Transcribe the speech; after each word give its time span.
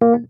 Hallo 0.00 0.24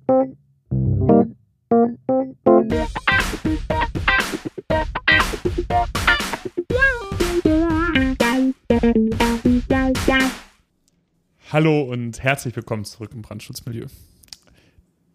und 11.82 12.20
herzlich 12.20 12.56
willkommen 12.56 12.84
zurück 12.84 13.12
im 13.14 13.22
Brandschutzmilieu. 13.22 13.86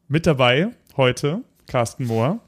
Mit 0.07 0.25
dabei 0.25 0.69
heute 0.95 1.43
Carsten 1.67 2.05
Mohr. 2.05 2.39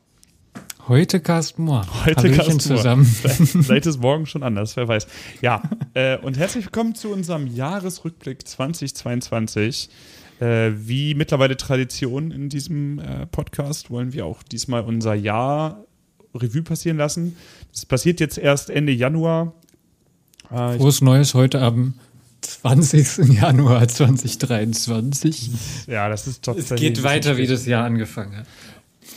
Heute 0.87 1.19
Carsten 1.19 1.63
Mohr. 1.63 1.85
Heute 2.05 2.21
Hallöchen 2.21 2.37
Carsten 2.37 2.61
zusammen. 2.61 3.03
Mohr. 3.03 3.63
Vielleicht, 3.63 3.85
ist 3.85 3.99
morgen 3.99 4.25
schon 4.25 4.43
anders, 4.43 4.77
wer 4.77 4.87
weiß. 4.87 5.07
Ja, 5.41 5.61
äh, 5.93 6.17
und 6.19 6.37
herzlich 6.37 6.63
willkommen 6.63 6.95
zu 6.95 7.09
unserem 7.09 7.47
Jahresrückblick 7.47 8.47
2022. 8.47 9.89
Äh, 10.39 10.71
wie 10.75 11.15
mittlerweile 11.15 11.57
Tradition 11.57 12.31
in 12.31 12.49
diesem 12.49 12.99
äh, 12.99 13.25
Podcast 13.25 13.89
wollen 13.89 14.13
wir 14.13 14.25
auch 14.25 14.43
diesmal 14.43 14.81
unser 14.81 15.15
Jahr 15.15 15.83
Revue 16.35 16.61
passieren 16.61 16.97
lassen. 16.97 17.35
Das 17.71 17.85
passiert 17.85 18.19
jetzt 18.19 18.37
erst 18.37 18.69
Ende 18.69 18.91
Januar. 18.91 19.53
Äh, 20.51 20.77
Frohes 20.77 21.01
Neues 21.01 21.33
heute 21.33 21.61
am 21.61 21.95
20. 22.41 23.35
Januar 23.39 23.87
2023. 23.87 25.49
ja, 25.87 26.07
das 26.07 26.27
ist 26.27 26.37
Es 26.37 26.41
tatsächlich. 26.41 26.93
geht 26.93 27.03
weiter, 27.03 27.37
wie 27.37 27.47
das 27.47 27.65
Jahr 27.65 27.85
angefangen 27.85 28.37
hat. 28.37 28.45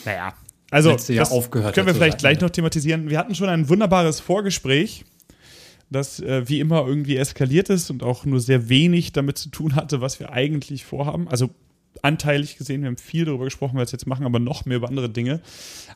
Naja. 0.05 0.35
Also, 0.71 0.91
Jahr 0.91 1.25
das 1.25 1.33
aufgehört 1.33 1.75
können 1.75 1.89
wir 1.89 1.95
vielleicht 1.95 2.19
gleich 2.19 2.39
ja. 2.39 2.45
noch 2.45 2.51
thematisieren. 2.51 3.11
Wir 3.11 3.19
hatten 3.19 3.35
schon 3.35 3.49
ein 3.49 3.69
wunderbares 3.69 4.21
Vorgespräch, 4.21 5.05
das 5.91 6.21
äh, 6.21 6.49
wie 6.49 6.61
immer 6.61 6.87
irgendwie 6.87 7.17
eskaliert 7.17 7.69
ist 7.69 7.91
und 7.91 8.03
auch 8.03 8.25
nur 8.25 8.41
sehr 8.41 8.69
wenig 8.69 9.13
damit 9.13 9.39
zu 9.39 9.49
tun 9.49 9.75
hatte, 9.75 10.01
was 10.01 10.21
wir 10.21 10.33
eigentlich 10.33 10.85
vorhaben. 10.85 11.29
Also 11.29 11.51
anteilig 12.03 12.57
gesehen, 12.57 12.83
wir 12.83 12.89
haben 12.89 12.97
viel 12.97 13.25
darüber 13.25 13.45
gesprochen, 13.45 13.77
was 13.77 13.91
wir 13.91 13.99
jetzt 13.99 14.07
machen, 14.07 14.25
aber 14.25 14.39
noch 14.39 14.65
mehr 14.65 14.77
über 14.77 14.89
andere 14.89 15.11
Dinge. 15.11 15.41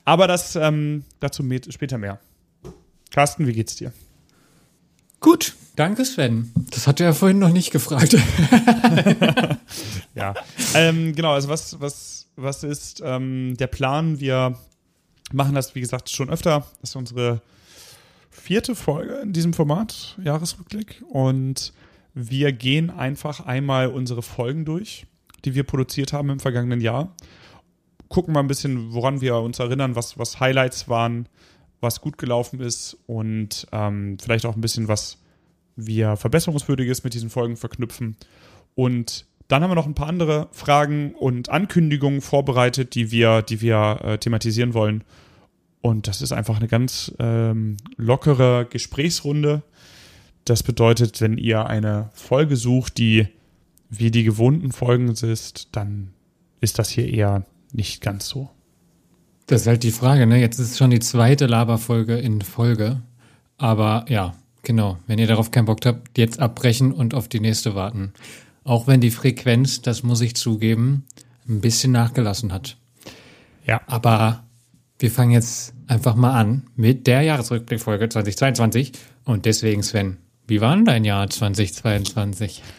Aber 0.04 0.26
das 0.26 0.56
ähm, 0.56 1.04
dazu 1.20 1.48
später 1.70 1.98
mehr. 1.98 2.18
Carsten, 3.10 3.46
wie 3.46 3.52
geht's 3.52 3.76
dir? 3.76 3.92
Gut, 5.20 5.54
danke 5.76 6.04
Sven. 6.04 6.52
Das 6.70 6.86
hat 6.86 7.00
er 7.00 7.06
ja 7.06 7.12
vorhin 7.12 7.38
noch 7.38 7.52
nicht 7.52 7.70
gefragt. 7.70 8.16
Ja, 10.14 10.34
ähm, 10.74 11.14
genau, 11.14 11.32
also 11.32 11.48
was, 11.48 11.80
was, 11.80 12.28
was 12.36 12.62
ist 12.62 13.02
ähm, 13.04 13.56
der 13.58 13.66
Plan? 13.66 14.20
Wir 14.20 14.56
machen 15.32 15.54
das, 15.54 15.74
wie 15.74 15.80
gesagt, 15.80 16.08
schon 16.10 16.30
öfter. 16.30 16.66
Das 16.80 16.90
ist 16.90 16.96
unsere 16.96 17.42
vierte 18.44 18.74
Folge 18.74 19.14
in 19.22 19.32
diesem 19.32 19.54
Format, 19.54 20.18
Jahresrückblick. 20.22 21.02
Und 21.08 21.72
wir 22.12 22.52
gehen 22.52 22.90
einfach 22.90 23.40
einmal 23.40 23.88
unsere 23.88 24.20
Folgen 24.20 24.66
durch, 24.66 25.06
die 25.46 25.54
wir 25.54 25.64
produziert 25.64 26.12
haben 26.12 26.28
im 26.28 26.40
vergangenen 26.40 26.82
Jahr. 26.82 27.14
Gucken 28.08 28.34
mal 28.34 28.40
ein 28.40 28.46
bisschen, 28.46 28.92
woran 28.92 29.22
wir 29.22 29.36
uns 29.36 29.60
erinnern, 29.60 29.96
was, 29.96 30.18
was 30.18 30.40
Highlights 30.40 30.90
waren, 30.90 31.26
was 31.80 32.02
gut 32.02 32.18
gelaufen 32.18 32.60
ist 32.60 32.98
und 33.06 33.66
ähm, 33.72 34.18
vielleicht 34.20 34.44
auch 34.44 34.54
ein 34.54 34.60
bisschen, 34.60 34.88
was 34.88 35.22
wir 35.74 36.16
Verbesserungswürdiges 36.16 37.02
mit 37.02 37.14
diesen 37.14 37.30
Folgen 37.30 37.56
verknüpfen. 37.56 38.14
Und 38.74 39.24
dann 39.48 39.62
haben 39.62 39.70
wir 39.70 39.74
noch 39.74 39.86
ein 39.86 39.94
paar 39.94 40.08
andere 40.08 40.48
Fragen 40.52 41.14
und 41.14 41.48
Ankündigungen 41.48 42.20
vorbereitet, 42.20 42.94
die 42.94 43.10
wir, 43.10 43.40
die 43.40 43.62
wir 43.62 44.00
äh, 44.02 44.18
thematisieren 44.18 44.74
wollen. 44.74 45.02
Und 45.84 46.08
das 46.08 46.22
ist 46.22 46.32
einfach 46.32 46.56
eine 46.56 46.66
ganz 46.66 47.12
ähm, 47.18 47.76
lockere 47.98 48.66
Gesprächsrunde. 48.70 49.62
Das 50.46 50.62
bedeutet, 50.62 51.20
wenn 51.20 51.36
ihr 51.36 51.66
eine 51.66 52.08
Folge 52.14 52.56
sucht, 52.56 52.96
die 52.96 53.28
wie 53.90 54.10
die 54.10 54.24
gewohnten 54.24 54.72
Folgen 54.72 55.08
ist, 55.08 55.68
dann 55.72 56.14
ist 56.62 56.78
das 56.78 56.88
hier 56.88 57.06
eher 57.06 57.44
nicht 57.70 58.00
ganz 58.00 58.26
so. 58.26 58.48
Das 59.46 59.60
ist 59.60 59.66
halt 59.66 59.82
die 59.82 59.90
Frage, 59.90 60.26
ne? 60.26 60.40
Jetzt 60.40 60.58
ist 60.58 60.70
es 60.70 60.78
schon 60.78 60.88
die 60.88 61.00
zweite 61.00 61.44
Laberfolge 61.44 62.16
in 62.16 62.40
Folge. 62.40 63.02
Aber 63.58 64.06
ja, 64.08 64.34
genau. 64.62 64.96
Wenn 65.06 65.18
ihr 65.18 65.26
darauf 65.26 65.50
keinen 65.50 65.66
Bock 65.66 65.84
habt, 65.84 66.16
jetzt 66.16 66.40
abbrechen 66.40 66.92
und 66.92 67.12
auf 67.12 67.28
die 67.28 67.40
nächste 67.40 67.74
warten. 67.74 68.14
Auch 68.64 68.86
wenn 68.86 69.02
die 69.02 69.10
Frequenz, 69.10 69.82
das 69.82 70.02
muss 70.02 70.22
ich 70.22 70.34
zugeben, 70.34 71.04
ein 71.46 71.60
bisschen 71.60 71.92
nachgelassen 71.92 72.54
hat. 72.54 72.78
Ja. 73.66 73.82
Aber 73.86 74.44
wir 74.98 75.10
fangen 75.10 75.32
jetzt 75.32 75.73
einfach 75.86 76.14
mal 76.14 76.32
an 76.38 76.64
mit 76.76 77.06
der 77.06 77.22
Jahresrückblickfolge 77.22 78.08
2022. 78.08 78.92
Und 79.24 79.44
deswegen, 79.46 79.82
Sven, 79.82 80.18
wie 80.46 80.60
war 80.60 80.74
denn 80.74 80.84
dein 80.84 81.04
Jahr 81.04 81.28
2022? 81.28 82.62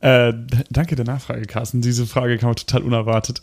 Äh, 0.00 0.34
danke 0.68 0.96
der 0.96 1.06
Nachfrage, 1.06 1.46
Carsten. 1.46 1.80
Diese 1.80 2.06
Frage 2.06 2.36
kam 2.36 2.54
total 2.54 2.82
unerwartet. 2.82 3.40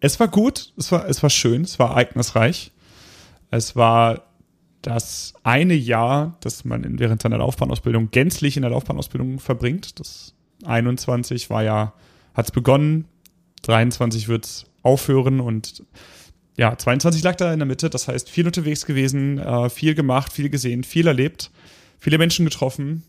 Es 0.00 0.18
war 0.18 0.26
gut, 0.26 0.72
es 0.76 0.90
war, 0.90 1.08
es 1.08 1.22
war 1.22 1.30
schön, 1.30 1.62
es 1.62 1.78
war 1.78 1.90
ereignisreich. 1.90 2.72
Es 3.52 3.76
war 3.76 4.24
das 4.80 5.34
eine 5.44 5.74
Jahr, 5.74 6.36
das 6.40 6.64
man 6.64 6.98
während 6.98 7.22
seiner 7.22 7.38
Laufbahnausbildung 7.38 8.10
gänzlich 8.10 8.56
in 8.56 8.62
der 8.62 8.72
Laufbahnausbildung 8.72 9.38
verbringt. 9.38 10.00
Das 10.00 10.34
21 10.64 11.50
war 11.50 11.62
ja, 11.62 11.92
hat 12.34 12.46
es 12.46 12.50
begonnen, 12.50 13.04
23 13.62 14.26
wird 14.26 14.44
es 14.44 14.66
aufhören 14.82 15.38
und 15.38 15.84
ja, 16.56 16.76
22 16.76 17.22
lag 17.22 17.36
da 17.36 17.52
in 17.52 17.58
der 17.58 17.66
Mitte. 17.66 17.90
Das 17.90 18.08
heißt, 18.08 18.28
viel 18.28 18.46
unterwegs 18.46 18.86
gewesen, 18.86 19.38
äh, 19.38 19.70
viel 19.70 19.94
gemacht, 19.94 20.32
viel 20.32 20.50
gesehen, 20.50 20.84
viel 20.84 21.06
erlebt, 21.06 21.50
viele 21.98 22.18
Menschen 22.18 22.44
getroffen, 22.44 23.02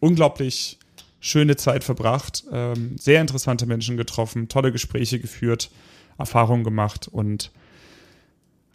unglaublich 0.00 0.78
schöne 1.20 1.56
Zeit 1.56 1.84
verbracht, 1.84 2.44
ähm, 2.52 2.96
sehr 2.98 3.20
interessante 3.20 3.66
Menschen 3.66 3.96
getroffen, 3.96 4.48
tolle 4.48 4.72
Gespräche 4.72 5.18
geführt, 5.18 5.70
Erfahrungen 6.18 6.64
gemacht 6.64 7.08
und 7.08 7.50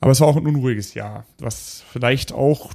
aber 0.02 0.12
es 0.12 0.20
war 0.20 0.28
auch 0.28 0.36
ein 0.36 0.46
unruhiges 0.46 0.94
Jahr, 0.94 1.26
was 1.40 1.84
vielleicht 1.92 2.32
auch 2.32 2.74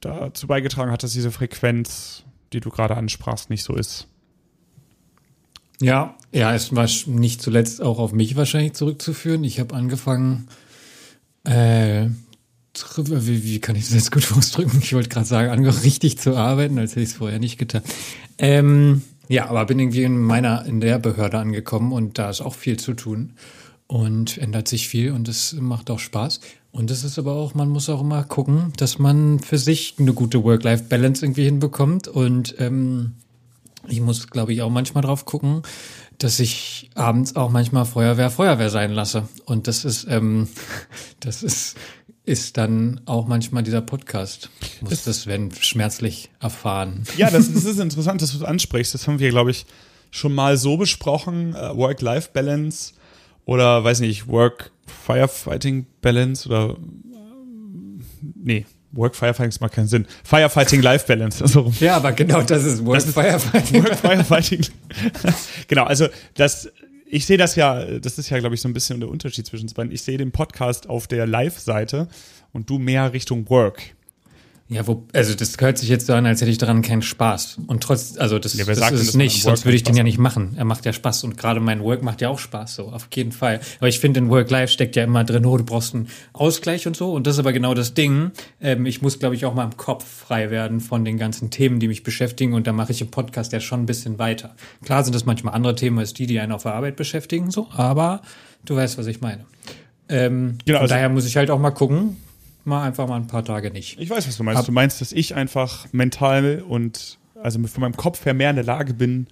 dazu 0.00 0.46
beigetragen 0.46 0.90
hat, 0.90 1.02
dass 1.02 1.12
diese 1.12 1.30
Frequenz, 1.30 2.24
die 2.52 2.60
du 2.60 2.68
gerade 2.68 2.96
ansprachst, 2.96 3.48
nicht 3.48 3.62
so 3.62 3.74
ist. 3.74 4.08
Ja, 5.80 6.16
ja, 6.32 6.54
es 6.54 6.74
war 6.74 6.86
nicht 7.06 7.40
zuletzt 7.40 7.80
auch 7.80 7.98
auf 7.98 8.12
mich 8.12 8.36
wahrscheinlich 8.36 8.74
zurückzuführen. 8.74 9.44
Ich 9.44 9.60
habe 9.60 9.74
angefangen, 9.74 10.48
äh, 11.46 12.08
wie, 12.96 13.44
wie 13.44 13.58
kann 13.60 13.76
ich 13.76 13.84
das 13.84 13.94
jetzt 13.94 14.12
gut 14.12 14.30
ausdrücken? 14.36 14.80
Ich 14.82 14.92
wollte 14.92 15.08
gerade 15.08 15.26
sagen, 15.26 15.50
angefangen 15.50 15.82
richtig 15.82 16.18
zu 16.18 16.36
arbeiten, 16.36 16.78
als 16.78 16.92
hätte 16.92 17.02
ich 17.02 17.10
es 17.10 17.14
vorher 17.16 17.38
nicht 17.38 17.58
getan. 17.58 17.82
Ähm, 18.38 19.02
ja, 19.28 19.48
aber 19.48 19.64
bin 19.64 19.78
irgendwie 19.78 20.04
in 20.04 20.18
meiner, 20.18 20.64
in 20.66 20.80
der 20.80 20.98
Behörde 20.98 21.38
angekommen 21.38 21.92
und 21.92 22.18
da 22.18 22.30
ist 22.30 22.40
auch 22.40 22.54
viel 22.54 22.78
zu 22.78 22.94
tun 22.94 23.32
und 23.86 24.38
ändert 24.38 24.68
sich 24.68 24.88
viel 24.88 25.12
und 25.12 25.28
es 25.28 25.54
macht 25.54 25.90
auch 25.90 25.98
Spaß. 25.98 26.40
Und 26.70 26.90
es 26.90 27.04
ist 27.04 27.18
aber 27.18 27.32
auch, 27.32 27.54
man 27.54 27.68
muss 27.68 27.88
auch 27.88 28.02
immer 28.02 28.22
gucken, 28.24 28.72
dass 28.76 28.98
man 28.98 29.38
für 29.38 29.58
sich 29.58 29.94
eine 29.98 30.12
gute 30.12 30.44
Work-Life-Balance 30.44 31.24
irgendwie 31.24 31.44
hinbekommt 31.44 32.08
und 32.08 32.54
ähm, 32.58 33.14
ich 33.88 34.00
muss, 34.00 34.28
glaube 34.28 34.52
ich, 34.52 34.62
auch 34.62 34.70
manchmal 34.70 35.02
drauf 35.02 35.24
gucken, 35.24 35.62
dass 36.18 36.40
ich 36.40 36.90
abends 36.94 37.36
auch 37.36 37.50
manchmal 37.50 37.84
Feuerwehr 37.84 38.30
Feuerwehr 38.30 38.70
sein 38.70 38.92
lasse. 38.92 39.28
Und 39.44 39.68
das 39.68 39.84
ist, 39.84 40.06
ähm, 40.08 40.48
das 41.20 41.42
ist, 41.42 41.76
ist 42.24 42.56
dann 42.56 43.02
auch 43.06 43.26
manchmal 43.26 43.62
dieser 43.62 43.82
Podcast. 43.82 44.50
Muss 44.80 45.04
das, 45.04 45.26
wenn 45.26 45.52
schmerzlich 45.52 46.30
erfahren. 46.40 47.04
Ja, 47.16 47.30
das, 47.30 47.52
das 47.54 47.64
ist 47.64 47.78
interessant, 47.78 48.22
dass 48.22 48.32
du 48.32 48.38
das 48.38 48.48
ansprichst. 48.48 48.94
Das 48.94 49.06
haben 49.06 49.18
wir, 49.18 49.28
glaube 49.30 49.50
ich, 49.50 49.66
schon 50.10 50.34
mal 50.34 50.56
so 50.56 50.76
besprochen. 50.76 51.54
Äh, 51.54 51.76
Work-Life-Balance 51.76 52.94
oder, 53.44 53.84
weiß 53.84 54.00
nicht, 54.00 54.26
Work-Firefighting-Balance 54.28 56.48
oder, 56.48 56.76
äh, 58.44 58.64
nee, 58.92 58.98
Work-Firefighting 58.98 59.58
macht 59.60 59.72
keinen 59.74 59.88
Sinn. 59.88 60.06
Firefighting-Life-Balance. 60.24 61.42
Also, 61.44 61.72
Ja, 61.80 61.96
aber 61.96 62.12
genau 62.12 62.42
das 62.42 62.64
ist 62.64 62.84
Work 62.84 62.96
Das 62.96 63.06
ist- 63.06 63.14
Firefighting. 63.14 63.84
Work 63.84 63.96
Firefighting. 63.96 64.66
genau, 65.68 65.84
also 65.84 66.08
das, 66.34 66.70
ich 67.06 67.26
sehe 67.26 67.38
das 67.38 67.56
ja, 67.56 67.84
das 67.98 68.18
ist 68.18 68.30
ja, 68.30 68.38
glaube 68.38 68.54
ich, 68.54 68.60
so 68.60 68.68
ein 68.68 68.72
bisschen 68.74 69.00
der 69.00 69.08
Unterschied 69.08 69.46
zwischen 69.46 69.64
uns 69.64 69.74
beiden. 69.74 69.92
Ich 69.92 70.02
sehe 70.02 70.18
den 70.18 70.32
Podcast 70.32 70.88
auf 70.88 71.06
der 71.06 71.26
Live-Seite 71.26 72.08
und 72.52 72.68
du 72.70 72.78
mehr 72.78 73.12
Richtung 73.12 73.48
Work. 73.50 73.95
Ja, 74.68 74.84
wo, 74.88 75.06
also 75.12 75.32
das 75.34 75.54
hört 75.60 75.78
sich 75.78 75.88
jetzt 75.88 76.06
so 76.06 76.14
an, 76.14 76.26
als 76.26 76.40
hätte 76.40 76.50
ich 76.50 76.58
daran 76.58 76.82
keinen 76.82 77.02
Spaß. 77.02 77.58
Und 77.68 77.84
trotz, 77.84 78.16
also 78.18 78.40
das, 78.40 78.54
Ja, 78.54 78.64
das 78.64 78.78
sagt 78.78 78.94
ist 78.94 79.00
es 79.08 79.14
nicht, 79.14 79.42
sonst 79.42 79.64
würde 79.64 79.76
ich 79.76 79.84
den 79.84 79.94
ja 79.94 80.02
nicht 80.02 80.18
machen. 80.18 80.54
Er 80.58 80.64
macht 80.64 80.84
ja 80.84 80.92
Spaß 80.92 81.22
und 81.22 81.36
gerade 81.38 81.60
mein 81.60 81.80
Work 81.84 82.02
macht 82.02 82.20
ja 82.20 82.30
auch 82.30 82.40
Spaß, 82.40 82.74
so 82.74 82.88
auf 82.88 83.06
jeden 83.14 83.30
Fall. 83.30 83.60
Aber 83.78 83.86
ich 83.86 84.00
finde, 84.00 84.18
in 84.18 84.28
Work-Life 84.28 84.72
steckt 84.72 84.96
ja 84.96 85.04
immer 85.04 85.22
drin, 85.22 85.46
oh, 85.46 85.56
du 85.56 85.62
brauchst 85.62 85.94
einen 85.94 86.08
Ausgleich 86.32 86.88
und 86.88 86.96
so. 86.96 87.12
Und 87.12 87.28
das 87.28 87.36
ist 87.36 87.38
aber 87.38 87.52
genau 87.52 87.74
das 87.74 87.94
Ding. 87.94 88.32
Ähm, 88.60 88.86
ich 88.86 89.02
muss, 89.02 89.20
glaube 89.20 89.36
ich, 89.36 89.44
auch 89.44 89.54
mal 89.54 89.62
im 89.62 89.76
Kopf 89.76 90.04
frei 90.04 90.50
werden 90.50 90.80
von 90.80 91.04
den 91.04 91.16
ganzen 91.16 91.50
Themen, 91.50 91.78
die 91.78 91.86
mich 91.86 92.02
beschäftigen. 92.02 92.52
Und 92.52 92.66
da 92.66 92.72
mache 92.72 92.90
ich 92.90 93.00
im 93.00 93.08
Podcast 93.12 93.52
ja 93.52 93.60
schon 93.60 93.82
ein 93.82 93.86
bisschen 93.86 94.18
weiter. 94.18 94.56
Klar 94.84 95.04
sind 95.04 95.14
das 95.14 95.24
manchmal 95.24 95.54
andere 95.54 95.76
Themen 95.76 96.00
als 96.00 96.12
die, 96.12 96.26
die 96.26 96.40
einen 96.40 96.50
auf 96.50 96.64
der 96.64 96.74
Arbeit 96.74 96.96
beschäftigen, 96.96 97.52
so. 97.52 97.68
Aber 97.70 98.20
du 98.64 98.74
weißt, 98.74 98.98
was 98.98 99.06
ich 99.06 99.20
meine. 99.20 99.44
Ähm, 100.08 100.58
Genau, 100.64 100.78
von 100.78 100.82
also- 100.82 100.94
daher 100.94 101.08
muss 101.08 101.24
ich 101.24 101.36
halt 101.36 101.50
auch 101.52 101.60
mal 101.60 101.70
gucken, 101.70 102.16
mal 102.66 102.82
einfach 102.84 103.06
mal 103.08 103.16
ein 103.16 103.26
paar 103.26 103.44
Tage 103.44 103.70
nicht. 103.70 103.98
Ich 104.00 104.10
weiß, 104.10 104.26
was 104.26 104.36
du 104.36 104.42
meinst. 104.42 104.60
Ab- 104.60 104.66
du 104.66 104.72
meinst, 104.72 105.00
dass 105.00 105.12
ich 105.12 105.34
einfach 105.34 105.86
mental 105.92 106.62
und 106.66 107.18
also 107.42 107.62
von 107.66 107.80
meinem 107.80 107.96
Kopf 107.96 108.24
her 108.24 108.34
mehr 108.34 108.50
in 108.50 108.56
der 108.56 108.64
Lage 108.64 108.94
bin, 108.94 109.26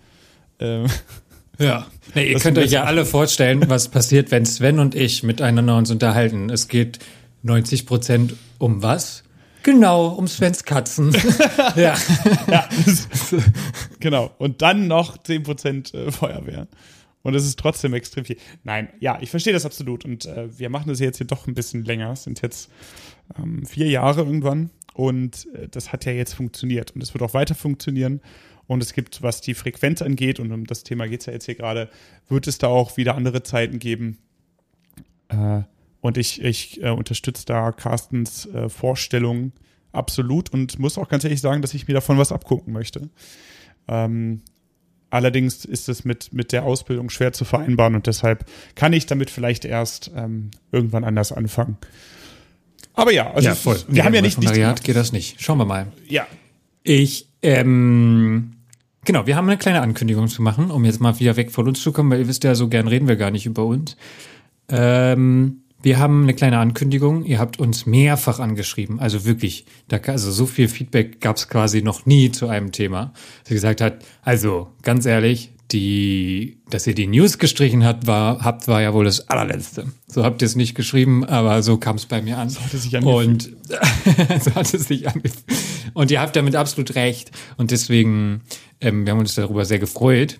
äh, 0.58 0.86
Ja. 1.58 1.86
Nee, 2.14 2.32
ihr 2.32 2.38
könnt 2.38 2.58
euch 2.58 2.70
ja 2.70 2.84
alle 2.84 3.04
vorstellen, 3.04 3.68
was 3.68 3.88
passiert, 3.88 4.30
wenn 4.30 4.44
Sven 4.44 4.78
und 4.78 4.94
ich 4.94 5.22
miteinander 5.22 5.76
uns 5.76 5.90
unterhalten. 5.90 6.50
Es 6.50 6.68
geht 6.68 6.98
90 7.42 7.86
Prozent 7.86 8.34
um 8.58 8.82
was? 8.82 9.22
Genau, 9.62 10.08
um 10.08 10.26
Svens 10.28 10.64
Katzen. 10.64 11.12
ja. 11.76 11.94
ja 12.50 12.68
genau. 14.00 14.30
Und 14.38 14.62
dann 14.62 14.88
noch 14.88 15.16
10% 15.16 15.94
äh, 15.94 16.10
Feuerwehr. 16.10 16.66
Und 17.22 17.34
es 17.34 17.46
ist 17.46 17.58
trotzdem 17.58 17.94
extrem 17.94 18.26
viel. 18.26 18.36
Nein, 18.64 18.88
ja, 19.00 19.16
ich 19.22 19.30
verstehe 19.30 19.54
das 19.54 19.64
absolut. 19.64 20.04
Und 20.04 20.26
äh, 20.26 20.58
wir 20.58 20.68
machen 20.68 20.88
das 20.88 21.00
jetzt 21.00 21.16
hier 21.16 21.26
doch 21.26 21.46
ein 21.46 21.54
bisschen 21.54 21.84
länger. 21.84 22.12
Es 22.12 22.24
sind 22.24 22.42
jetzt 22.42 22.68
ähm, 23.38 23.64
vier 23.66 23.88
Jahre 23.88 24.22
irgendwann. 24.22 24.70
Und 24.94 25.48
äh, 25.54 25.68
das 25.68 25.92
hat 25.92 26.04
ja 26.04 26.12
jetzt 26.12 26.34
funktioniert. 26.34 26.92
Und 26.92 27.02
es 27.02 27.14
wird 27.14 27.22
auch 27.22 27.34
weiter 27.34 27.54
funktionieren. 27.54 28.20
Und 28.66 28.82
es 28.82 28.94
gibt, 28.94 29.22
was 29.22 29.40
die 29.40 29.54
Frequenz 29.54 30.00
angeht, 30.00 30.40
und 30.40 30.50
um 30.52 30.66
das 30.66 30.84
Thema 30.84 31.06
geht 31.06 31.20
es 31.20 31.26
ja 31.26 31.32
jetzt 31.32 31.44
hier 31.44 31.54
gerade, 31.54 31.90
wird 32.28 32.46
es 32.46 32.58
da 32.58 32.68
auch 32.68 32.96
wieder 32.96 33.14
andere 33.14 33.42
Zeiten 33.42 33.78
geben. 33.78 34.18
Äh, 35.28 35.62
und 36.00 36.18
ich, 36.18 36.42
ich 36.42 36.82
äh, 36.82 36.90
unterstütze 36.90 37.46
da 37.46 37.72
Carstens 37.72 38.46
äh, 38.46 38.68
Vorstellung 38.68 39.52
absolut 39.92 40.52
und 40.52 40.78
muss 40.78 40.98
auch 40.98 41.08
ganz 41.08 41.24
ehrlich 41.24 41.40
sagen, 41.40 41.62
dass 41.62 41.74
ich 41.74 41.88
mir 41.88 41.94
davon 41.94 42.18
was 42.18 42.32
abgucken 42.32 42.72
möchte. 42.72 43.08
Ähm, 43.88 44.42
allerdings 45.10 45.64
ist 45.64 45.88
es 45.88 46.04
mit, 46.04 46.32
mit 46.32 46.52
der 46.52 46.64
Ausbildung 46.64 47.10
schwer 47.10 47.32
zu 47.32 47.44
vereinbaren 47.44 47.94
und 47.94 48.06
deshalb 48.06 48.44
kann 48.74 48.92
ich 48.92 49.06
damit 49.06 49.30
vielleicht 49.30 49.64
erst 49.64 50.10
ähm, 50.14 50.50
irgendwann 50.72 51.04
anders 51.04 51.32
anfangen. 51.32 51.78
Aber 52.94 53.12
ja, 53.12 53.30
also 53.32 53.48
ja, 53.48 53.54
voll. 53.54 53.78
wir 53.88 54.04
haben 54.04 54.14
ja 54.14 54.22
nicht. 54.22 54.38
Nicht 54.38 54.84
geht 54.84 54.96
das 54.96 55.12
nicht. 55.12 55.40
Schauen 55.42 55.58
wir 55.58 55.64
mal. 55.64 55.88
Ja. 56.08 56.26
Ich 56.82 57.28
ähm, 57.42 58.52
genau, 59.04 59.26
wir 59.26 59.36
haben 59.36 59.48
eine 59.48 59.58
kleine 59.58 59.82
Ankündigung 59.82 60.28
zu 60.28 60.42
machen, 60.42 60.70
um 60.70 60.84
jetzt 60.84 61.00
mal 61.00 61.18
wieder 61.20 61.36
weg 61.36 61.50
von 61.52 61.68
uns 61.68 61.82
zu 61.82 61.92
kommen, 61.92 62.10
weil 62.10 62.20
ihr 62.20 62.28
wisst 62.28 62.44
ja, 62.44 62.54
so 62.54 62.68
gern 62.68 62.88
reden 62.88 63.06
wir 63.06 63.16
gar 63.16 63.30
nicht 63.30 63.46
über 63.46 63.64
uns. 63.64 63.96
Ähm, 64.68 65.60
wir 65.82 65.98
haben 65.98 66.22
eine 66.22 66.32
kleine 66.32 66.58
Ankündigung. 66.58 67.24
Ihr 67.24 67.38
habt 67.38 67.58
uns 67.58 67.84
mehrfach 67.84 68.40
angeschrieben. 68.40 69.00
Also 69.00 69.26
wirklich, 69.26 69.66
da, 69.88 69.98
also 69.98 70.30
so 70.30 70.46
viel 70.46 70.68
Feedback 70.68 71.20
gab 71.20 71.36
es 71.36 71.48
quasi 71.48 71.82
noch 71.82 72.06
nie 72.06 72.32
zu 72.32 72.48
einem 72.48 72.72
Thema. 72.72 73.12
Sie 73.42 73.52
gesagt 73.52 73.82
hat, 73.82 74.02
also 74.22 74.68
ganz 74.80 75.04
ehrlich, 75.04 75.52
die, 75.72 76.58
dass 76.68 76.86
ihr 76.86 76.94
die 76.94 77.06
News 77.06 77.38
gestrichen 77.38 77.84
habt, 77.84 78.06
war, 78.06 78.40
habt, 78.44 78.68
war 78.68 78.82
ja 78.82 78.92
wohl 78.92 79.04
das 79.04 79.28
allerletzte. 79.28 79.86
So 80.06 80.22
habt 80.22 80.42
ihr 80.42 80.46
es 80.46 80.56
nicht 80.56 80.74
geschrieben, 80.74 81.24
aber 81.24 81.62
so 81.62 81.78
kam 81.78 81.96
es 81.96 82.06
bei 82.06 82.22
mir 82.22 82.38
an. 82.38 82.50
So 82.50 82.60
hat 82.60 82.74
es 82.74 82.82
sich 82.84 82.96
angefühlt. 82.96 83.28
Und 83.28 84.42
so 84.44 84.54
hat 84.54 84.72
es 84.74 84.84
sich 84.84 85.08
angefühlt. 85.08 85.44
Und 85.94 86.10
ihr 86.10 86.20
habt 86.20 86.36
damit 86.36 86.54
absolut 86.54 86.94
recht. 86.94 87.30
Und 87.56 87.70
deswegen, 87.70 88.42
ähm, 88.80 89.06
wir 89.06 89.12
haben 89.12 89.20
uns 89.20 89.34
darüber 89.34 89.64
sehr 89.64 89.78
gefreut. 89.78 90.38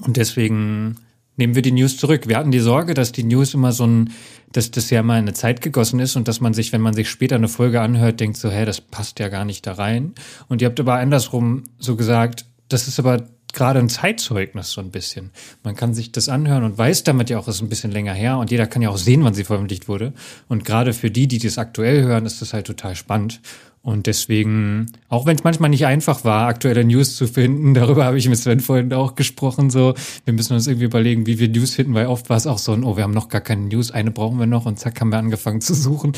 Und 0.00 0.16
deswegen 0.16 0.96
nehmen 1.36 1.54
wir 1.54 1.62
die 1.62 1.72
News 1.72 1.96
zurück. 1.96 2.28
Wir 2.28 2.36
hatten 2.36 2.50
die 2.50 2.60
Sorge, 2.60 2.94
dass 2.94 3.12
die 3.12 3.24
News 3.24 3.54
immer 3.54 3.72
so 3.72 3.86
ein, 3.86 4.10
dass 4.52 4.70
das 4.70 4.90
ja 4.90 5.02
mal 5.02 5.18
in 5.18 5.24
eine 5.24 5.32
Zeit 5.32 5.60
gegossen 5.60 5.98
ist 5.98 6.16
und 6.16 6.28
dass 6.28 6.40
man 6.40 6.54
sich, 6.54 6.72
wenn 6.72 6.80
man 6.80 6.94
sich 6.94 7.10
später 7.10 7.34
eine 7.34 7.48
Folge 7.48 7.80
anhört, 7.80 8.20
denkt 8.20 8.36
so, 8.36 8.50
hä, 8.50 8.64
das 8.64 8.80
passt 8.80 9.18
ja 9.18 9.28
gar 9.28 9.44
nicht 9.44 9.66
da 9.66 9.72
rein. 9.72 10.14
Und 10.48 10.62
ihr 10.62 10.68
habt 10.68 10.78
aber 10.78 10.94
andersrum 10.94 11.64
so 11.78 11.96
gesagt, 11.96 12.44
das 12.68 12.86
ist 12.86 12.98
aber 12.98 13.26
gerade 13.52 13.78
ein 13.78 13.88
Zeitzeugnis 13.88 14.72
so 14.72 14.80
ein 14.80 14.90
bisschen. 14.90 15.30
Man 15.62 15.76
kann 15.76 15.94
sich 15.94 16.12
das 16.12 16.28
anhören 16.28 16.64
und 16.64 16.78
weiß 16.78 17.04
damit 17.04 17.30
ja 17.30 17.38
auch, 17.38 17.48
es 17.48 17.56
ist 17.56 17.62
ein 17.62 17.68
bisschen 17.68 17.90
länger 17.90 18.12
her 18.14 18.38
und 18.38 18.50
jeder 18.50 18.66
kann 18.66 18.82
ja 18.82 18.90
auch 18.90 18.96
sehen, 18.96 19.24
wann 19.24 19.34
sie 19.34 19.44
veröffentlicht 19.44 19.88
wurde. 19.88 20.12
Und 20.48 20.64
gerade 20.64 20.92
für 20.92 21.10
die, 21.10 21.28
die 21.28 21.38
das 21.38 21.58
aktuell 21.58 22.02
hören, 22.02 22.26
ist 22.26 22.42
das 22.42 22.52
halt 22.52 22.66
total 22.66 22.94
spannend. 22.96 23.40
Und 23.82 24.06
deswegen, 24.06 24.92
auch 25.08 25.24
wenn 25.24 25.36
es 25.36 25.44
manchmal 25.44 25.70
nicht 25.70 25.86
einfach 25.86 26.24
war, 26.24 26.48
aktuelle 26.48 26.84
News 26.84 27.16
zu 27.16 27.26
finden, 27.26 27.72
darüber 27.74 28.04
habe 28.04 28.18
ich 28.18 28.28
mit 28.28 28.38
Sven 28.38 28.60
vorhin 28.60 28.92
auch 28.92 29.14
gesprochen, 29.14 29.70
so, 29.70 29.94
wir 30.24 30.34
müssen 30.34 30.52
uns 30.52 30.66
irgendwie 30.66 30.84
überlegen, 30.84 31.26
wie 31.26 31.38
wir 31.38 31.48
News 31.48 31.74
finden, 31.74 31.94
weil 31.94 32.06
oft 32.06 32.28
war 32.28 32.36
es 32.36 32.46
auch 32.46 32.58
so 32.58 32.72
ein, 32.72 32.84
oh, 32.84 32.96
wir 32.96 33.04
haben 33.04 33.14
noch 33.14 33.28
gar 33.28 33.40
keine 33.40 33.62
News, 33.62 33.90
eine 33.90 34.10
brauchen 34.10 34.38
wir 34.38 34.46
noch 34.46 34.66
und 34.66 34.78
zack, 34.78 35.00
haben 35.00 35.10
wir 35.10 35.18
angefangen 35.18 35.62
zu 35.62 35.74
suchen. 35.74 36.12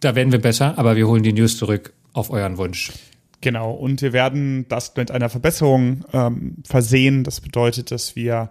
Da 0.00 0.14
werden 0.14 0.32
wir 0.32 0.40
besser, 0.40 0.76
aber 0.76 0.96
wir 0.96 1.08
holen 1.08 1.22
die 1.22 1.32
News 1.32 1.56
zurück 1.56 1.94
auf 2.12 2.28
euren 2.28 2.58
Wunsch. 2.58 2.92
Genau, 3.44 3.72
und 3.72 4.00
wir 4.00 4.14
werden 4.14 4.64
das 4.70 4.96
mit 4.96 5.10
einer 5.10 5.28
Verbesserung 5.28 6.06
ähm, 6.14 6.56
versehen. 6.64 7.24
Das 7.24 7.42
bedeutet, 7.42 7.90
dass 7.90 8.16
wir 8.16 8.48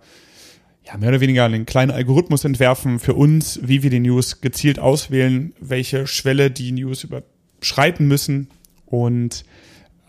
ja, 0.85 0.97
mehr 0.99 1.09
oder 1.09 1.19
weniger 1.19 1.45
einen 1.45 1.65
kleinen 1.65 1.89
Algorithmus 1.89 2.45
entwerfen 2.45 2.99
für 2.99 3.15
uns, 3.15 3.59
wie 3.63 3.81
wir 3.81 3.89
die 3.89 4.01
News 4.01 4.39
gezielt 4.39 4.77
auswählen, 4.77 5.53
welche 5.59 6.05
Schwelle 6.05 6.51
die 6.51 6.71
News 6.73 7.03
über 7.03 7.23
schreiten 7.63 8.07
müssen 8.07 8.49
und 8.85 9.45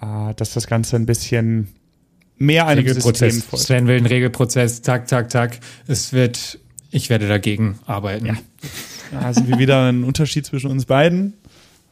äh, 0.02 0.34
dass 0.34 0.52
das 0.52 0.66
Ganze 0.66 0.96
ein 0.96 1.06
bisschen 1.06 1.68
mehr 2.36 2.66
einem 2.66 2.86
System 2.86 3.40
folgt. 3.40 3.64
Sven 3.64 3.86
will 3.86 3.96
einen 3.96 4.04
Regelprozess, 4.04 4.82
zack, 4.82 5.08
zack, 5.08 5.30
zack. 5.30 5.60
Es 5.86 6.12
wird, 6.12 6.58
ich 6.90 7.08
werde 7.08 7.26
dagegen 7.26 7.78
arbeiten. 7.86 8.26
Ja. 8.26 8.36
Da 9.12 9.32
sind 9.32 9.48
wir 9.48 9.58
wieder 9.58 9.88
ein 9.88 10.04
Unterschied 10.04 10.44
zwischen 10.44 10.70
uns 10.70 10.84
beiden. 10.84 11.32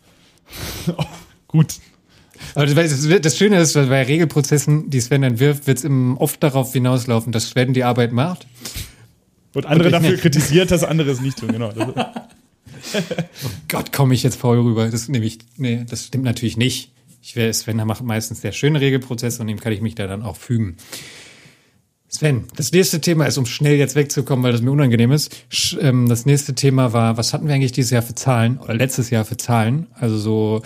oh, 0.95 1.05
gut. 1.49 1.79
Aber 2.55 2.67
das, 2.67 3.09
das 3.09 3.37
Schöne 3.37 3.59
ist, 3.61 3.75
bei 3.75 4.03
Regelprozessen, 4.03 4.91
die 4.91 5.01
Sven 5.01 5.23
entwirft, 5.23 5.67
wird 5.67 5.79
es 5.79 5.91
oft 6.19 6.43
darauf 6.43 6.73
hinauslaufen, 6.73 7.33
dass 7.33 7.51
Sven 7.51 7.73
die 7.73 7.85
Arbeit 7.85 8.13
macht. 8.13 8.47
Und 9.55 9.67
andere 9.67 9.89
und 9.89 9.93
dafür 9.93 10.11
nicht. 10.13 10.23
kritisiert, 10.23 10.71
dass 10.71 10.85
andere 10.85 11.11
es 11.11 11.21
nicht 11.21 11.39
tun, 11.39 11.53
genau. 11.53 11.73
oh 11.85 13.51
Gott, 13.69 13.93
komme 13.93 14.15
ich 14.15 14.23
jetzt 14.23 14.37
faul 14.37 14.61
rüber. 14.61 14.89
Das 14.89 15.09
nehme 15.09 15.25
ich, 15.25 15.39
nee, 15.57 15.85
das 15.89 16.07
stimmt 16.07 16.25
natürlich 16.25 16.57
nicht. 16.57 16.93
Ich 17.23 17.37
wäre 17.37 17.53
Sven, 17.53 17.77
macht 17.77 18.03
meistens 18.03 18.41
sehr 18.41 18.53
schöne 18.53 18.81
Regelprozesse 18.81 19.41
und 19.41 19.49
dem 19.49 19.61
kann 19.61 19.73
ich 19.73 19.81
mich 19.81 19.95
da 19.95 20.07
dann 20.07 20.23
auch 20.23 20.37
fügen. 20.37 20.77
Sven, 22.09 22.45
das 22.57 22.73
nächste 22.73 23.01
Thema 23.01 23.25
ist, 23.25 23.39
um 23.39 23.47
schnell 23.47 23.77
jetzt 23.77 23.95
wegzukommen, 23.95 24.45
weil 24.45 24.53
das 24.53 24.61
mir 24.61 24.71
unangenehm 24.71 25.13
ist. 25.13 25.35
Ähm, 25.81 26.09
das 26.09 26.27
nächste 26.27 26.55
Thema 26.55 26.93
war, 26.93 27.17
was 27.17 27.33
hatten 27.33 27.47
wir 27.47 27.55
eigentlich 27.55 27.73
dieses 27.73 27.91
Jahr 27.91 28.03
für 28.03 28.15
Zahlen 28.15 28.59
oder 28.59 28.75
letztes 28.75 29.09
Jahr 29.09 29.25
für 29.25 29.39
Zahlen? 29.39 29.87
Also 29.95 30.19
so, 30.19 30.63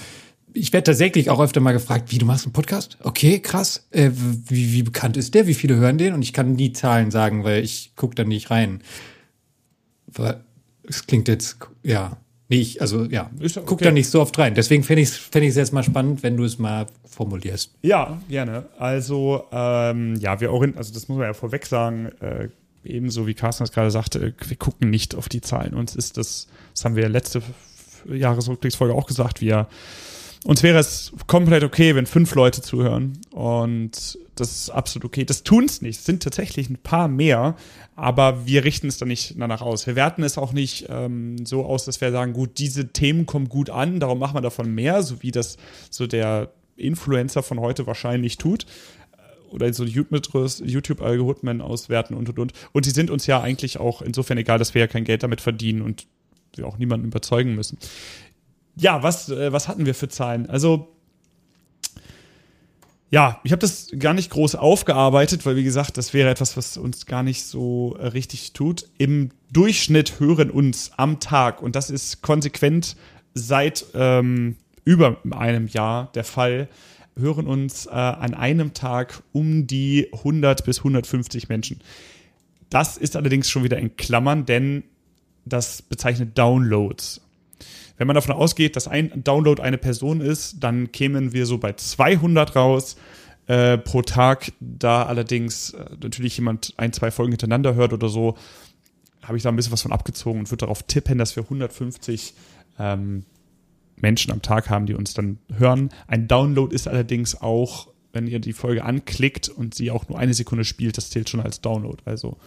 ich 0.56 0.73
werde 0.73 0.85
tatsächlich 0.85 1.31
auch 1.31 1.41
öfter 1.41 1.61
mal 1.61 1.73
gefragt, 1.73 2.11
wie 2.11 2.19
du 2.19 2.26
machst 2.26 2.47
einen 2.47 2.53
Podcast? 2.53 2.99
Okay, 3.03 3.41
krass. 3.41 3.87
Äh, 3.91 4.11
wie, 4.12 4.73
wie 4.73 4.82
bekannt 4.82 5.17
ist 5.17 5.35
der? 5.35 5.47
Wie 5.47 5.55
viele 5.55 5.76
hören 5.76 5.99
den? 5.99 6.14
Und 6.14 6.23
ich 6.23 6.32
kann 6.32 6.53
nie 6.53 6.73
Zahlen 6.73 7.11
sagen, 7.11 7.44
weil 7.44 7.62
ich 7.62 7.93
gucke 7.97 8.14
da 8.14 8.25
nicht 8.25 8.50
rein 8.50 8.81
es 10.88 11.06
klingt 11.06 11.29
jetzt, 11.29 11.58
ja, 11.82 12.17
nee, 12.49 12.61
ich, 12.61 12.81
also 12.81 13.05
ja, 13.05 13.31
okay. 13.38 13.62
guck 13.64 13.81
da 13.81 13.91
nicht 13.91 14.08
so 14.08 14.20
oft 14.20 14.38
rein. 14.38 14.55
Deswegen 14.55 14.82
fände 14.82 15.03
ich 15.03 15.11
es 15.11 15.17
fänd 15.17 15.44
jetzt 15.44 15.73
mal 15.73 15.82
spannend, 15.82 16.23
wenn 16.23 16.37
du 16.37 16.44
es 16.44 16.59
mal 16.59 16.87
formulierst. 17.05 17.75
Ja, 17.82 18.20
gerne. 18.29 18.67
Also, 18.79 19.44
ähm, 19.52 20.17
ja, 20.17 20.41
wir 20.41 20.52
orientieren, 20.52 20.79
also 20.79 20.94
das 20.94 21.09
muss 21.09 21.19
man 21.19 21.26
ja 21.26 21.35
vorweg 21.35 21.67
sagen, 21.67 22.06
äh, 22.20 22.49
ebenso 22.85 23.26
wie 23.26 23.35
Carsten 23.35 23.64
das 23.64 23.73
gerade 23.73 23.91
sagte, 23.91 24.35
wir 24.47 24.57
gucken 24.57 24.90
nicht 24.90 25.14
auf 25.14 25.28
die 25.28 25.40
Zahlen. 25.40 25.75
Uns 25.75 25.97
ist 25.97 26.16
das, 26.16 26.47
das 26.73 26.85
haben 26.85 26.97
wir 26.97 27.09
letzte 27.09 27.42
Jahresrückblicksfolge 28.09 28.95
auch 28.95 29.07
gesagt, 29.07 29.40
wir 29.40 29.66
uns 30.45 30.62
wäre 30.62 30.78
es 30.78 31.12
komplett 31.26 31.64
okay, 31.64 31.95
wenn 31.95 32.07
fünf 32.07 32.35
Leute 32.35 32.62
zuhören. 32.62 33.19
Und 33.31 34.19
das 34.37 34.52
ist 34.52 34.71
absolut 34.71 35.07
okay. 35.07 35.25
Das 35.25 35.43
tun 35.43 35.64
es 35.64 35.83
nicht. 35.83 35.99
Es 35.99 36.05
sind 36.05 36.23
tatsächlich 36.23 36.69
ein 36.69 36.76
paar 36.76 37.09
mehr, 37.09 37.57
aber 37.97 38.47
wir 38.47 38.64
richten 38.64 38.88
es 38.88 38.99
dann 38.99 39.09
nicht 39.09 39.35
danach 39.38 39.62
aus. 39.62 39.87
Wir 39.87 39.97
werten 39.97 40.23
es 40.23 40.38
auch 40.38 40.52
nicht 40.52 40.87
ähm, 40.88 41.45
so 41.47 41.64
aus, 41.64 41.85
dass 41.85 42.00
wir 42.00 42.12
sagen, 42.12 42.33
gut, 42.33 42.59
diese 42.59 42.88
Themen 42.88 43.26
kommen 43.26 43.49
gut 43.49 43.71
an, 43.71 43.99
darum 43.99 44.19
machen 44.19 44.35
wir 44.35 44.43
davon 44.43 44.75
mehr, 44.75 45.02
so 45.02 45.23
wie 45.23 45.31
das 45.31 45.57
so 45.90 46.07
der 46.07 46.50
Influencer 46.76 47.43
von 47.43 47.61
heute 47.61 47.87
wahrscheinlich 47.87 48.37
tut. 48.37 48.66
Oder 49.50 49.73
so 49.73 49.85
YouTube-Algorithmen 49.85 51.62
auswerten 51.62 52.14
und 52.14 52.28
und 52.28 52.38
und. 52.38 52.52
Und 52.73 52.85
die 52.85 52.90
sind 52.90 53.11
uns 53.11 53.26
ja 53.26 53.40
eigentlich 53.40 53.78
auch 53.78 54.02
insofern 54.02 54.38
egal, 54.38 54.59
dass 54.59 54.75
wir 54.75 54.81
ja 54.81 54.87
kein 54.87 55.05
Geld 55.05 55.23
damit 55.23 55.40
verdienen 55.40 55.83
und 55.83 56.07
wir 56.57 56.66
auch 56.66 56.78
niemanden 56.78 57.07
überzeugen 57.07 57.55
müssen 57.55 57.78
ja, 58.76 59.02
was, 59.02 59.28
äh, 59.28 59.52
was 59.52 59.68
hatten 59.68 59.87
wir 59.87 59.95
für 59.95 60.09
Zahlen? 60.09 60.49
Also, 60.49 60.88
ja, 63.11 63.40
ich 63.45 63.52
habe 63.52 63.61
das 63.61 63.88
gar 63.99 64.14
nicht 64.14 64.30
groß 64.30 64.56
aufgearbeitet, 64.56 65.47
weil 65.47 65.56
wie 65.56 65.64
gesagt, 65.64 65.97
das 65.97 66.12
wäre 66.12 66.28
etwas, 66.28 66.56
was 66.56 66.76
uns 66.76 67.06
gar 67.06 67.23
nicht 67.23 67.45
so 67.45 67.97
äh, 67.99 68.09
richtig 68.09 68.52
tut. 68.52 68.87
Im 68.99 69.30
Durchschnitt 69.52 70.21
hören 70.21 70.50
uns 70.50 70.90
am 70.97 71.21
Tag, 71.21 71.62
und 71.62 71.76
das 71.76 71.88
ist 71.88 72.21
konsequent 72.21 72.97
seit 73.35 73.87
ähm, 73.95 74.56
über 74.85 75.18
einem 75.30 75.66
Jahr 75.66 76.11
der 76.14 76.25
Fall, 76.25 76.68
hören 77.16 77.47
uns 77.47 77.87
äh, 77.87 77.90
an 77.90 78.35
einem 78.35 78.75
Tag 78.75 79.23
um 79.33 79.66
die 79.66 80.09
100 80.12 80.64
bis 80.64 80.78
150 80.78 81.49
Menschen. 81.49 81.80
Das 82.68 82.97
ist 82.97 83.16
allerdings 83.16 83.49
schon 83.49 83.64
wieder 83.64 83.78
in 83.78 83.97
Klammern, 83.97 84.45
denn 84.45 84.85
das 85.45 85.80
bezeichnet 85.80 86.37
Downloads. 86.37 87.25
Wenn 87.97 88.07
man 88.07 88.15
davon 88.15 88.35
ausgeht, 88.35 88.76
dass 88.76 88.88
ein 88.88 89.25
Download 89.25 89.62
eine 89.62 89.79
Person 89.79 90.21
ist, 90.21 90.62
dann 90.62 90.93
kämen 90.93 91.33
wir 91.33 91.47
so 91.47 91.59
bei 91.59 91.73
200 91.73 92.55
raus 92.55 92.97
äh, 93.47 93.79
pro 93.79 94.03
Tag. 94.03 94.53
Da 94.61 95.05
allerdings 95.05 95.71
äh, 95.71 95.85
natürlich 96.03 96.37
jemand 96.37 96.75
ein, 96.76 96.93
zwei 96.93 97.11
Folgen 97.11 97.33
hintereinander 97.33 97.75
hört 97.75 97.93
oder 97.93 98.09
so, 98.09 98.37
habe 99.23 99.37
ich 99.37 99.43
da 99.43 99.49
ein 99.49 99.57
bisschen 99.57 99.73
was 99.73 99.83
von 99.83 99.93
abgezogen 99.93 100.41
und 100.41 100.50
würde 100.50 100.67
darauf 100.67 100.83
tippen, 100.83 101.19
dass 101.19 101.37
wir 101.37 101.45
150 101.45 102.35
ähm, 102.79 103.25
Menschen 103.97 104.31
am 104.31 104.43
Tag 104.43 104.69
haben, 104.71 104.87
die 104.87 104.95
uns 104.95 105.15
dann 105.15 105.38
hören. 105.57 105.91
Ein 106.07 106.29
Download 106.29 106.75
ist 106.75 106.87
allerdings 106.87 107.41
auch 107.41 107.88
wenn 108.16 108.26
ihr 108.26 108.40
die 108.40 108.52
Folge 108.54 108.82
anklickt 108.85 109.49
und 109.49 109.75
sie 109.75 109.90
auch 109.92 110.08
nur 110.08 110.18
eine 110.18 110.35
Sekunde 110.35 110.64
spielt, 110.64 110.96
das 110.96 111.11
zählt 111.11 111.28
schon 111.28 111.40
als 111.40 111.61
Download. 111.61 111.99
Also 112.06 112.38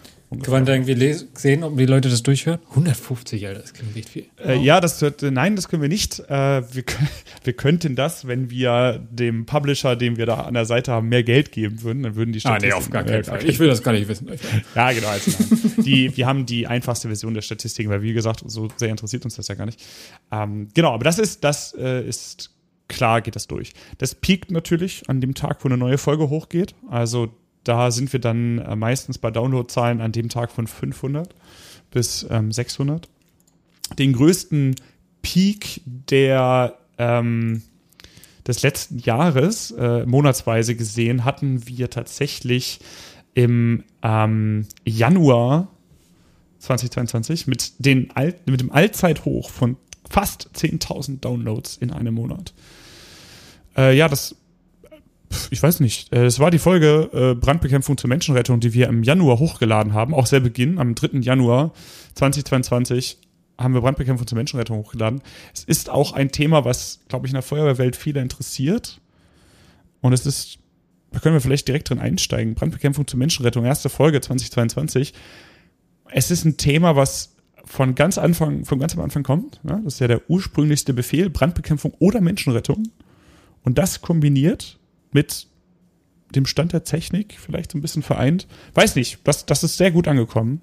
Kann 0.42 0.52
man 0.52 0.64
da 0.66 0.72
irgendwie 0.74 1.14
sehen, 1.34 1.62
ob 1.64 1.78
die 1.78 1.86
Leute 1.86 2.08
das 2.10 2.22
durchhören? 2.22 2.58
150, 2.70 3.46
Alter, 3.46 3.60
das 3.60 3.72
klingt 3.72 3.96
echt 3.96 4.08
viel. 4.08 4.26
Äh, 4.44 4.58
ja, 4.58 4.80
das 4.80 5.00
wird, 5.00 5.22
äh, 5.22 5.30
nein, 5.30 5.56
das 5.56 5.68
können 5.68 5.80
wir 5.82 5.88
nicht. 5.88 6.20
Äh, 6.28 6.62
wir, 6.74 6.84
wir 7.44 7.52
könnten 7.54 7.94
das, 7.96 8.26
wenn 8.26 8.50
wir 8.50 9.06
dem 9.10 9.46
Publisher, 9.46 9.96
den 9.96 10.16
wir 10.16 10.26
da 10.26 10.42
an 10.42 10.54
der 10.54 10.64
Seite 10.66 10.92
haben, 10.92 11.08
mehr 11.08 11.22
Geld 11.22 11.52
geben 11.52 11.82
würden, 11.82 12.02
dann 12.02 12.16
würden 12.16 12.32
die 12.32 12.40
Ah, 12.44 12.58
nee, 12.58 12.68
Statistiken- 12.68 12.74
auf 12.76 12.90
gar 12.90 13.04
keinen 13.04 13.24
Fall. 13.24 13.48
Ich 13.48 13.58
will 13.58 13.68
das 13.68 13.82
gar 13.82 13.92
nicht 13.92 14.08
wissen. 14.08 14.28
Ja, 14.74 14.92
genau. 14.92 15.08
Also 15.08 15.30
die, 15.82 16.16
wir 16.16 16.26
haben 16.26 16.44
die 16.46 16.66
einfachste 16.66 17.08
Version 17.08 17.34
der 17.34 17.42
Statistiken, 17.42 17.90
weil 17.90 18.02
wie 18.02 18.12
gesagt, 18.12 18.42
so 18.46 18.68
sehr 18.76 18.88
interessiert 18.90 19.24
uns 19.24 19.36
das 19.36 19.48
ja 19.48 19.54
gar 19.54 19.66
nicht. 19.66 19.80
Ähm, 20.32 20.68
genau, 20.74 20.92
aber 20.92 21.04
das 21.04 21.18
ist, 21.18 21.44
das 21.44 21.74
äh, 21.78 22.06
ist 22.08 22.50
klar, 22.90 23.22
geht 23.22 23.36
das 23.36 23.46
durch. 23.46 23.72
Das 23.96 24.14
piekt 24.14 24.50
natürlich 24.50 25.08
an 25.08 25.22
dem 25.22 25.34
Tag, 25.34 25.64
wo 25.64 25.68
eine 25.68 25.78
neue 25.78 25.96
Folge 25.96 26.28
hochgeht. 26.28 26.74
Also 26.90 27.32
da 27.64 27.90
sind 27.90 28.12
wir 28.12 28.20
dann 28.20 28.58
äh, 28.58 28.76
meistens 28.76 29.16
bei 29.16 29.30
Downloadzahlen 29.30 30.00
an 30.00 30.12
dem 30.12 30.28
Tag 30.28 30.50
von 30.50 30.66
500 30.66 31.34
bis 31.90 32.26
ähm, 32.28 32.52
600. 32.52 33.08
Den 33.98 34.12
größten 34.12 34.76
Peak 35.22 35.80
der 35.86 36.78
ähm, 36.98 37.62
des 38.46 38.62
letzten 38.62 38.98
Jahres 38.98 39.70
äh, 39.72 40.04
monatsweise 40.06 40.74
gesehen 40.74 41.24
hatten 41.24 41.66
wir 41.66 41.90
tatsächlich 41.90 42.80
im 43.34 43.84
ähm, 44.02 44.66
Januar 44.84 45.68
2022 46.58 47.46
mit, 47.46 47.84
den 47.84 48.10
Alt, 48.14 48.46
mit 48.46 48.60
dem 48.60 48.72
Allzeithoch 48.72 49.50
von 49.50 49.76
fast 50.10 50.50
10.000 50.54 51.20
Downloads 51.20 51.76
in 51.78 51.92
einem 51.92 52.14
Monat. 52.14 52.52
Äh, 53.76 53.96
ja, 53.96 54.08
das, 54.08 54.36
ich 55.50 55.62
weiß 55.62 55.80
nicht, 55.80 56.12
äh, 56.12 56.26
es 56.26 56.40
war 56.40 56.50
die 56.50 56.58
Folge 56.58 57.08
äh, 57.12 57.34
Brandbekämpfung 57.34 57.96
zur 57.96 58.08
Menschenrettung, 58.08 58.60
die 58.60 58.74
wir 58.74 58.88
im 58.88 59.04
Januar 59.04 59.38
hochgeladen 59.38 59.94
haben, 59.94 60.12
auch 60.12 60.26
sehr 60.26 60.40
Beginn, 60.40 60.78
am 60.78 60.94
3. 60.94 61.20
Januar 61.20 61.72
2022 62.14 63.18
haben 63.56 63.74
wir 63.74 63.82
Brandbekämpfung 63.82 64.26
zur 64.26 64.36
Menschenrettung 64.36 64.78
hochgeladen. 64.78 65.22
Es 65.54 65.64
ist 65.64 65.90
auch 65.90 66.12
ein 66.12 66.32
Thema, 66.32 66.64
was, 66.64 67.00
glaube 67.08 67.26
ich, 67.26 67.32
in 67.32 67.34
der 67.34 67.42
Feuerwehrwelt 67.42 67.94
viele 67.94 68.20
interessiert. 68.20 69.00
Und 70.00 70.14
es 70.14 70.24
ist, 70.24 70.58
da 71.12 71.20
können 71.20 71.34
wir 71.34 71.42
vielleicht 71.42 71.68
direkt 71.68 71.90
drin 71.90 71.98
einsteigen. 71.98 72.54
Brandbekämpfung 72.54 73.06
zur 73.06 73.18
Menschenrettung, 73.18 73.66
erste 73.66 73.90
Folge 73.90 74.20
2022. 74.22 75.12
Es 76.10 76.30
ist 76.30 76.44
ein 76.46 76.56
Thema, 76.56 76.96
was 76.96 77.36
von 77.70 77.94
ganz 77.94 78.18
Anfang, 78.18 78.64
von 78.64 78.80
ganz 78.80 78.94
am 78.94 79.00
Anfang 79.00 79.22
kommt. 79.22 79.60
Ja, 79.62 79.76
das 79.76 79.94
ist 79.94 80.00
ja 80.00 80.08
der 80.08 80.28
ursprünglichste 80.28 80.92
Befehl, 80.92 81.30
Brandbekämpfung 81.30 81.94
oder 82.00 82.20
Menschenrettung. 82.20 82.88
Und 83.62 83.78
das 83.78 84.00
kombiniert 84.00 84.80
mit 85.12 85.46
dem 86.34 86.46
Stand 86.46 86.72
der 86.72 86.82
Technik, 86.82 87.36
vielleicht 87.38 87.70
so 87.70 87.78
ein 87.78 87.80
bisschen 87.80 88.02
vereint. 88.02 88.48
Weiß 88.74 88.96
nicht, 88.96 89.20
das, 89.22 89.46
das 89.46 89.62
ist 89.62 89.76
sehr 89.76 89.92
gut 89.92 90.08
angekommen. 90.08 90.62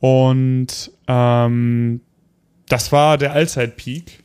Und 0.00 0.90
ähm, 1.08 2.00
das 2.68 2.90
war 2.90 3.18
der 3.18 3.32
Allzeit-Peak. 3.32 4.24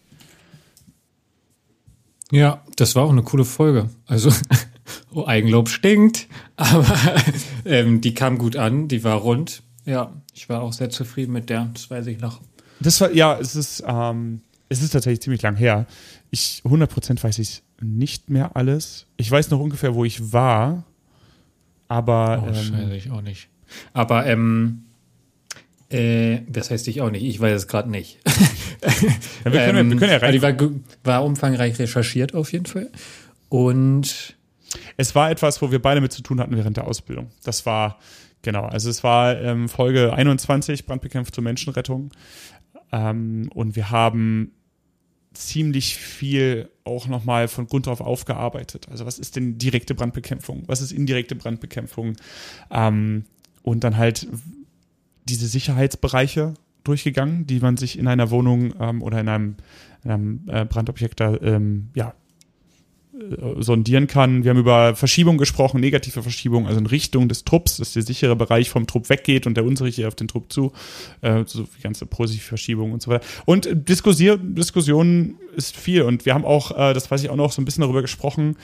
Ja, 2.31 2.63
das 2.77 2.95
war 2.95 3.03
auch 3.03 3.11
eine 3.11 3.23
coole 3.23 3.43
Folge. 3.43 3.89
Also, 4.05 4.31
oh, 5.13 5.25
Eigenlob 5.25 5.67
stinkt, 5.67 6.27
aber 6.55 6.97
ähm, 7.65 7.99
die 7.99 8.13
kam 8.13 8.37
gut 8.37 8.55
an, 8.55 8.87
die 8.87 9.03
war 9.03 9.17
rund. 9.17 9.63
Ja, 9.85 10.13
ich 10.33 10.47
war 10.49 10.61
auch 10.61 10.73
sehr 10.73 10.89
zufrieden 10.89 11.31
mit 11.33 11.49
der, 11.49 11.69
das 11.73 11.89
weiß 11.89 12.07
ich 12.07 12.19
noch. 12.19 12.41
Das 12.79 12.99
war, 13.01 13.11
ja, 13.11 13.37
es 13.39 13.55
ist, 13.55 13.83
ähm, 13.87 14.41
es 14.69 14.81
ist 14.81 14.91
tatsächlich 14.91 15.21
ziemlich 15.21 15.41
lang 15.41 15.55
her. 15.55 15.85
Ich, 16.29 16.61
100% 16.65 17.21
weiß 17.23 17.39
ich 17.39 17.63
nicht 17.81 18.29
mehr 18.29 18.55
alles. 18.55 19.05
Ich 19.17 19.29
weiß 19.29 19.49
noch 19.49 19.59
ungefähr, 19.59 19.95
wo 19.95 20.05
ich 20.05 20.31
war. 20.31 20.83
Aber, 21.87 22.43
Oh, 22.45 22.47
ähm, 22.47 22.53
scheiße, 22.55 22.95
ich 22.95 23.11
auch 23.11 23.21
nicht. 23.21 23.49
Aber, 23.93 24.25
ähm, 24.25 24.83
äh, 25.89 26.39
das 26.47 26.71
heißt 26.71 26.87
ich 26.87 27.01
auch 27.01 27.09
nicht, 27.11 27.23
ich 27.23 27.39
weiß 27.39 27.53
es 27.63 27.67
gerade 27.67 27.89
nicht. 27.89 28.19
ja, 29.45 29.51
wir, 29.51 29.65
können, 29.65 29.77
ja- 29.77 29.89
wir 29.91 29.97
können 29.97 30.11
ja 30.11 30.17
aber 30.21 30.31
die 30.31 30.37
rein. 30.37 30.41
war, 30.41 30.53
gu- 30.53 30.79
war 31.03 31.23
umfangreich 31.25 31.77
recherchiert 31.79 32.33
auf 32.33 32.51
jeden 32.53 32.65
Fall. 32.65 32.89
Und 33.49 34.37
Es 34.95 35.13
war 35.15 35.29
etwas, 35.31 35.61
wo 35.61 35.71
wir 35.71 35.81
beide 35.81 35.99
mit 36.01 36.13
zu 36.13 36.21
tun 36.21 36.39
hatten 36.39 36.55
während 36.55 36.77
der 36.77 36.87
Ausbildung. 36.87 37.29
Das 37.43 37.65
war, 37.65 37.99
genau, 38.41 38.63
also 38.63 38.89
es 38.89 39.03
war 39.03 39.39
ähm, 39.39 39.69
Folge 39.69 40.13
21, 40.13 40.85
Brandbekämpfung 40.85 41.33
zur 41.33 41.43
Menschenrettung. 41.43 42.11
Ähm, 42.91 43.49
und 43.53 43.75
wir 43.75 43.91
haben 43.91 44.51
ziemlich 45.33 45.95
viel 45.95 46.69
auch 46.83 47.07
nochmal 47.07 47.47
von 47.47 47.67
Grund 47.67 47.87
auf 47.87 48.01
aufgearbeitet. 48.01 48.87
Also 48.89 49.05
was 49.05 49.17
ist 49.17 49.35
denn 49.35 49.57
direkte 49.57 49.95
Brandbekämpfung? 49.95 50.63
Was 50.67 50.81
ist 50.81 50.91
indirekte 50.91 51.35
Brandbekämpfung? 51.35 52.17
Ähm, 52.69 53.25
und 53.63 53.83
dann 53.83 53.97
halt 53.97 54.27
diese 55.25 55.47
Sicherheitsbereiche 55.47 56.55
durchgegangen, 56.83 57.45
die 57.45 57.59
man 57.59 57.77
sich 57.77 57.97
in 57.97 58.07
einer 58.07 58.31
Wohnung 58.31 58.73
ähm, 58.79 59.01
oder 59.01 59.19
in 59.19 59.29
einem, 59.29 59.55
in 60.03 60.11
einem 60.11 60.41
äh, 60.47 60.65
Brandobjekt 60.65 61.19
da 61.19 61.37
ähm, 61.41 61.89
ja, 61.95 62.13
sondieren 63.59 64.07
kann. 64.07 64.43
Wir 64.43 64.51
haben 64.51 64.57
über 64.57 64.95
Verschiebung 64.95 65.37
gesprochen, 65.37 65.79
negative 65.81 66.21
Verschiebung, 66.21 66.67
also 66.67 66.79
in 66.79 66.85
Richtung 66.85 67.29
des 67.29 67.43
Trupps, 67.43 67.77
dass 67.77 67.93
der 67.93 68.03
sichere 68.03 68.35
Bereich 68.35 68.69
vom 68.69 68.87
Trupp 68.87 69.09
weggeht 69.09 69.47
und 69.47 69.55
der 69.55 69.65
unsichere 69.65 70.07
auf 70.07 70.15
den 70.15 70.27
Trupp 70.27 70.51
zu. 70.51 70.71
Äh, 71.21 71.43
so 71.45 71.63
die 71.63 71.81
ganze 71.81 72.05
positive 72.05 72.43
Verschiebung 72.43 72.91
und 72.91 73.01
so 73.01 73.11
weiter. 73.11 73.25
Und 73.45 73.65
äh, 73.65 73.75
Diskussion, 73.75 74.55
Diskussion 74.55 75.35
ist 75.55 75.75
viel 75.75 76.03
und 76.03 76.25
wir 76.25 76.33
haben 76.33 76.45
auch, 76.45 76.71
äh, 76.71 76.93
das 76.93 77.09
weiß 77.09 77.23
ich 77.23 77.29
auch 77.29 77.35
noch, 77.35 77.51
so 77.51 77.61
ein 77.61 77.65
bisschen 77.65 77.81
darüber 77.81 78.01
gesprochen, 78.01 78.55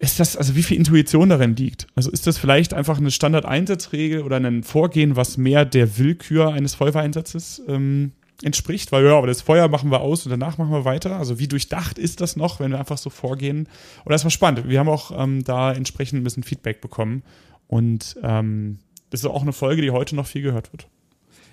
ist 0.00 0.20
das, 0.20 0.36
also 0.36 0.54
wie 0.54 0.62
viel 0.62 0.76
Intuition 0.76 1.28
darin 1.28 1.56
liegt? 1.56 1.88
Also 1.96 2.10
ist 2.10 2.26
das 2.26 2.38
vielleicht 2.38 2.72
einfach 2.72 2.98
eine 2.98 3.10
Standardeinsatzregel 3.10 4.22
oder 4.22 4.36
ein 4.36 4.62
Vorgehen, 4.62 5.16
was 5.16 5.36
mehr 5.36 5.64
der 5.64 5.98
Willkür 5.98 6.52
eines 6.52 6.74
Feuerwehreinsatzes 6.76 7.62
ähm, 7.66 8.12
entspricht? 8.42 8.92
Weil 8.92 9.04
ja, 9.04 9.16
aber 9.16 9.26
das 9.26 9.42
Feuer 9.42 9.68
machen 9.68 9.90
wir 9.90 10.00
aus 10.00 10.24
und 10.24 10.30
danach 10.30 10.58
machen 10.58 10.72
wir 10.72 10.84
weiter. 10.84 11.16
Also 11.16 11.38
wie 11.38 11.48
durchdacht 11.48 11.98
ist 11.98 12.20
das 12.20 12.36
noch, 12.36 12.60
wenn 12.60 12.70
wir 12.70 12.78
einfach 12.78 12.98
so 12.98 13.10
vorgehen? 13.10 13.68
Und 14.04 14.12
das 14.12 14.24
war 14.24 14.30
spannend. 14.30 14.68
Wir 14.68 14.78
haben 14.78 14.88
auch 14.88 15.10
ähm, 15.16 15.44
da 15.44 15.72
entsprechend 15.72 16.20
ein 16.20 16.24
bisschen 16.24 16.42
Feedback 16.42 16.80
bekommen. 16.80 17.22
Und 17.66 18.16
ähm, 18.22 18.78
das 19.10 19.20
ist 19.20 19.26
auch 19.26 19.42
eine 19.42 19.52
Folge, 19.52 19.82
die 19.82 19.90
heute 19.90 20.16
noch 20.16 20.26
viel 20.26 20.42
gehört 20.42 20.72
wird. 20.72 20.88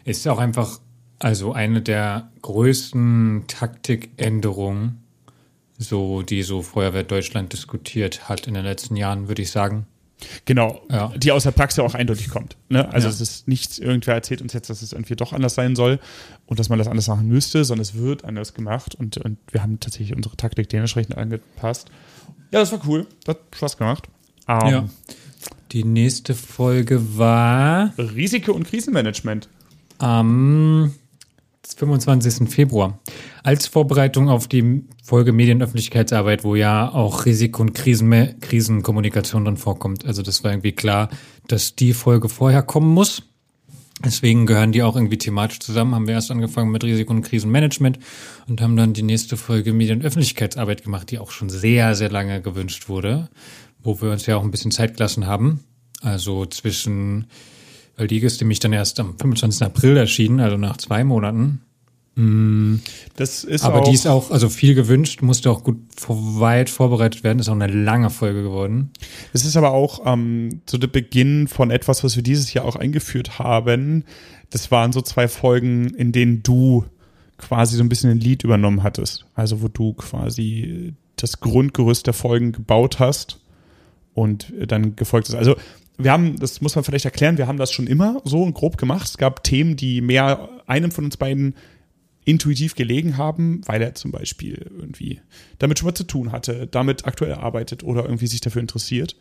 ist 0.03 0.27
auch 0.27 0.39
einfach, 0.39 0.79
also 1.19 1.53
eine 1.53 1.81
der 1.81 2.31
größten 2.41 3.45
Taktikänderungen, 3.47 5.03
so, 5.77 6.21
die 6.21 6.43
so 6.43 6.61
Feuerwehr 6.61 7.03
Deutschland 7.03 7.51
diskutiert 7.51 8.29
hat 8.29 8.47
in 8.47 8.53
den 8.53 8.63
letzten 8.63 8.95
Jahren, 8.95 9.27
würde 9.27 9.41
ich 9.41 9.51
sagen. 9.51 9.87
Genau, 10.45 10.81
Ja. 10.89 11.09
die 11.17 11.31
aus 11.31 11.43
der 11.43 11.51
Praxis 11.51 11.79
auch 11.79 11.93
eindeutig 11.93 12.29
kommt. 12.29 12.55
Ne? 12.69 12.87
Also 12.93 13.07
Ja. 13.07 13.13
es 13.13 13.19
ist 13.21 13.47
nicht, 13.47 13.79
irgendwer 13.79 14.13
erzählt 14.15 14.41
uns 14.41 14.53
jetzt, 14.53 14.69
dass 14.69 14.81
es 14.81 14.93
irgendwie 14.93 15.15
doch 15.15 15.33
anders 15.33 15.55
sein 15.55 15.75
soll 15.75 15.99
und 16.45 16.57
dass 16.59 16.69
man 16.69 16.79
das 16.79 16.87
anders 16.87 17.07
machen 17.07 17.27
müsste, 17.27 17.65
sondern 17.65 17.81
es 17.81 17.95
wird 17.95 18.23
anders 18.23 18.53
gemacht 18.53 18.95
und, 18.95 19.17
und 19.17 19.37
wir 19.51 19.61
haben 19.61 19.79
tatsächlich 19.79 20.15
unsere 20.15 20.35
Taktik 20.37 20.69
dementsprechend 20.69 21.17
angepasst. 21.17 21.89
Ja, 22.51 22.59
das 22.61 22.71
war 22.71 22.79
cool. 22.87 23.07
Das 23.25 23.35
hat 23.35 23.41
Spaß 23.55 23.77
gemacht. 23.77 24.07
Ähm, 24.47 24.67
Ja. 24.67 24.89
Die 25.73 25.83
nächste 25.83 26.33
Folge 26.33 27.17
war 27.17 27.91
Risiko- 27.97 28.53
und 28.53 28.63
Krisenmanagement. 28.65 29.49
am 29.97 30.93
25. 31.73 32.49
Februar. 32.49 32.99
Als 33.43 33.67
Vorbereitung 33.67 34.29
auf 34.29 34.47
die 34.47 34.83
Folge 35.03 35.33
Medienöffentlichkeitsarbeit, 35.33 36.43
wo 36.43 36.55
ja 36.55 36.91
auch 36.93 37.25
Risiko- 37.25 37.61
und 37.61 37.73
Krisen 37.73 38.39
Krisenkommunikation 38.39 39.45
drin 39.45 39.57
vorkommt. 39.57 40.05
Also 40.05 40.21
das 40.21 40.43
war 40.43 40.51
irgendwie 40.51 40.73
klar, 40.73 41.09
dass 41.47 41.75
die 41.75 41.93
Folge 41.93 42.29
vorher 42.29 42.61
kommen 42.61 42.93
muss. 42.93 43.23
Deswegen 44.03 44.45
gehören 44.45 44.73
die 44.73 44.83
auch 44.83 44.95
irgendwie 44.95 45.17
thematisch 45.17 45.59
zusammen. 45.59 45.95
Haben 45.95 46.07
wir 46.07 46.15
erst 46.15 46.29
angefangen 46.29 46.71
mit 46.71 46.83
Risiko- 46.83 47.13
und 47.13 47.21
Krisenmanagement 47.21 47.97
und 48.47 48.61
haben 48.61 48.75
dann 48.75 48.93
die 48.93 49.03
nächste 49.03 49.37
Folge 49.37 49.71
Medienöffentlichkeitsarbeit 49.71 50.83
gemacht, 50.83 51.11
die 51.11 51.19
auch 51.19 51.31
schon 51.31 51.49
sehr, 51.49 51.95
sehr 51.95 52.09
lange 52.09 52.41
gewünscht 52.41 52.89
wurde, 52.89 53.29
wo 53.81 54.01
wir 54.01 54.11
uns 54.11 54.25
ja 54.25 54.35
auch 54.35 54.43
ein 54.43 54.51
bisschen 54.51 54.71
Zeit 54.71 54.97
gelassen 54.97 55.27
haben. 55.27 55.63
Also 56.01 56.45
zwischen, 56.45 57.27
weil 57.97 58.07
die 58.07 58.19
ist 58.19 58.41
nämlich 58.41 58.59
dann 58.59 58.73
erst 58.73 58.99
am 58.99 59.17
25. 59.17 59.63
April 59.63 59.97
erschienen, 59.97 60.39
also 60.39 60.57
nach 60.57 60.77
zwei 60.77 61.03
Monaten. 61.03 61.61
Das 63.17 63.43
ist 63.43 63.65
Aber 63.65 63.81
auch, 63.81 63.89
die 63.89 63.93
ist 63.93 64.07
auch, 64.07 64.31
also 64.31 64.47
viel 64.47 64.73
gewünscht, 64.73 65.21
musste 65.21 65.51
auch 65.51 65.63
gut 65.63 65.77
vor, 65.95 66.39
weit 66.39 66.69
vorbereitet 66.69 67.23
werden. 67.25 67.39
Ist 67.39 67.49
auch 67.49 67.59
eine 67.59 67.67
lange 67.67 68.09
Folge 68.09 68.41
geworden. 68.41 68.91
Es 69.33 69.43
ist 69.45 69.57
aber 69.57 69.71
auch 69.71 70.01
ähm, 70.05 70.61
so 70.65 70.77
der 70.77 70.87
Beginn 70.87 71.49
von 71.49 71.71
etwas, 71.71 72.05
was 72.05 72.15
wir 72.15 72.23
dieses 72.23 72.53
Jahr 72.53 72.63
auch 72.63 72.77
eingeführt 72.77 73.37
haben. 73.37 74.05
Das 74.49 74.71
waren 74.71 74.93
so 74.93 75.01
zwei 75.01 75.27
Folgen, 75.27 75.89
in 75.89 76.13
denen 76.13 76.41
du 76.41 76.85
quasi 77.37 77.75
so 77.75 77.83
ein 77.83 77.89
bisschen 77.89 78.11
ein 78.11 78.19
Lied 78.19 78.45
übernommen 78.45 78.83
hattest. 78.83 79.25
Also 79.35 79.61
wo 79.61 79.67
du 79.67 79.91
quasi 79.93 80.93
das 81.17 81.41
Grundgerüst 81.41 82.07
der 82.07 82.13
Folgen 82.13 82.53
gebaut 82.53 82.99
hast 82.99 83.41
und 84.13 84.53
dann 84.67 84.95
gefolgt 84.95 85.27
ist. 85.27 85.35
Also 85.35 85.57
wir 85.97 86.11
haben, 86.11 86.37
das 86.39 86.61
muss 86.61 86.75
man 86.75 86.83
vielleicht 86.83 87.05
erklären, 87.05 87.37
wir 87.37 87.47
haben 87.47 87.57
das 87.57 87.71
schon 87.71 87.87
immer 87.87 88.21
so 88.25 88.45
grob 88.51 88.77
gemacht. 88.77 89.07
Es 89.07 89.17
gab 89.17 89.43
Themen, 89.43 89.75
die 89.75 90.01
mehr 90.01 90.49
einem 90.67 90.91
von 90.91 91.05
uns 91.05 91.17
beiden 91.17 91.55
intuitiv 92.25 92.75
gelegen 92.75 93.17
haben, 93.17 93.61
weil 93.65 93.81
er 93.81 93.93
zum 93.95 94.11
Beispiel 94.11 94.71
irgendwie 94.77 95.21
damit 95.59 95.79
schon 95.79 95.87
mal 95.87 95.95
zu 95.95 96.05
tun 96.05 96.31
hatte, 96.31 96.67
damit 96.67 97.05
aktuell 97.05 97.33
arbeitet 97.33 97.83
oder 97.83 98.03
irgendwie 98.03 98.27
sich 98.27 98.41
dafür 98.41 98.61
interessiert. 98.61 99.15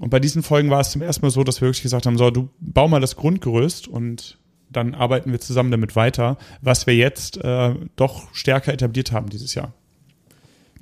Und 0.00 0.10
bei 0.10 0.20
diesen 0.20 0.42
Folgen 0.42 0.68
war 0.68 0.80
es 0.80 0.90
zum 0.90 1.02
ersten 1.02 1.24
Mal 1.24 1.30
so, 1.30 1.44
dass 1.44 1.60
wir 1.60 1.68
wirklich 1.68 1.82
gesagt 1.82 2.04
haben, 2.04 2.18
so, 2.18 2.30
du 2.30 2.50
bau 2.60 2.88
mal 2.88 3.00
das 3.00 3.16
Grundgerüst 3.16 3.88
und 3.88 4.38
dann 4.68 4.94
arbeiten 4.94 5.30
wir 5.30 5.40
zusammen 5.40 5.70
damit 5.70 5.96
weiter, 5.96 6.36
was 6.60 6.86
wir 6.86 6.96
jetzt 6.96 7.38
äh, 7.38 7.74
doch 7.94 8.34
stärker 8.34 8.72
etabliert 8.72 9.12
haben 9.12 9.30
dieses 9.30 9.54
Jahr. 9.54 9.72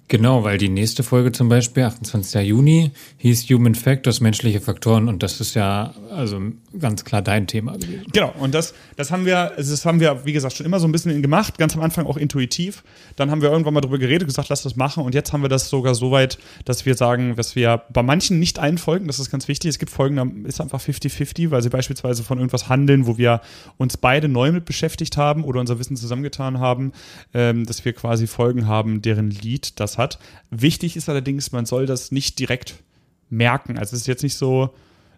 Genau, 0.08 0.44
weil 0.44 0.58
die 0.58 0.68
nächste 0.68 1.02
Folge 1.02 1.32
zum 1.32 1.49
Beispiel, 1.49 1.84
28. 1.84 2.46
Juni, 2.46 2.90
hieß 3.18 3.49
Human 3.49 3.75
Factors, 3.75 4.20
menschliche 4.20 4.61
Faktoren 4.61 5.08
und 5.08 5.23
das 5.23 5.40
ist 5.40 5.54
ja 5.54 5.94
also 6.11 6.40
ganz 6.78 7.06
klar 7.06 7.23
dein 7.23 7.46
Thema 7.46 7.73
gewesen. 7.73 8.04
Genau, 8.12 8.34
und 8.38 8.54
das, 8.54 8.75
das 8.96 9.11
haben 9.11 9.25
wir, 9.25 9.52
das 9.56 9.87
haben 9.87 10.00
wir, 10.00 10.26
wie 10.26 10.34
gesagt, 10.34 10.56
schon 10.56 10.66
immer 10.66 10.78
so 10.78 10.87
ein 10.87 10.92
bisschen 10.92 11.23
gemacht, 11.23 11.56
ganz 11.56 11.75
am 11.75 11.80
Anfang 11.80 12.04
auch 12.04 12.18
intuitiv. 12.18 12.84
Dann 13.16 13.30
haben 13.30 13.40
wir 13.40 13.50
irgendwann 13.50 13.73
mal 13.73 13.80
darüber 13.80 13.99
geredet, 13.99 14.28
gesagt, 14.28 14.50
lass 14.50 14.62
das 14.62 14.76
machen 14.76 15.02
und 15.02 15.14
jetzt 15.14 15.32
haben 15.32 15.40
wir 15.40 15.49
das 15.49 15.70
sogar 15.70 15.94
so 15.94 16.11
weit, 16.11 16.38
dass 16.66 16.84
wir 16.84 16.96
sagen, 16.96 17.34
dass 17.37 17.56
wir 17.56 17.82
bei 17.90 18.02
manchen 18.02 18.38
nicht 18.38 18.58
allen 18.58 18.76
Folgen, 18.76 19.06
das 19.06 19.18
ist 19.18 19.30
ganz 19.30 19.49
wichtig, 19.49 19.70
es 19.70 19.78
gibt 19.78 19.90
Folgen, 19.90 20.16
da 20.16 20.26
ist 20.46 20.61
einfach 20.61 20.80
50-50, 20.80 21.50
weil 21.50 21.62
sie 21.62 21.70
beispielsweise 21.70 22.25
von 22.25 22.37
irgendwas 22.37 22.68
handeln, 22.68 23.06
wo 23.06 23.16
wir 23.16 23.40
uns 23.78 23.96
beide 23.96 24.28
neu 24.28 24.52
mit 24.52 24.66
beschäftigt 24.66 25.16
haben 25.16 25.44
oder 25.44 25.61
unser 25.61 25.78
Wissen 25.78 25.96
zusammengetan 25.96 26.58
haben, 26.58 26.92
ähm, 27.32 27.64
dass 27.64 27.87
wir 27.87 27.94
quasi 27.94 28.26
Folgen 28.26 28.66
haben, 28.66 29.00
deren 29.00 29.30
Lied 29.30 29.80
das 29.80 29.93
hat. 29.98 30.18
Wichtig 30.50 30.96
ist 30.96 31.08
allerdings, 31.08 31.52
man 31.52 31.66
soll 31.66 31.86
das 31.86 32.12
nicht 32.12 32.38
direkt 32.38 32.82
merken. 33.30 33.78
Also 33.78 33.94
es 33.96 34.02
ist 34.02 34.06
jetzt 34.06 34.22
nicht 34.22 34.36
so, 34.36 34.74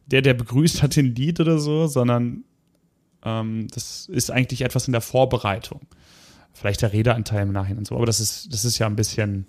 der, 0.06 0.22
der 0.22 0.34
begrüßt 0.34 0.82
hat 0.82 0.96
den 0.96 1.14
Lied 1.14 1.40
oder 1.40 1.58
so, 1.58 1.86
sondern 1.86 2.44
ähm, 3.24 3.68
das 3.74 4.06
ist 4.06 4.30
eigentlich 4.30 4.62
etwas 4.62 4.86
in 4.86 4.92
der 4.92 5.00
Vorbereitung. 5.00 5.80
Vielleicht 6.52 6.82
der 6.82 6.92
Redeanteil 6.92 7.42
im 7.42 7.52
Nachhinein 7.52 7.78
und 7.78 7.86
so, 7.86 7.96
aber 7.96 8.06
das 8.06 8.20
ist, 8.20 8.52
das 8.52 8.64
ist 8.64 8.78
ja 8.78 8.86
ein 8.86 8.96
bisschen. 8.96 9.46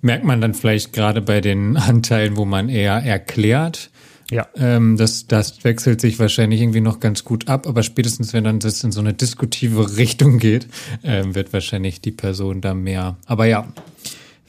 Merkt 0.00 0.24
man 0.24 0.40
dann 0.40 0.54
vielleicht 0.54 0.92
gerade 0.92 1.20
bei 1.20 1.40
den 1.40 1.76
Anteilen, 1.78 2.36
wo 2.36 2.44
man 2.44 2.68
eher 2.68 2.94
erklärt, 2.94 3.90
ja. 4.32 4.48
Ähm, 4.56 4.96
das, 4.96 5.26
das 5.26 5.62
wechselt 5.62 6.00
sich 6.00 6.18
wahrscheinlich 6.18 6.62
irgendwie 6.62 6.80
noch 6.80 7.00
ganz 7.00 7.22
gut 7.22 7.48
ab, 7.48 7.66
aber 7.66 7.82
spätestens, 7.82 8.32
wenn 8.32 8.44
dann 8.44 8.60
das 8.60 8.82
in 8.82 8.90
so 8.90 9.00
eine 9.00 9.12
diskutive 9.12 9.96
Richtung 9.98 10.38
geht, 10.38 10.68
ähm, 11.04 11.34
wird 11.34 11.52
wahrscheinlich 11.52 12.00
die 12.00 12.12
Person 12.12 12.62
da 12.62 12.72
mehr. 12.72 13.18
Aber 13.26 13.44
ja, 13.44 13.68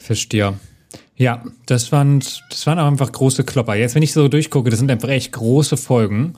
Verstehe. 0.04 0.52
Ja, 1.16 1.42
das 1.64 1.90
waren, 1.90 2.20
das 2.50 2.66
waren 2.66 2.78
auch 2.78 2.86
einfach 2.86 3.10
große 3.10 3.44
Klopper. 3.44 3.74
Jetzt, 3.74 3.94
wenn 3.94 4.02
ich 4.02 4.12
so 4.12 4.28
durchgucke, 4.28 4.68
das 4.68 4.78
sind 4.78 4.90
einfach 4.90 5.08
echt 5.08 5.32
große 5.32 5.78
Folgen. 5.78 6.34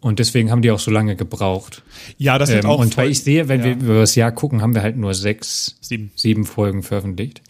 Und 0.00 0.18
deswegen 0.18 0.50
haben 0.50 0.60
die 0.60 0.70
auch 0.70 0.78
so 0.78 0.90
lange 0.90 1.16
gebraucht. 1.16 1.82
Ja, 2.18 2.38
das 2.38 2.50
sind 2.50 2.64
ähm, 2.64 2.70
auch. 2.70 2.80
Und 2.80 2.96
weil 2.98 3.10
ich 3.10 3.22
sehe, 3.22 3.48
wenn 3.48 3.60
ja. 3.60 3.66
wir 3.66 3.72
über 3.72 4.00
das 4.00 4.14
Jahr 4.14 4.30
gucken, 4.30 4.60
haben 4.60 4.74
wir 4.74 4.82
halt 4.82 4.96
nur 4.98 5.14
sechs, 5.14 5.76
sieben, 5.80 6.12
sieben 6.16 6.44
Folgen 6.44 6.82
veröffentlicht. 6.82 7.40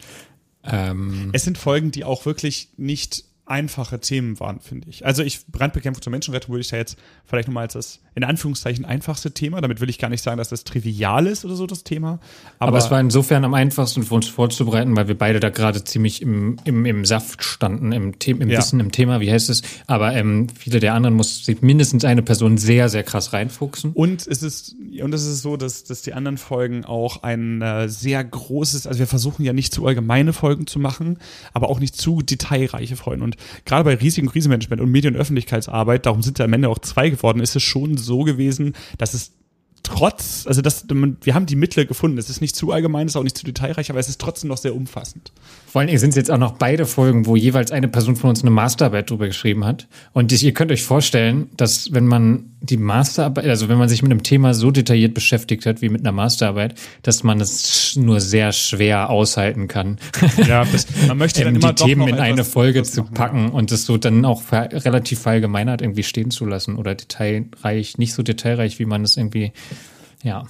Ähm, 0.63 1.29
es 1.33 1.43
sind 1.43 1.57
Folgen, 1.57 1.91
die 1.91 2.05
auch 2.05 2.25
wirklich 2.25 2.69
nicht 2.77 3.25
einfache 3.49 3.99
Themen 3.99 4.39
waren, 4.39 4.59
finde 4.59 4.89
ich. 4.89 5.05
Also 5.05 5.23
ich 5.23 5.47
Brandbekämpfung 5.47 6.01
zur 6.01 6.11
Menschenrettung 6.11 6.53
würde 6.53 6.61
ich 6.61 6.69
da 6.69 6.77
jetzt 6.77 6.97
vielleicht 7.25 7.47
nochmal 7.47 7.63
als 7.63 7.73
das 7.73 7.99
in 8.15 8.23
Anführungszeichen 8.23 8.85
einfachste 8.85 9.31
Thema. 9.31 9.61
Damit 9.61 9.81
will 9.81 9.89
ich 9.89 9.97
gar 9.97 10.09
nicht 10.09 10.21
sagen, 10.21 10.37
dass 10.37 10.49
das 10.49 10.63
trivial 10.63 11.25
ist 11.25 11.45
oder 11.45 11.55
so 11.55 11.65
das 11.65 11.83
Thema. 11.83 12.19
Aber, 12.59 12.69
Aber 12.69 12.77
es 12.77 12.91
war 12.91 12.99
insofern 12.99 13.45
am 13.45 13.53
einfachsten 13.53 14.03
für 14.03 14.15
uns 14.15 14.27
vorzubereiten, 14.27 14.95
weil 14.95 15.07
wir 15.07 15.17
beide 15.17 15.39
da 15.39 15.49
gerade 15.49 15.83
ziemlich 15.83 16.21
im, 16.21 16.57
im, 16.65 16.85
im 16.85 17.05
Saft 17.05 17.43
standen, 17.43 17.91
im, 17.91 18.13
The 18.21 18.31
im 18.31 18.49
ja. 18.49 18.59
Wissen, 18.59 18.79
im 18.79 18.91
Thema, 18.91 19.19
wie 19.21 19.31
heißt 19.31 19.49
es. 19.49 19.61
Aber 19.87 20.13
ähm, 20.13 20.47
viele 20.49 20.79
der 20.79 20.93
anderen 20.93 21.15
muss 21.15 21.45
sich 21.45 21.61
mindestens 21.61 22.05
eine 22.05 22.21
Person 22.21 22.57
sehr, 22.57 22.89
sehr 22.89 23.03
krass 23.03 23.33
reinfuchsen. 23.33 23.91
Und 23.93 24.27
es 24.27 24.43
ist, 24.43 24.75
und 25.01 25.13
es 25.13 25.25
ist 25.25 25.41
so, 25.41 25.57
dass, 25.57 25.85
dass 25.85 26.01
die 26.01 26.13
anderen 26.13 26.37
Folgen 26.37 26.85
auch 26.85 27.23
ein 27.23 27.61
äh, 27.61 27.87
sehr 27.89 28.23
großes, 28.23 28.85
also 28.85 28.99
wir 28.99 29.07
versuchen 29.07 29.43
ja 29.43 29.53
nicht 29.53 29.73
zu 29.73 29.87
allgemeine 29.87 30.33
Folgen 30.33 30.67
zu 30.67 30.79
machen, 30.79 31.17
aber 31.53 31.69
auch 31.69 31.79
nicht 31.79 31.95
zu 31.95 32.21
detailreiche 32.21 32.95
Folgen. 32.95 33.23
Und 33.23 33.37
gerade 33.65 33.83
bei 33.83 33.95
Risiken, 33.95 34.29
Krisenmanagement 34.29 34.81
und 34.81 34.91
Medien- 34.91 35.15
und 35.15 35.21
Öffentlichkeitsarbeit, 35.21 36.05
darum 36.05 36.21
sind 36.21 36.39
ja 36.39 36.45
am 36.45 36.53
Ende 36.53 36.69
auch 36.69 36.79
zwei 36.79 37.09
geworden, 37.09 37.39
ist 37.39 37.55
es 37.55 37.63
schon 37.63 37.97
so 37.97 38.23
gewesen, 38.23 38.73
dass 38.97 39.13
es 39.13 39.33
trotz, 39.83 40.45
also 40.45 40.61
das, 40.61 40.85
wir 40.89 41.33
haben 41.33 41.45
die 41.45 41.55
Mittel 41.55 41.85
gefunden. 41.85 42.17
Es 42.17 42.29
ist 42.29 42.41
nicht 42.41 42.55
zu 42.55 42.71
allgemein, 42.71 43.07
es 43.07 43.13
ist 43.13 43.15
auch 43.15 43.23
nicht 43.23 43.37
zu 43.37 43.45
detailreich, 43.45 43.89
aber 43.89 43.99
es 43.99 44.09
ist 44.09 44.21
trotzdem 44.21 44.49
noch 44.49 44.57
sehr 44.57 44.75
umfassend. 44.75 45.31
Vor 45.67 45.79
allen 45.79 45.87
Dingen 45.87 45.99
sind 45.99 46.11
es 46.11 46.15
jetzt 46.15 46.31
auch 46.31 46.37
noch 46.37 46.53
beide 46.53 46.85
Folgen, 46.85 47.25
wo 47.25 47.35
jeweils 47.35 47.71
eine 47.71 47.87
Person 47.87 48.15
von 48.15 48.29
uns 48.29 48.41
eine 48.41 48.51
Masterarbeit 48.51 49.09
drüber 49.09 49.27
geschrieben 49.27 49.65
hat. 49.65 49.87
Und 50.13 50.31
ihr 50.41 50.53
könnt 50.53 50.71
euch 50.71 50.83
vorstellen, 50.83 51.49
dass 51.57 51.93
wenn 51.93 52.07
man 52.07 52.48
die 52.61 52.77
Masterarbeit, 52.77 53.45
also 53.45 53.69
wenn 53.69 53.77
man 53.77 53.87
sich 53.87 54.01
mit 54.01 54.11
einem 54.11 54.23
Thema 54.23 54.53
so 54.53 54.71
detailliert 54.71 55.13
beschäftigt 55.13 55.65
hat 55.65 55.81
wie 55.81 55.89
mit 55.89 56.01
einer 56.01 56.11
Masterarbeit, 56.11 56.75
dass 57.03 57.23
man 57.23 57.39
es 57.39 57.95
nur 57.95 58.19
sehr 58.19 58.51
schwer 58.51 59.09
aushalten 59.09 59.67
kann. 59.67 59.97
Ja, 60.45 60.65
das, 60.65 60.87
man 61.07 61.17
möchte 61.17 61.43
dann 61.43 61.55
immer 61.55 61.73
die 61.73 61.83
Themen 61.83 62.07
in 62.07 62.19
eine 62.19 62.43
Folge 62.43 62.83
zu 62.83 63.03
machen, 63.03 63.13
packen 63.13 63.47
ja. 63.47 63.53
und 63.53 63.71
das 63.71 63.85
so 63.85 63.97
dann 63.97 64.25
auch 64.25 64.43
relativ 64.51 65.21
verallgemeinert 65.21 65.81
irgendwie 65.81 66.03
stehen 66.03 66.31
zu 66.31 66.45
lassen 66.45 66.75
oder 66.75 66.95
detailreich, 66.95 67.97
nicht 67.97 68.13
so 68.13 68.23
detailreich, 68.23 68.77
wie 68.79 68.85
man 68.85 69.03
es 69.03 69.15
irgendwie, 69.15 69.53
ja. 70.23 70.45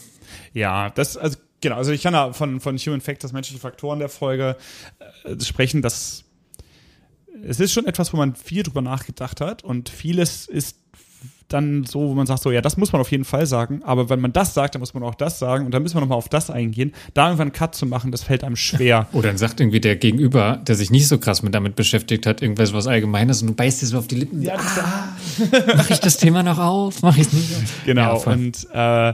Ja, 0.54 0.90
das, 0.90 1.16
also 1.16 1.38
genau, 1.62 1.76
also 1.76 1.92
ich 1.92 2.02
kann 2.02 2.14
da 2.14 2.34
von, 2.34 2.60
von 2.60 2.78
Human 2.78 3.02
Factors, 3.02 3.34
menschliche 3.34 3.62
Faktoren 3.62 4.00
der 4.00 4.10
Folge 4.10 4.58
äh, 5.26 5.40
sprechen, 5.44 5.84
dass 5.84 6.26
es 7.44 7.60
ist 7.60 7.72
schon 7.72 7.86
etwas, 7.86 8.12
wo 8.12 8.18
man 8.18 8.36
viel 8.36 8.64
drüber 8.64 8.82
nachgedacht 8.82 9.40
hat 9.40 9.64
und 9.64 9.90
vieles 9.90 10.48
ist 10.48 10.79
dann 11.50 11.84
so, 11.84 12.10
wo 12.10 12.14
man 12.14 12.28
sagt, 12.28 12.44
so, 12.44 12.52
ja, 12.52 12.62
das 12.62 12.78
muss 12.78 12.92
man 12.92 13.02
auf 13.02 13.12
jeden 13.12 13.26
Fall 13.26 13.46
sagen, 13.46 13.82
aber 13.84 14.10
wenn 14.10 14.20
man 14.20 14.34
das 14.34 14.54
sagt, 14.54 14.76
dann 14.76 14.80
muss 14.80 14.94
man 14.94 15.04
auch 15.04 15.16
das 15.16 15.40
sagen 15.40 15.66
und 15.66 15.74
dann 15.74 15.84
müssen 15.84 15.96
wir 15.96 16.02
nochmal 16.02 16.18
auf 16.18 16.30
das 16.30 16.50
eingehen. 16.50 16.94
Da 17.14 17.26
irgendwann 17.26 17.48
einen 17.48 17.54
Cut 17.54 17.76
zu 17.76 17.86
machen, 17.86 18.12
das 18.12 18.24
fällt 18.24 18.44
einem 18.44 18.56
schwer. 18.56 19.08
Oder 19.14 19.30
dann 19.30 19.38
sagt 19.38 19.60
irgendwie 19.60 19.80
der 19.80 19.96
Gegenüber, 19.96 20.60
der 20.68 20.76
sich 20.76 20.92
nicht 20.92 21.08
so 21.08 21.18
krass 21.18 21.44
mit 21.44 21.54
damit 21.54 21.76
beschäftigt 21.76 22.26
hat, 22.26 22.42
irgendwas 22.42 22.74
was 22.74 22.88
Allgemeines 22.88 23.42
und 23.42 23.48
du 23.48 23.54
beißt 23.54 23.82
dir 23.82 23.88
so 23.88 23.98
auf 23.98 24.08
die 24.08 24.16
Lippen. 24.16 24.42
Ja, 24.42 24.56
ah, 24.56 25.10
mach 25.76 25.90
ich 25.90 26.00
das 26.00 26.18
Thema 26.18 26.44
noch 26.44 26.60
auf? 26.60 27.02
Mach 27.02 27.18
ich 27.18 27.28
es 27.28 27.34
nicht 27.34 27.56
auf? 27.56 27.86
Genau, 27.86 28.18
ja, 28.20 28.32
und 28.32 28.68
äh, 28.74 29.14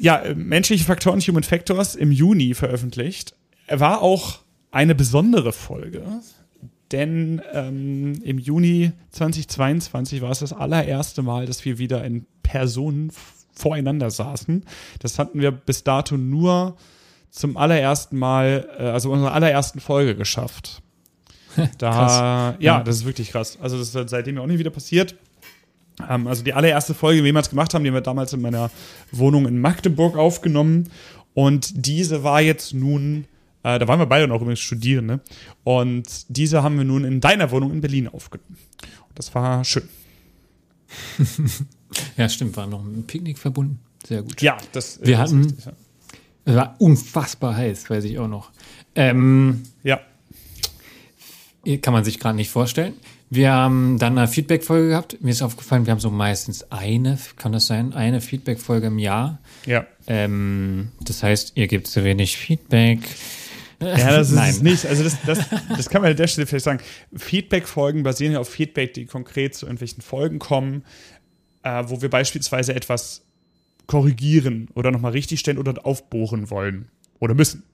ja, 0.00 0.22
menschliche 0.34 0.84
Faktoren, 0.84 1.20
Human 1.20 1.42
Factors 1.42 1.94
im 1.94 2.12
Juni 2.12 2.54
veröffentlicht. 2.54 3.34
Er 3.66 3.80
war 3.80 4.02
auch 4.02 4.40
eine 4.70 4.94
besondere 4.94 5.52
Folge 5.52 6.02
denn 6.92 7.42
ähm, 7.52 8.20
im 8.22 8.38
Juni 8.38 8.92
2022 9.10 10.22
war 10.22 10.30
es 10.30 10.40
das 10.40 10.52
allererste 10.52 11.22
Mal, 11.22 11.46
dass 11.46 11.64
wir 11.64 11.78
wieder 11.78 12.04
in 12.04 12.26
Personen 12.42 13.12
voreinander 13.52 14.10
saßen. 14.10 14.64
Das 15.00 15.18
hatten 15.18 15.40
wir 15.40 15.50
bis 15.50 15.84
dato 15.84 16.16
nur 16.16 16.76
zum 17.30 17.56
allerersten 17.56 18.16
Mal, 18.18 18.68
äh, 18.78 18.84
also 18.84 19.12
unserer 19.12 19.32
allerersten 19.32 19.80
Folge 19.80 20.14
geschafft. 20.16 20.82
Da, 21.78 21.90
krass. 21.90 22.54
ja, 22.60 22.82
das 22.84 22.98
ist 22.98 23.04
wirklich 23.04 23.32
krass. 23.32 23.58
Also 23.60 23.78
das 23.78 23.92
ist 23.92 24.10
seitdem 24.10 24.36
ja 24.36 24.42
auch 24.42 24.46
nie 24.46 24.60
wieder 24.60 24.70
passiert. 24.70 25.16
Ähm, 26.08 26.28
also 26.28 26.44
die 26.44 26.52
allererste 26.52 26.94
Folge, 26.94 27.16
die 27.16 27.24
wir 27.24 27.28
jemals 27.28 27.50
gemacht 27.50 27.74
haben, 27.74 27.82
die 27.82 27.88
haben 27.90 27.96
wir 27.96 28.00
damals 28.00 28.32
in 28.32 28.40
meiner 28.40 28.70
Wohnung 29.10 29.46
in 29.48 29.60
Magdeburg 29.60 30.16
aufgenommen. 30.16 30.88
Und 31.34 31.86
diese 31.86 32.22
war 32.22 32.40
jetzt 32.40 32.74
nun 32.74 33.24
äh, 33.62 33.78
da 33.78 33.88
waren 33.88 33.98
wir 33.98 34.06
beide 34.06 34.28
noch 34.28 34.40
übrigens 34.40 34.60
studieren, 34.60 35.06
ne? 35.06 35.20
Und 35.64 36.26
diese 36.28 36.62
haben 36.62 36.76
wir 36.78 36.84
nun 36.84 37.04
in 37.04 37.20
deiner 37.20 37.50
Wohnung 37.50 37.72
in 37.72 37.80
Berlin 37.80 38.08
aufgenommen. 38.08 38.56
Und 39.08 39.18
das 39.18 39.34
war 39.34 39.64
schön. 39.64 39.88
ja, 42.16 42.28
stimmt, 42.28 42.56
war 42.56 42.66
noch 42.66 42.82
mit 42.82 42.94
einem 42.94 43.04
Picknick 43.04 43.38
verbunden. 43.38 43.80
Sehr 44.06 44.22
gut. 44.22 44.40
Ja, 44.40 44.56
das 44.72 45.00
Wir 45.02 45.18
hatten. 45.18 45.44
Richtig, 45.44 45.66
ja. 45.66 45.72
Es 46.44 46.54
war 46.54 46.76
unfassbar 46.78 47.56
heiß, 47.56 47.90
weiß 47.90 48.04
ich 48.04 48.18
auch 48.18 48.28
noch. 48.28 48.50
Ähm, 48.94 49.64
ja. 49.82 50.00
Kann 51.82 51.92
man 51.92 52.04
sich 52.04 52.18
gerade 52.18 52.36
nicht 52.36 52.50
vorstellen. 52.50 52.94
Wir 53.28 53.52
haben 53.52 53.98
dann 53.98 54.16
eine 54.16 54.28
Feedback-Folge 54.28 54.88
gehabt. 54.88 55.18
Mir 55.20 55.32
ist 55.32 55.42
aufgefallen, 55.42 55.84
wir 55.84 55.90
haben 55.90 56.00
so 56.00 56.10
meistens 56.10 56.72
eine, 56.72 57.18
kann 57.36 57.52
das 57.52 57.66
sein, 57.66 57.92
eine 57.92 58.22
Feedback-Folge 58.22 58.86
im 58.86 58.98
Jahr. 58.98 59.38
Ja. 59.66 59.86
Ähm, 60.06 60.88
das 61.02 61.22
heißt, 61.22 61.52
ihr 61.56 61.66
gebt 61.66 61.86
zu 61.86 62.04
wenig 62.04 62.38
Feedback. 62.38 63.00
Ja, 63.80 64.10
das 64.10 64.32
ist 64.32 64.38
es 64.38 64.62
nicht. 64.62 64.86
Also 64.86 65.04
das, 65.04 65.16
das, 65.24 65.38
das 65.68 65.88
kann 65.88 66.02
man 66.02 66.10
an 66.10 66.16
der 66.16 66.26
Stelle 66.26 66.46
vielleicht 66.46 66.64
sagen. 66.64 66.80
Feedback-Folgen 67.14 68.02
basieren 68.02 68.32
ja 68.32 68.40
auf 68.40 68.48
Feedback, 68.48 68.94
die 68.94 69.06
konkret 69.06 69.54
zu 69.54 69.66
irgendwelchen 69.66 70.02
Folgen 70.02 70.38
kommen, 70.38 70.84
äh, 71.62 71.84
wo 71.86 72.02
wir 72.02 72.10
beispielsweise 72.10 72.74
etwas 72.74 73.24
korrigieren 73.86 74.68
oder 74.74 74.90
nochmal 74.90 75.12
richtigstellen 75.12 75.58
oder 75.58 75.86
aufbohren 75.86 76.50
wollen 76.50 76.88
oder 77.18 77.34
müssen. 77.34 77.64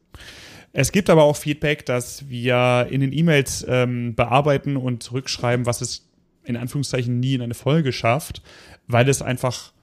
Es 0.72 0.92
gibt 0.92 1.10
aber 1.10 1.22
auch 1.22 1.36
Feedback, 1.36 1.86
dass 1.86 2.28
wir 2.28 2.88
in 2.90 3.00
den 3.00 3.12
E-Mails 3.12 3.64
ähm, 3.68 4.14
bearbeiten 4.14 4.76
und 4.76 5.02
zurückschreiben, 5.02 5.66
was 5.66 5.80
es 5.80 6.08
in 6.44 6.56
Anführungszeichen 6.56 7.20
nie 7.20 7.34
in 7.34 7.42
eine 7.42 7.54
Folge 7.54 7.92
schafft, 7.92 8.42
weil 8.86 9.08
es 9.08 9.22
einfach 9.22 9.73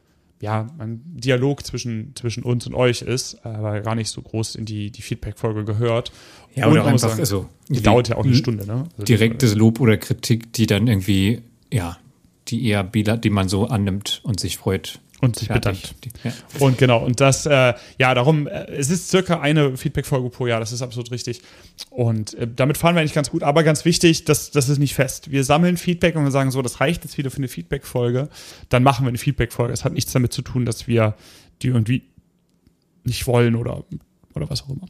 ja, 0.41 0.67
ein 0.80 1.01
Dialog 1.06 1.63
zwischen, 1.65 2.15
zwischen 2.15 2.43
uns 2.43 2.65
und 2.65 2.73
euch 2.73 3.04
ist, 3.04 3.45
aber 3.45 3.82
gar 3.82 3.95
nicht 3.95 4.10
so 4.10 4.21
groß 4.21 4.56
in 4.56 4.65
die, 4.65 4.91
die 4.91 5.04
Feedback-Folge 5.04 5.63
gehört. 5.63 6.12
Ja, 6.56 6.67
oder 6.67 6.84
einfach, 6.84 7.10
sagen, 7.10 7.19
also, 7.19 7.47
die 7.69 7.82
dauert 7.82 8.10
ja 8.10 8.17
auch 8.17 8.25
eine 8.25 8.34
Stunde, 8.34 8.65
ne? 8.65 8.86
Also 8.93 9.04
direktes 9.04 9.56
Lob 9.56 9.80
oder 9.80 9.97
Kritik, 9.97 10.51
die 10.54 10.65
dann 10.65 10.88
irgendwie, 10.88 11.43
ja, 11.71 11.97
die 12.47 12.65
eher, 12.65 12.84
die 12.84 13.30
man 13.30 13.47
so 13.47 13.67
annimmt 13.67 14.21
und 14.23 14.39
sich 14.39 14.58
freut. 14.58 14.99
Und 15.21 15.36
sich 15.38 15.47
bedankt. 15.47 15.95
Ja. 16.23 16.31
Und 16.60 16.77
genau, 16.77 17.03
und 17.05 17.21
das, 17.21 17.45
äh, 17.45 17.73
ja, 17.99 18.13
darum, 18.13 18.47
äh, 18.47 18.65
es 18.71 18.89
ist 18.89 19.10
circa 19.10 19.39
eine 19.39 19.77
Feedback-Folge 19.77 20.29
pro 20.29 20.47
Jahr, 20.47 20.60
das 20.60 20.71
ist 20.71 20.81
absolut 20.81 21.12
richtig. 21.12 21.41
Und 21.89 22.34
äh, 22.34 22.47
damit 22.53 22.77
fahren 22.77 22.95
wir 22.95 23.01
eigentlich 23.01 23.13
ganz 23.13 23.29
gut, 23.29 23.43
aber 23.43 23.63
ganz 23.63 23.86
wichtig, 23.86 24.25
das, 24.25 24.51
das 24.51 24.67
ist 24.67 24.79
nicht 24.79 24.95
fest. 24.95 25.31
Wir 25.31 25.43
sammeln 25.43 25.77
Feedback 25.77 26.15
und 26.15 26.23
wir 26.23 26.31
sagen 26.31 26.51
so, 26.51 26.62
das 26.62 26.81
reicht 26.81 27.03
jetzt 27.03 27.17
wieder 27.17 27.31
für 27.31 27.38
eine 27.38 27.47
Feedback-Folge, 27.47 28.29
dann 28.69 28.84
machen 28.84 29.05
wir 29.05 29.10
eine 29.10 29.17
Feedback-Folge. 29.17 29.71
Es 29.71 29.86
hat 29.86 29.93
nichts 29.93 30.12
damit 30.12 30.34
zu 30.34 30.41
tun, 30.41 30.65
dass 30.65 30.88
wir 30.88 31.15
die 31.62 31.67
irgendwie 31.67 32.03
nicht 33.03 33.27
wollen 33.27 33.55
oder, 33.55 33.84
oder 34.34 34.49
was 34.49 34.63
auch 34.63 34.69
immer. 34.69 34.88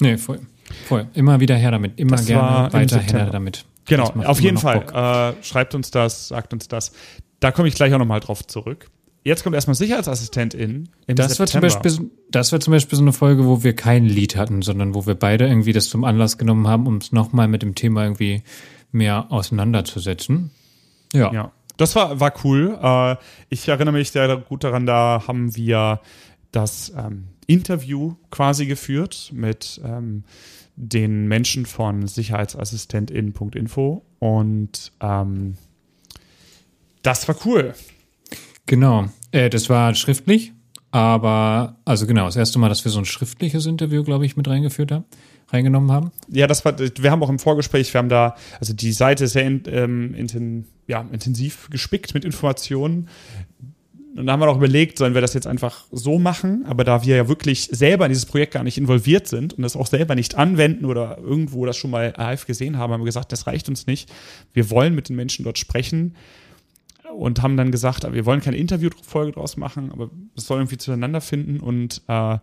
Nee, 0.00 0.18
voll. 0.18 0.40
Voll. 0.88 1.06
Immer 1.14 1.40
wieder 1.40 1.56
her 1.56 1.70
damit. 1.70 1.98
Immer 1.98 2.16
das 2.16 2.26
gerne 2.26 2.72
weiter 2.72 3.00
her 3.00 3.30
damit. 3.30 3.64
Genau, 3.86 4.08
auf 4.24 4.40
jeden 4.40 4.56
Fall. 4.56 5.34
Äh, 5.38 5.44
schreibt 5.44 5.74
uns 5.74 5.90
das, 5.90 6.28
sagt 6.28 6.52
uns 6.52 6.68
das. 6.68 6.92
Da 7.40 7.50
komme 7.50 7.68
ich 7.68 7.74
gleich 7.74 7.92
auch 7.92 7.98
nochmal 7.98 8.20
drauf 8.20 8.46
zurück. 8.46 8.90
Jetzt 9.22 9.42
kommt 9.42 9.54
erstmal 9.54 9.74
Sicherheitsassistentin. 9.74 10.88
Im 11.06 11.16
das, 11.16 11.38
war 11.38 11.46
zum 11.46 11.60
Beispiel, 11.60 12.10
das 12.30 12.52
war 12.52 12.60
zum 12.60 12.72
Beispiel 12.72 12.96
so 12.96 13.02
eine 13.02 13.12
Folge, 13.12 13.44
wo 13.44 13.62
wir 13.62 13.76
kein 13.76 14.06
Lied 14.06 14.36
hatten, 14.36 14.62
sondern 14.62 14.94
wo 14.94 15.06
wir 15.06 15.14
beide 15.14 15.46
irgendwie 15.46 15.72
das 15.72 15.90
zum 15.90 16.04
Anlass 16.04 16.38
genommen 16.38 16.66
haben, 16.66 16.86
um 16.86 16.96
es 16.96 17.12
nochmal 17.12 17.46
mit 17.46 17.62
dem 17.62 17.74
Thema 17.74 18.04
irgendwie 18.04 18.42
mehr 18.92 19.30
auseinanderzusetzen. 19.30 20.50
Ja. 21.12 21.32
ja. 21.32 21.52
Das 21.76 21.96
war, 21.96 22.20
war 22.20 22.32
cool. 22.44 22.78
Äh, 22.82 23.16
ich 23.50 23.68
erinnere 23.68 23.92
mich 23.92 24.10
sehr 24.10 24.36
gut 24.36 24.64
daran, 24.64 24.86
da 24.86 25.24
haben 25.26 25.54
wir 25.54 26.00
das 26.50 26.92
ähm, 26.96 27.28
Interview 27.46 28.14
quasi 28.30 28.66
geführt 28.66 29.30
mit 29.34 29.80
ähm, 29.84 30.24
den 30.76 31.28
Menschen 31.28 31.66
von 31.66 32.06
Sicherheitsassistentin.info 32.06 34.02
und 34.18 34.92
ähm, 35.00 35.56
das 37.02 37.28
war 37.28 37.36
cool. 37.44 37.74
Genau, 38.70 39.06
äh, 39.32 39.50
das 39.50 39.68
war 39.68 39.96
schriftlich, 39.96 40.52
aber 40.92 41.74
also 41.84 42.06
genau, 42.06 42.26
das 42.26 42.36
erste 42.36 42.60
Mal, 42.60 42.68
dass 42.68 42.84
wir 42.84 42.92
so 42.92 43.00
ein 43.00 43.04
schriftliches 43.04 43.66
Interview, 43.66 44.04
glaube 44.04 44.24
ich, 44.24 44.36
mit 44.36 44.46
reingeführt 44.46 44.92
haben, 44.92 45.06
reingenommen 45.48 45.90
haben. 45.90 46.12
Ja, 46.28 46.46
das 46.46 46.64
war, 46.64 46.78
wir 46.78 47.10
haben 47.10 47.20
auch 47.20 47.30
im 47.30 47.40
Vorgespräch, 47.40 47.92
wir 47.92 47.98
haben 47.98 48.08
da, 48.08 48.36
also 48.60 48.72
die 48.72 48.92
Seite 48.92 49.24
ist 49.24 49.32
sehr 49.32 49.44
in, 49.44 49.64
ähm, 49.66 50.14
inten, 50.14 50.68
ja, 50.86 51.04
intensiv 51.10 51.68
gespickt 51.70 52.14
mit 52.14 52.24
Informationen. 52.24 53.08
Und 54.16 54.26
da 54.26 54.34
haben 54.34 54.40
wir 54.40 54.48
auch 54.48 54.58
überlegt, 54.58 54.98
sollen 54.98 55.14
wir 55.14 55.20
das 55.20 55.34
jetzt 55.34 55.48
einfach 55.48 55.86
so 55.90 56.20
machen, 56.20 56.64
aber 56.64 56.84
da 56.84 57.04
wir 57.04 57.16
ja 57.16 57.28
wirklich 57.28 57.70
selber 57.72 58.06
in 58.06 58.10
dieses 58.10 58.26
Projekt 58.26 58.54
gar 58.54 58.62
nicht 58.62 58.78
involviert 58.78 59.26
sind 59.26 59.54
und 59.54 59.62
das 59.62 59.74
auch 59.74 59.88
selber 59.88 60.14
nicht 60.14 60.36
anwenden 60.36 60.84
oder 60.84 61.18
irgendwo 61.18 61.66
das 61.66 61.76
schon 61.76 61.90
mal 61.90 62.14
live 62.16 62.46
gesehen 62.46 62.78
haben, 62.78 62.92
haben 62.92 63.00
wir 63.00 63.06
gesagt, 63.06 63.32
das 63.32 63.48
reicht 63.48 63.68
uns 63.68 63.88
nicht. 63.88 64.12
Wir 64.52 64.70
wollen 64.70 64.94
mit 64.94 65.08
den 65.08 65.16
Menschen 65.16 65.44
dort 65.44 65.58
sprechen 65.58 66.14
und 67.14 67.42
haben 67.42 67.56
dann 67.56 67.70
gesagt, 67.70 68.10
wir 68.12 68.26
wollen 68.26 68.40
keine 68.40 68.56
Interviewfolge 68.56 69.32
draus 69.32 69.56
machen, 69.56 69.90
aber 69.92 70.10
es 70.36 70.46
soll 70.46 70.58
irgendwie 70.58 70.78
zueinander 70.78 71.20
finden 71.20 71.60
und 71.60 72.02
äh, 72.08 72.38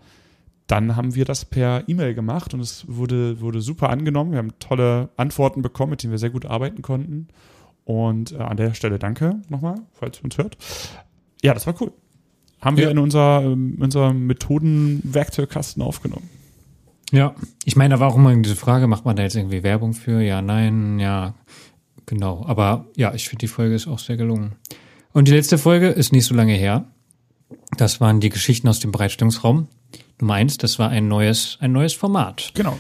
dann 0.68 0.96
haben 0.98 1.16
wir 1.16 1.26
das 1.26 1.46
per 1.46 1.88
E-Mail 1.88 2.14
gemacht 2.14 2.54
und 2.54 2.60
es 2.60 2.86
wurde, 2.88 3.40
wurde 3.40 3.62
super 3.62 3.90
angenommen. 3.90 4.32
Wir 4.32 4.40
haben 4.40 4.60
tolle 4.60 5.10
Antworten 5.16 5.62
bekommen, 5.62 5.92
mit 5.92 6.04
denen 6.04 6.12
wir 6.12 6.20
sehr 6.20 6.30
gut 6.30 6.46
arbeiten 6.46 6.82
konnten. 6.82 7.30
Und 7.86 8.34
äh, 8.34 8.38
an 8.38 8.58
der 8.58 8.74
Stelle 8.74 9.00
danke 9.00 9.42
nochmal, 9.48 9.76
falls 9.94 10.20
ihr 10.20 10.26
uns 10.26 10.38
hört. 10.38 10.58
Ja, 11.42 11.54
das 11.54 11.66
war 11.68 11.76
cool. 11.80 11.94
Haben 12.60 12.76
ja. 12.76 12.84
wir 12.84 12.92
in 12.92 12.98
unser, 12.98 13.44
ähm, 13.44 13.78
unser 13.80 14.14
Methoden-Werkzeugkasten 14.14 15.82
aufgenommen. 15.82 16.30
Ja, 17.12 17.34
ich 17.64 17.78
meine, 17.78 17.96
da 17.96 18.00
war 18.02 18.10
auch 18.10 18.18
immer 18.18 18.36
diese 18.36 18.58
Frage, 18.58 18.88
macht 18.88 19.06
man 19.06 19.16
da 19.16 19.24
jetzt 19.24 19.38
irgendwie 19.38 19.64
Werbung 19.64 19.94
für? 19.94 20.22
Ja, 20.22 20.42
nein, 20.42 21.00
ja. 21.00 21.36
Genau, 22.08 22.44
aber 22.48 22.88
ja, 22.96 23.14
ich 23.14 23.30
finde 23.30 23.42
die 23.42 23.48
Folge 23.48 23.76
ist 23.76 23.88
auch 23.88 24.00
sehr 24.00 24.18
gelungen. 24.18 24.56
Und 25.14 25.28
die 25.28 25.34
letzte 25.34 25.58
Folge 25.58 25.90
ist 25.90 26.12
nicht 26.12 26.26
so 26.26 26.34
lange 26.34 26.54
her. 26.54 26.86
Das 27.78 28.02
waren 28.02 28.20
die 28.20 28.30
Geschichten 28.30 28.68
aus 28.68 28.80
dem 28.80 28.92
Bereitstellungsraum. 28.92 29.68
Nummer 30.20 30.34
eins, 30.34 30.58
das 30.58 30.80
war 30.80 30.90
ein 30.90 31.08
neues, 31.08 31.58
ein 31.60 31.74
neues 31.74 31.94
Format. 31.94 32.52
Genau. 32.56 32.80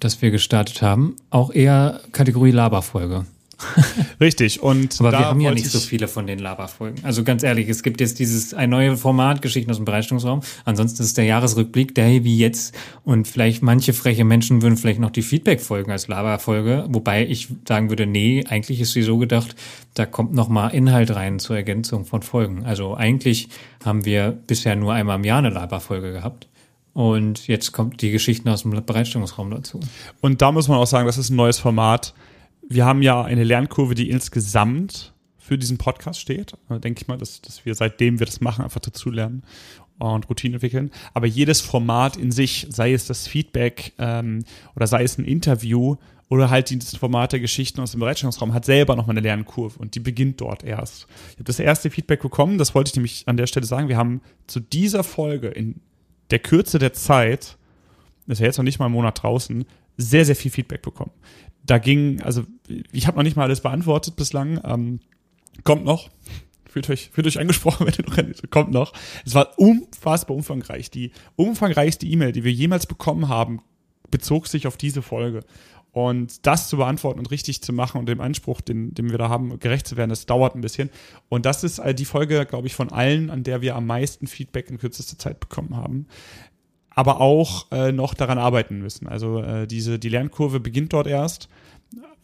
Das 0.00 0.22
wir 0.22 0.30
gestartet 0.30 0.82
haben. 0.82 1.16
Auch 1.30 1.52
eher 1.52 2.00
Kategorie 2.12 2.50
Laberfolge. 2.50 3.26
Richtig. 4.20 4.62
Und 4.62 5.00
Aber 5.00 5.12
wir 5.12 5.18
haben 5.18 5.40
ja 5.40 5.52
nicht 5.52 5.70
so 5.70 5.80
viele 5.80 6.08
von 6.08 6.26
den 6.26 6.38
Laberfolgen. 6.38 7.04
Also 7.04 7.24
ganz 7.24 7.42
ehrlich, 7.42 7.68
es 7.68 7.82
gibt 7.82 8.00
jetzt 8.00 8.18
dieses 8.18 8.54
ein 8.54 8.70
neues 8.70 9.00
Format, 9.00 9.42
Geschichten 9.42 9.70
aus 9.70 9.76
dem 9.78 9.84
Bereitstellungsraum. 9.84 10.40
Ansonsten 10.64 11.02
ist 11.02 11.16
der 11.16 11.24
Jahresrückblick 11.24 11.94
der 11.94 12.24
wie 12.24 12.38
jetzt. 12.38 12.74
Und 13.04 13.26
vielleicht 13.26 13.62
manche 13.62 13.92
freche 13.92 14.24
Menschen 14.24 14.62
würden 14.62 14.76
vielleicht 14.76 15.00
noch 15.00 15.10
die 15.10 15.22
Feedback-Folgen 15.22 15.90
als 15.90 16.08
Laberfolge. 16.08 16.86
Wobei 16.88 17.26
ich 17.26 17.48
sagen 17.66 17.88
würde, 17.90 18.06
nee, 18.06 18.44
eigentlich 18.48 18.80
ist 18.80 18.92
sie 18.92 19.02
so 19.02 19.18
gedacht, 19.18 19.56
da 19.94 20.06
kommt 20.06 20.32
noch 20.32 20.48
mal 20.48 20.68
Inhalt 20.68 21.14
rein 21.14 21.38
zur 21.38 21.56
Ergänzung 21.56 22.04
von 22.04 22.22
Folgen. 22.22 22.64
Also 22.64 22.94
eigentlich 22.94 23.48
haben 23.84 24.04
wir 24.04 24.38
bisher 24.46 24.76
nur 24.76 24.92
einmal 24.92 25.16
im 25.16 25.24
Jahr 25.24 25.38
eine 25.38 25.50
Laberfolge 25.50 26.12
gehabt. 26.12 26.46
Und 26.94 27.46
jetzt 27.46 27.72
kommt 27.72 28.02
die 28.02 28.10
Geschichten 28.10 28.48
aus 28.48 28.62
dem 28.62 28.70
Bereitstellungsraum 28.84 29.50
dazu. 29.50 29.78
Und 30.20 30.42
da 30.42 30.50
muss 30.50 30.68
man 30.68 30.78
auch 30.78 30.86
sagen, 30.86 31.06
das 31.06 31.18
ist 31.18 31.30
ein 31.30 31.36
neues 31.36 31.58
Format 31.58 32.14
wir 32.68 32.84
haben 32.84 33.02
ja 33.02 33.22
eine 33.22 33.44
Lernkurve, 33.44 33.94
die 33.94 34.10
insgesamt 34.10 35.14
für 35.38 35.56
diesen 35.56 35.78
Podcast 35.78 36.20
steht. 36.20 36.52
Da 36.68 36.78
denke 36.78 37.00
ich 37.02 37.08
mal, 37.08 37.16
dass, 37.16 37.40
dass 37.40 37.64
wir 37.64 37.74
seitdem 37.74 38.18
wir 38.18 38.26
das 38.26 38.40
machen, 38.40 38.62
einfach 38.62 38.80
dazulernen 38.80 39.42
und 39.98 40.28
Routine 40.28 40.54
entwickeln. 40.54 40.90
Aber 41.14 41.26
jedes 41.26 41.60
Format 41.60 42.16
in 42.16 42.30
sich, 42.30 42.66
sei 42.70 42.92
es 42.92 43.06
das 43.06 43.26
Feedback 43.26 43.94
ähm, 43.98 44.44
oder 44.76 44.86
sei 44.86 45.02
es 45.02 45.16
ein 45.18 45.24
Interview 45.24 45.96
oder 46.28 46.50
halt 46.50 46.68
dieses 46.68 46.94
Format 46.94 47.32
der 47.32 47.40
Geschichten 47.40 47.80
aus 47.80 47.92
dem 47.92 48.00
Bereitstellungsraum, 48.00 48.52
hat 48.52 48.66
selber 48.66 48.94
nochmal 48.94 49.16
eine 49.16 49.26
Lernkurve 49.26 49.78
und 49.78 49.94
die 49.94 50.00
beginnt 50.00 50.42
dort 50.42 50.62
erst. 50.62 51.06
Ich 51.30 51.36
habe 51.36 51.44
das 51.44 51.58
erste 51.58 51.88
Feedback 51.88 52.20
bekommen, 52.20 52.58
das 52.58 52.74
wollte 52.74 52.90
ich 52.90 52.96
nämlich 52.96 53.22
an 53.26 53.38
der 53.38 53.46
Stelle 53.46 53.64
sagen. 53.64 53.88
Wir 53.88 53.96
haben 53.96 54.20
zu 54.46 54.60
dieser 54.60 55.02
Folge 55.02 55.48
in 55.48 55.80
der 56.30 56.40
Kürze 56.40 56.78
der 56.78 56.92
Zeit, 56.92 57.56
das 58.26 58.36
ist 58.36 58.40
ja 58.40 58.46
jetzt 58.46 58.58
noch 58.58 58.64
nicht 58.64 58.78
mal 58.78 58.86
ein 58.86 58.92
Monat 58.92 59.22
draußen, 59.22 59.64
sehr, 59.96 60.26
sehr 60.26 60.36
viel 60.36 60.50
Feedback 60.50 60.82
bekommen 60.82 61.10
da 61.68 61.78
ging, 61.78 62.22
also 62.22 62.44
ich 62.92 63.06
habe 63.06 63.18
noch 63.18 63.22
nicht 63.22 63.36
mal 63.36 63.44
alles 63.44 63.60
beantwortet 63.60 64.16
bislang. 64.16 64.60
Ähm, 64.64 65.00
kommt 65.64 65.84
noch. 65.84 66.08
Fühlt 66.68 66.88
euch, 66.90 67.10
fühlt 67.10 67.26
euch 67.26 67.38
angesprochen, 67.38 67.86
wenn 67.86 67.94
ihr 67.94 68.08
noch 68.08 68.50
kommt 68.50 68.72
noch. 68.72 68.92
Es 69.24 69.34
war 69.34 69.58
unfassbar 69.58 70.36
umfangreich. 70.36 70.90
Die 70.90 71.12
umfangreichste 71.36 72.06
E-Mail, 72.06 72.32
die 72.32 72.42
wir 72.42 72.52
jemals 72.52 72.86
bekommen 72.86 73.28
haben, 73.28 73.60
bezog 74.10 74.46
sich 74.48 74.66
auf 74.66 74.78
diese 74.78 75.02
Folge. 75.02 75.40
Und 75.92 76.46
das 76.46 76.68
zu 76.68 76.76
beantworten 76.76 77.18
und 77.18 77.30
richtig 77.30 77.62
zu 77.62 77.72
machen 77.72 77.98
und 77.98 78.08
dem 78.08 78.20
Anspruch, 78.20 78.60
den, 78.60 78.94
den 78.94 79.10
wir 79.10 79.18
da 79.18 79.28
haben, 79.28 79.58
gerecht 79.58 79.86
zu 79.86 79.96
werden, 79.96 80.10
das 80.10 80.26
dauert 80.26 80.54
ein 80.54 80.60
bisschen. 80.60 80.90
Und 81.28 81.44
das 81.44 81.64
ist 81.64 81.82
die 81.98 82.04
Folge, 82.04 82.46
glaube 82.46 82.66
ich, 82.66 82.74
von 82.74 82.92
allen, 82.92 83.30
an 83.30 83.42
der 83.42 83.62
wir 83.62 83.74
am 83.74 83.86
meisten 83.86 84.26
Feedback 84.26 84.70
in 84.70 84.78
kürzester 84.78 85.18
Zeit 85.18 85.40
bekommen 85.40 85.76
haben 85.76 86.06
aber 86.98 87.20
auch 87.20 87.70
äh, 87.70 87.92
noch 87.92 88.12
daran 88.12 88.38
arbeiten 88.38 88.80
müssen. 88.80 89.06
Also 89.06 89.40
äh, 89.40 89.68
diese, 89.68 90.00
die 90.00 90.08
Lernkurve 90.08 90.58
beginnt 90.58 90.92
dort 90.92 91.06
erst. 91.06 91.48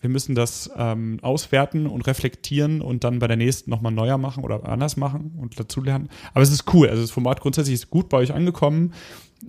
Wir 0.00 0.10
müssen 0.10 0.34
das 0.34 0.68
ähm, 0.76 1.20
auswerten 1.22 1.87
und 1.87 2.08
reflektieren 2.08 2.80
und 2.80 3.04
dann 3.04 3.20
bei 3.20 3.28
der 3.28 3.37
nächsten 3.37 3.70
nochmal 3.70 3.92
neuer 3.92 4.18
machen 4.18 4.42
oder 4.42 4.68
anders 4.68 4.96
machen 4.96 5.38
und 5.40 5.60
dazulernen. 5.60 6.08
Aber 6.32 6.42
es 6.42 6.50
ist 6.50 6.74
cool. 6.74 6.88
Also 6.88 7.02
das 7.02 7.12
Format 7.12 7.40
grundsätzlich 7.40 7.74
ist 7.74 7.88
gut 7.88 8.08
bei 8.08 8.16
euch 8.16 8.34
angekommen. 8.34 8.94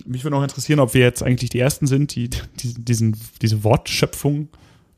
Mich 0.04 0.22
würde 0.22 0.36
auch 0.36 0.44
interessieren, 0.44 0.78
ob 0.78 0.94
wir 0.94 1.00
jetzt 1.00 1.24
eigentlich 1.24 1.50
die 1.50 1.58
Ersten 1.58 1.88
sind, 1.88 2.14
die, 2.14 2.30
die 2.60 2.74
diesen, 2.74 3.16
diese 3.42 3.64
Wortschöpfung 3.64 4.48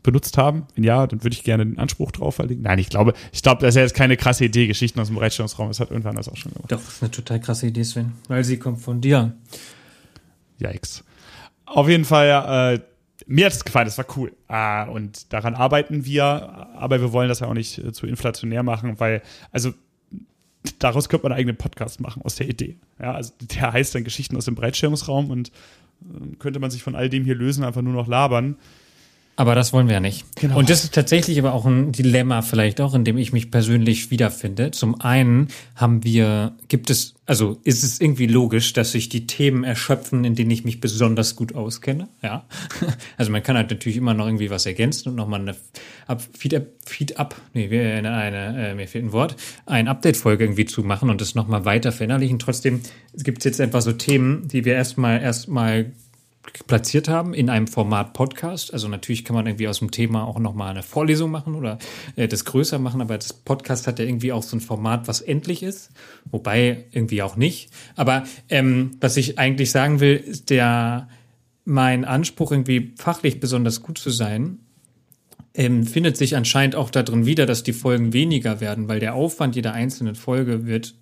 benutzt 0.02 0.36
haben. 0.36 0.66
Wenn 0.74 0.84
ja, 0.84 1.06
dann 1.06 1.24
würde 1.24 1.32
ich 1.32 1.42
gerne 1.42 1.64
den 1.64 1.78
Anspruch 1.78 2.12
drauf 2.12 2.34
verlegen. 2.34 2.60
Nein, 2.60 2.78
ich 2.78 2.90
glaube, 2.90 3.14
ich 3.32 3.42
glaube, 3.42 3.62
das 3.62 3.70
ist 3.70 3.76
ja 3.76 3.82
jetzt 3.82 3.94
keine 3.94 4.18
krasse 4.18 4.44
Idee, 4.44 4.66
Geschichten 4.66 5.00
aus 5.00 5.06
dem 5.06 5.16
Bereitstellungsraum. 5.16 5.68
Das 5.68 5.80
hat 5.80 5.90
irgendwann 5.90 6.16
das 6.16 6.28
auch 6.28 6.36
schon 6.36 6.52
gemacht. 6.52 6.70
Doch, 6.70 6.84
das 6.84 6.96
ist 6.96 7.02
eine 7.02 7.12
total 7.12 7.40
krasse 7.40 7.68
Idee, 7.68 7.84
Sven. 7.84 8.12
Weil 8.28 8.44
sie 8.44 8.58
kommt 8.58 8.82
von 8.82 9.00
dir. 9.00 9.32
Yikes. 10.60 11.04
Auf 11.66 11.88
jeden 11.88 12.04
Fall, 12.04 12.76
äh, 12.76 12.80
mir 13.26 13.46
hat 13.46 13.52
es 13.52 13.64
gefallen, 13.64 13.86
das 13.86 13.98
war 13.98 14.06
cool. 14.16 14.32
Äh, 14.48 14.88
und 14.88 15.32
daran 15.32 15.54
arbeiten 15.54 16.04
wir, 16.04 16.24
aber 16.76 17.00
wir 17.00 17.12
wollen 17.12 17.28
das 17.28 17.40
ja 17.40 17.48
auch 17.48 17.54
nicht 17.54 17.78
äh, 17.78 17.92
zu 17.92 18.06
inflationär 18.06 18.62
machen, 18.62 18.98
weil, 19.00 19.22
also 19.52 19.72
daraus 20.78 21.08
könnte 21.08 21.24
man 21.24 21.32
einen 21.32 21.40
eigenen 21.40 21.56
Podcast 21.56 22.00
machen, 22.00 22.22
aus 22.22 22.36
der 22.36 22.48
Idee. 22.48 22.76
Ja, 23.00 23.12
also 23.12 23.32
der 23.40 23.72
heißt 23.72 23.94
dann 23.94 24.04
Geschichten 24.04 24.36
aus 24.36 24.46
dem 24.46 24.54
Breitstellungsraum 24.54 25.30
und 25.30 25.48
äh, 26.02 26.36
könnte 26.38 26.58
man 26.58 26.70
sich 26.70 26.82
von 26.82 26.94
all 26.94 27.08
dem 27.08 27.24
hier 27.24 27.34
lösen, 27.34 27.64
einfach 27.64 27.82
nur 27.82 27.92
noch 27.92 28.06
labern. 28.06 28.56
Aber 29.38 29.54
das 29.54 29.72
wollen 29.72 29.86
wir 29.86 29.94
ja 29.94 30.00
nicht. 30.00 30.26
Genau. 30.34 30.58
Und 30.58 30.68
das 30.68 30.82
ist 30.82 30.94
tatsächlich 30.94 31.38
aber 31.38 31.52
auch 31.52 31.64
ein 31.64 31.92
Dilemma 31.92 32.42
vielleicht 32.42 32.80
auch, 32.80 32.92
in 32.92 33.04
dem 33.04 33.16
ich 33.16 33.32
mich 33.32 33.52
persönlich 33.52 34.10
wiederfinde. 34.10 34.72
Zum 34.72 35.00
einen 35.00 35.46
haben 35.76 36.02
wir, 36.02 36.56
gibt 36.66 36.90
es, 36.90 37.14
also 37.24 37.60
ist 37.62 37.84
es 37.84 38.00
irgendwie 38.00 38.26
logisch, 38.26 38.72
dass 38.72 38.90
sich 38.90 39.08
die 39.08 39.28
Themen 39.28 39.62
erschöpfen, 39.62 40.24
in 40.24 40.34
denen 40.34 40.50
ich 40.50 40.64
mich 40.64 40.80
besonders 40.80 41.36
gut 41.36 41.54
auskenne. 41.54 42.08
Ja. 42.20 42.46
Also 43.16 43.30
man 43.30 43.42
kann 43.42 43.56
halt 43.56 43.70
natürlich 43.70 43.96
immer 43.96 44.14
noch 44.14 44.26
irgendwie 44.26 44.50
was 44.50 44.66
ergänzen 44.66 45.10
und 45.10 45.14
nochmal 45.14 45.40
eine 45.40 45.54
Feed-Up, 46.36 46.66
Feed 46.84 47.18
up, 47.18 47.36
nee, 47.52 47.66
eine, 47.66 48.12
eine, 48.12 48.70
äh, 48.70 48.74
mir 48.74 48.88
fehlt 48.88 49.04
ein 49.04 49.12
Wort, 49.12 49.36
eine 49.66 49.90
Update-Folge 49.90 50.44
irgendwie 50.44 50.64
zu 50.64 50.82
machen 50.82 51.10
und 51.10 51.20
das 51.20 51.34
nochmal 51.34 51.64
weiter 51.64 51.92
verinnerlichen. 51.92 52.38
Trotzdem 52.38 52.80
gibt 53.14 53.38
es 53.38 53.44
jetzt 53.44 53.60
einfach 53.60 53.82
so 53.82 53.92
Themen, 53.92 54.48
die 54.48 54.64
wir 54.64 54.74
erstmal 54.74 55.20
erstmal 55.20 55.92
platziert 56.66 57.08
haben 57.08 57.34
in 57.34 57.50
einem 57.50 57.66
Format 57.66 58.12
Podcast. 58.12 58.72
Also 58.72 58.88
natürlich 58.88 59.24
kann 59.24 59.34
man 59.34 59.46
irgendwie 59.46 59.68
aus 59.68 59.78
dem 59.78 59.90
Thema 59.90 60.24
auch 60.24 60.38
nochmal 60.38 60.70
eine 60.70 60.82
Vorlesung 60.82 61.30
machen 61.30 61.54
oder 61.54 61.78
äh, 62.16 62.28
das 62.28 62.44
größer 62.44 62.78
machen, 62.78 63.00
aber 63.00 63.16
das 63.16 63.32
Podcast 63.32 63.86
hat 63.86 63.98
ja 63.98 64.04
irgendwie 64.04 64.32
auch 64.32 64.42
so 64.42 64.56
ein 64.56 64.60
Format, 64.60 65.08
was 65.08 65.20
endlich 65.20 65.62
ist, 65.62 65.90
wobei 66.30 66.86
irgendwie 66.92 67.22
auch 67.22 67.36
nicht. 67.36 67.70
Aber 67.96 68.24
ähm, 68.48 68.92
was 69.00 69.16
ich 69.16 69.38
eigentlich 69.38 69.70
sagen 69.70 70.00
will, 70.00 70.16
ist 70.16 70.50
der 70.50 71.08
mein 71.64 72.04
Anspruch 72.04 72.50
irgendwie 72.50 72.94
fachlich 72.96 73.40
besonders 73.40 73.82
gut 73.82 73.98
zu 73.98 74.10
sein, 74.10 74.60
ähm, 75.54 75.84
findet 75.84 76.16
sich 76.16 76.36
anscheinend 76.36 76.76
auch 76.76 76.88
darin 76.88 77.26
wieder, 77.26 77.44
dass 77.44 77.62
die 77.62 77.72
Folgen 77.72 78.12
weniger 78.12 78.60
werden, 78.60 78.88
weil 78.88 79.00
der 79.00 79.14
Aufwand 79.14 79.56
jeder 79.56 79.72
einzelnen 79.74 80.14
Folge 80.14 80.66
wird 80.66 80.94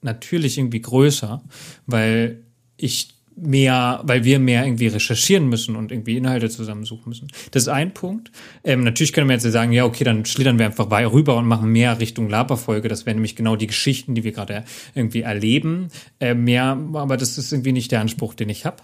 natürlich 0.00 0.56
irgendwie 0.56 0.80
größer, 0.80 1.42
weil 1.86 2.44
ich 2.76 3.13
mehr, 3.36 4.00
weil 4.04 4.24
wir 4.24 4.38
mehr 4.38 4.64
irgendwie 4.64 4.86
recherchieren 4.86 5.48
müssen 5.48 5.76
und 5.76 5.90
irgendwie 5.90 6.16
Inhalte 6.16 6.48
zusammensuchen 6.48 7.08
müssen. 7.08 7.28
Das 7.50 7.64
ist 7.64 7.68
ein 7.68 7.92
Punkt. 7.92 8.30
Ähm, 8.62 8.84
natürlich 8.84 9.12
können 9.12 9.28
wir 9.28 9.34
jetzt 9.34 9.44
sagen, 9.44 9.72
ja, 9.72 9.84
okay, 9.84 10.04
dann 10.04 10.24
schlittern 10.24 10.58
wir 10.58 10.66
einfach 10.66 10.90
rüber 10.90 11.36
und 11.36 11.46
machen 11.46 11.70
mehr 11.70 11.98
Richtung 12.00 12.28
Laberfolge. 12.28 12.88
Das 12.88 13.06
wären 13.06 13.16
nämlich 13.16 13.36
genau 13.36 13.56
die 13.56 13.66
Geschichten, 13.66 14.14
die 14.14 14.24
wir 14.24 14.32
gerade 14.32 14.64
irgendwie 14.94 15.22
erleben. 15.22 15.88
Äh, 16.20 16.34
mehr, 16.34 16.78
aber 16.94 17.16
das 17.16 17.36
ist 17.38 17.52
irgendwie 17.52 17.72
nicht 17.72 17.92
der 17.92 18.00
Anspruch, 18.00 18.34
den 18.34 18.48
ich 18.48 18.64
habe. 18.64 18.76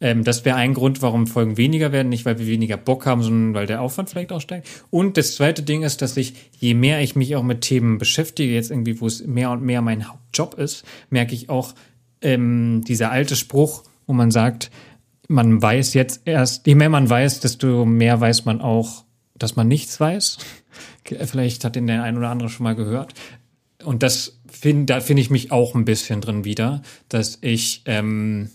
Ähm, 0.00 0.22
das 0.24 0.44
wäre 0.44 0.56
ein 0.56 0.74
Grund, 0.74 1.00
warum 1.02 1.26
Folgen 1.26 1.56
weniger 1.56 1.92
werden. 1.92 2.08
Nicht, 2.08 2.24
weil 2.26 2.38
wir 2.38 2.46
weniger 2.46 2.76
Bock 2.76 3.06
haben, 3.06 3.22
sondern 3.22 3.54
weil 3.54 3.66
der 3.66 3.80
Aufwand 3.80 4.10
vielleicht 4.10 4.32
auch 4.32 4.40
steigt. 4.40 4.68
Und 4.90 5.16
das 5.16 5.36
zweite 5.36 5.62
Ding 5.62 5.82
ist, 5.82 6.02
dass 6.02 6.16
ich, 6.16 6.34
je 6.58 6.74
mehr 6.74 7.00
ich 7.00 7.16
mich 7.16 7.36
auch 7.36 7.42
mit 7.42 7.62
Themen 7.62 7.98
beschäftige, 7.98 8.52
jetzt 8.52 8.70
irgendwie, 8.70 9.00
wo 9.00 9.06
es 9.06 9.24
mehr 9.24 9.50
und 9.50 9.62
mehr 9.62 9.80
mein 9.80 10.08
Hauptjob 10.08 10.54
ist, 10.54 10.84
merke 11.10 11.34
ich 11.34 11.48
auch, 11.48 11.74
ähm, 12.20 12.82
dieser 12.86 13.10
alte 13.10 13.36
Spruch, 13.36 13.84
wo 14.06 14.12
man 14.12 14.30
sagt, 14.30 14.70
man 15.28 15.60
weiß 15.60 15.94
jetzt 15.94 16.22
erst, 16.24 16.66
je 16.66 16.74
mehr 16.74 16.90
man 16.90 17.08
weiß, 17.08 17.40
desto 17.40 17.84
mehr 17.84 18.20
weiß 18.20 18.44
man 18.44 18.60
auch, 18.60 19.04
dass 19.34 19.56
man 19.56 19.68
nichts 19.68 19.98
weiß. 19.98 20.38
Vielleicht 21.04 21.64
hat 21.64 21.76
den 21.76 21.86
der 21.86 22.02
ein 22.02 22.16
oder 22.16 22.30
andere 22.30 22.48
schon 22.48 22.64
mal 22.64 22.74
gehört. 22.74 23.14
Und 23.82 24.02
das 24.02 24.40
finde, 24.46 24.86
da 24.86 25.00
finde 25.00 25.22
ich 25.22 25.30
mich 25.30 25.52
auch 25.52 25.74
ein 25.74 25.84
bisschen 25.84 26.20
drin 26.20 26.44
wieder, 26.44 26.82
dass 27.08 27.38
ich, 27.40 27.82
ähm, 27.86 28.50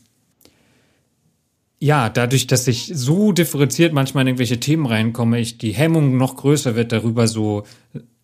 ja, 1.79 2.09
dadurch, 2.09 2.47
dass 2.47 2.67
ich 2.67 2.91
so 2.93 3.31
differenziert 3.31 3.93
manchmal 3.93 4.23
in 4.23 4.29
irgendwelche 4.29 4.59
Themen 4.59 4.85
reinkomme, 4.85 5.39
ich 5.39 5.57
die 5.57 5.71
Hemmung 5.71 6.17
noch 6.17 6.35
größer 6.35 6.75
wird, 6.75 6.91
darüber 6.91 7.27
so 7.27 7.63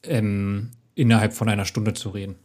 ähm, 0.04 0.72
innerhalb 0.96 1.34
von 1.34 1.48
einer 1.48 1.66
Stunde 1.66 1.94
zu 1.94 2.10
reden. 2.10 2.36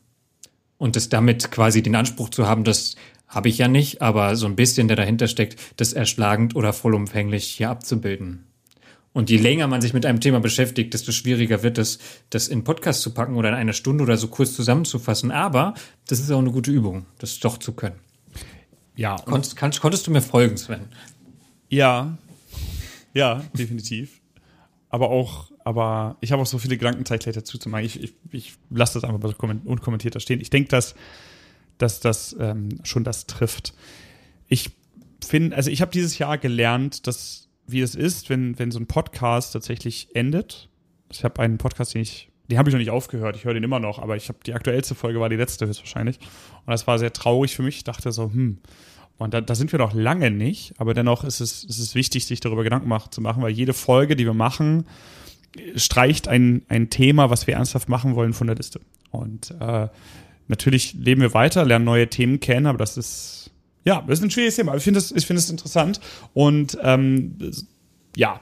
Und 0.77 0.97
das 0.97 1.09
damit 1.09 1.51
quasi 1.51 1.83
den 1.83 1.97
Anspruch 1.97 2.31
zu 2.31 2.47
haben, 2.47 2.65
dass 2.65 2.97
habe 3.31 3.49
ich 3.49 3.59
ja 3.59 3.69
nicht, 3.69 4.03
aber 4.03 4.37
so 4.37 4.47
ein 4.47 4.57
bisschen, 4.57 4.89
der 4.89 4.97
dahinter 4.97 5.29
steckt, 5.29 5.59
das 5.77 5.93
erschlagend 5.93 6.57
oder 6.57 6.73
vollumfänglich 6.73 7.45
hier 7.45 7.71
abzubilden. 7.71 8.45
Und 9.13 9.31
je 9.31 9.39
länger 9.39 9.67
man 9.67 9.81
sich 9.81 9.93
mit 9.93 10.05
einem 10.05 10.21
Thema 10.21 10.41
beschäftigt, 10.41 10.95
desto 10.95 11.13
schwieriger 11.13 11.63
wird 11.63 11.79
es, 11.79 11.99
das 12.31 12.49
in 12.49 12.63
Podcast 12.63 13.03
zu 13.03 13.13
packen 13.13 13.37
oder 13.37 13.49
in 13.49 13.55
einer 13.55 13.73
Stunde 13.73 14.05
oder 14.05 14.17
so 14.17 14.29
kurz 14.29 14.55
zusammenzufassen. 14.55 15.31
Aber 15.31 15.75
das 16.07 16.21
ist 16.21 16.31
auch 16.31 16.39
eine 16.39 16.53
gute 16.53 16.71
Übung, 16.71 17.07
das 17.19 17.39
doch 17.41 17.59
zu 17.59 17.73
können. 17.73 17.97
Ja. 18.97 19.17
Konntest, 19.17 19.57
kannst, 19.57 19.81
konntest 19.81 20.07
du 20.07 20.11
mir 20.11 20.23
folgen, 20.23 20.57
Sven? 20.57 20.83
Ja. 21.69 22.19
Ja, 23.15 23.43
definitiv. 23.55 24.21
Aber 24.91 25.11
auch, 25.11 25.51
aber 25.65 26.17
ich 26.21 26.31
habe 26.31 26.43
auch 26.43 26.47
so 26.47 26.59
viele 26.59 26.77
Gedanken 26.77 27.05
Zeit 27.05 27.27
dazu 27.27 27.59
zu 27.59 27.69
machen. 27.69 27.85
Ich, 27.85 28.01
ich, 28.03 28.15
ich 28.31 28.55
lasse 28.71 29.01
das 29.01 29.09
einfach 29.09 29.35
unkommentiert 29.65 30.15
da 30.15 30.21
stehen. 30.21 30.41
Ich 30.41 30.51
denke, 30.51 30.69
dass 30.69 30.95
dass 31.83 32.01
das 32.01 32.37
ähm, 32.39 32.81
schon 32.85 33.05
das 33.05 33.27
trifft. 33.27 33.75
Ich 34.49 34.71
finde, 35.25 35.57
also 35.57 35.71
ich 35.71 35.81
habe 35.81 35.91
dieses 35.91 36.19
Jahr 36.19 36.39
gelernt, 36.39 37.07
dass 37.07 37.49
wie 37.67 37.81
es 37.81 37.95
ist, 37.95 38.31
wenn, 38.31 38.59
wenn 38.59 38.71
so 38.71 38.81
ein 38.81 38.87
Podcast 38.87 39.53
tatsächlich 39.53 40.09
endet. 40.15 40.69
Ich 41.11 41.25
habe 41.25 41.41
einen 41.41 41.59
Podcast, 41.59 41.95
den 41.95 42.03
ich, 42.03 42.31
den 42.51 42.59
habe 42.59 42.69
ich 42.69 42.75
noch 42.75 42.81
nicht 42.81 42.91
aufgehört, 42.91 43.37
ich 43.37 43.45
höre 43.45 43.55
den 43.55 43.63
immer 43.63 43.79
noch, 43.79 43.99
aber 44.01 44.17
ich 44.17 44.29
habe 44.29 44.39
die 44.45 44.55
aktuellste 44.55 44.95
Folge 44.95 45.21
war 45.21 45.29
die 45.29 45.37
letzte 45.37 45.67
höchstwahrscheinlich. 45.67 46.19
Und 46.19 46.71
das 46.71 46.87
war 46.87 46.99
sehr 46.99 47.13
traurig 47.13 47.55
für 47.55 47.63
mich. 47.63 47.77
Ich 47.77 47.85
dachte 47.85 48.11
so, 48.11 48.25
hm, 48.25 48.59
und 49.19 49.35
da, 49.35 49.41
da 49.41 49.55
sind 49.55 49.71
wir 49.71 49.79
noch 49.79 49.93
lange 49.93 50.31
nicht, 50.31 50.73
aber 50.79 50.95
dennoch 50.95 51.25
ist 51.25 51.41
es, 51.41 51.63
ist 51.63 51.79
es 51.79 51.95
wichtig, 51.95 52.25
sich 52.25 52.41
darüber 52.41 52.65
Gedanken 52.65 52.89
machen, 52.89 53.13
zu 53.13 53.21
machen, 53.21 53.43
weil 53.43 53.53
jede 53.53 53.75
Folge, 53.75 54.17
die 54.17 54.25
wir 54.25 54.35
machen, 54.35 54.87
streicht 55.77 56.27
ein, 56.27 56.63
ein 56.69 56.89
Thema, 56.89 57.29
was 57.29 57.47
wir 57.47 57.55
ernsthaft 57.55 57.89
machen 57.89 58.15
wollen, 58.15 58.33
von 58.33 58.47
der 58.47 58.57
Liste. 58.57 58.81
Und 59.11 59.55
äh, 59.61 59.89
natürlich 60.51 60.93
leben 60.95 61.23
wir 61.23 61.33
weiter, 61.33 61.65
lernen 61.65 61.87
neue 61.87 62.11
Themen 62.11 62.41
kennen, 62.41 62.67
aber 62.67 62.79
das 62.79 62.97
ist, 62.97 63.51
ja, 63.85 64.03
das 64.07 64.19
ist 64.19 64.25
ein 64.25 64.31
schwieriges 64.31 64.57
Thema. 64.57 64.77
Ich 64.77 64.83
finde 64.83 64.99
es, 64.99 65.11
es 65.13 65.51
interessant 65.51 66.01
und 66.35 66.77
ähm, 66.83 67.39
ja. 68.17 68.41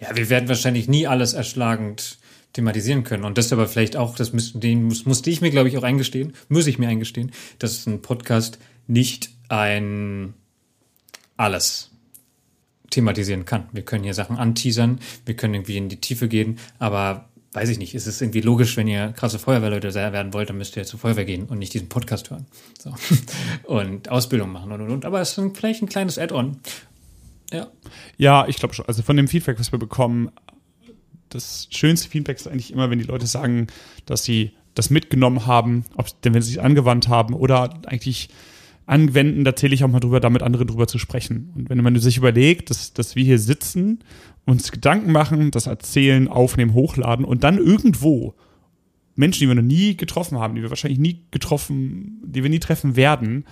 Ja, 0.00 0.16
wir 0.16 0.28
werden 0.30 0.48
wahrscheinlich 0.48 0.88
nie 0.88 1.06
alles 1.06 1.34
erschlagend 1.34 2.18
thematisieren 2.52 3.04
können. 3.04 3.24
Und 3.24 3.38
das 3.38 3.52
aber 3.52 3.66
vielleicht 3.66 3.96
auch, 3.96 4.16
das 4.16 4.32
müsste, 4.32 4.58
den 4.58 4.84
muss, 4.84 5.06
musste 5.06 5.30
ich 5.30 5.40
mir, 5.40 5.50
glaube 5.50 5.68
ich, 5.68 5.76
auch 5.78 5.82
eingestehen, 5.82 6.34
muss 6.48 6.66
ich 6.66 6.78
mir 6.78 6.88
eingestehen, 6.88 7.32
dass 7.58 7.86
ein 7.86 8.02
Podcast 8.02 8.58
nicht 8.86 9.30
ein 9.48 10.34
alles 11.36 11.90
thematisieren 12.90 13.44
kann. 13.44 13.68
Wir 13.72 13.82
können 13.84 14.04
hier 14.04 14.14
Sachen 14.14 14.36
anteasern, 14.36 15.00
wir 15.26 15.34
können 15.34 15.54
irgendwie 15.54 15.76
in 15.76 15.88
die 15.88 16.00
Tiefe 16.00 16.28
gehen, 16.28 16.58
aber 16.78 17.28
weiß 17.54 17.68
ich 17.68 17.78
nicht, 17.78 17.94
ist 17.94 18.06
es 18.06 18.20
irgendwie 18.20 18.40
logisch, 18.40 18.76
wenn 18.76 18.88
ihr 18.88 19.12
krasse 19.12 19.38
Feuerwehrleute 19.38 19.94
werden 19.94 20.34
wollt, 20.34 20.50
dann 20.50 20.58
müsst 20.58 20.76
ihr 20.76 20.84
zur 20.84 20.98
Feuerwehr 20.98 21.24
gehen 21.24 21.44
und 21.44 21.58
nicht 21.58 21.72
diesen 21.72 21.88
Podcast 21.88 22.30
hören. 22.30 22.46
So. 22.78 22.92
Und 23.64 24.10
Ausbildung 24.10 24.50
machen 24.50 24.72
und 24.72 24.80
und 24.80 24.90
und. 24.90 25.04
Aber 25.04 25.20
es 25.20 25.38
ist 25.38 25.56
vielleicht 25.56 25.82
ein 25.82 25.88
kleines 25.88 26.18
Add-on. 26.18 26.58
Ja. 27.52 27.68
Ja, 28.18 28.46
ich 28.48 28.56
glaube 28.56 28.74
schon. 28.74 28.86
Also 28.86 29.02
von 29.02 29.16
dem 29.16 29.28
Feedback, 29.28 29.58
was 29.58 29.72
wir 29.72 29.78
bekommen, 29.78 30.30
das 31.30 31.68
schönste 31.70 32.08
Feedback 32.08 32.36
ist 32.36 32.48
eigentlich 32.48 32.72
immer, 32.72 32.90
wenn 32.90 32.98
die 32.98 33.04
Leute 33.04 33.26
sagen, 33.26 33.68
dass 34.06 34.24
sie 34.24 34.52
das 34.74 34.90
mitgenommen 34.90 35.46
haben, 35.46 35.84
ob 35.96 36.20
denn 36.22 36.34
wenn 36.34 36.42
sie 36.42 36.52
es 36.52 36.58
angewandt 36.58 37.08
haben 37.08 37.34
oder 37.34 37.80
eigentlich 37.86 38.28
anwenden, 38.86 39.44
da 39.44 39.56
zähle 39.56 39.74
ich 39.74 39.84
auch 39.84 39.88
mal 39.88 40.00
drüber, 40.00 40.20
damit 40.20 40.42
andere 40.42 40.66
drüber 40.66 40.86
zu 40.86 40.98
sprechen. 40.98 41.52
Und 41.54 41.70
wenn 41.70 41.82
man 41.82 41.98
sich 41.98 42.16
überlegt, 42.16 42.70
dass, 42.70 42.92
dass 42.92 43.16
wir 43.16 43.24
hier 43.24 43.38
sitzen, 43.38 44.00
uns 44.46 44.70
Gedanken 44.72 45.12
machen, 45.12 45.50
das 45.50 45.66
erzählen, 45.66 46.28
aufnehmen, 46.28 46.74
hochladen 46.74 47.24
und 47.24 47.44
dann 47.44 47.58
irgendwo 47.58 48.34
Menschen, 49.16 49.40
die 49.40 49.48
wir 49.48 49.54
noch 49.54 49.62
nie 49.62 49.96
getroffen 49.96 50.38
haben, 50.38 50.54
die 50.54 50.62
wir 50.62 50.70
wahrscheinlich 50.70 50.98
nie 50.98 51.20
getroffen, 51.30 52.20
die 52.24 52.42
wir 52.42 52.50
nie 52.50 52.58
treffen 52.58 52.96
werden, 52.96 53.44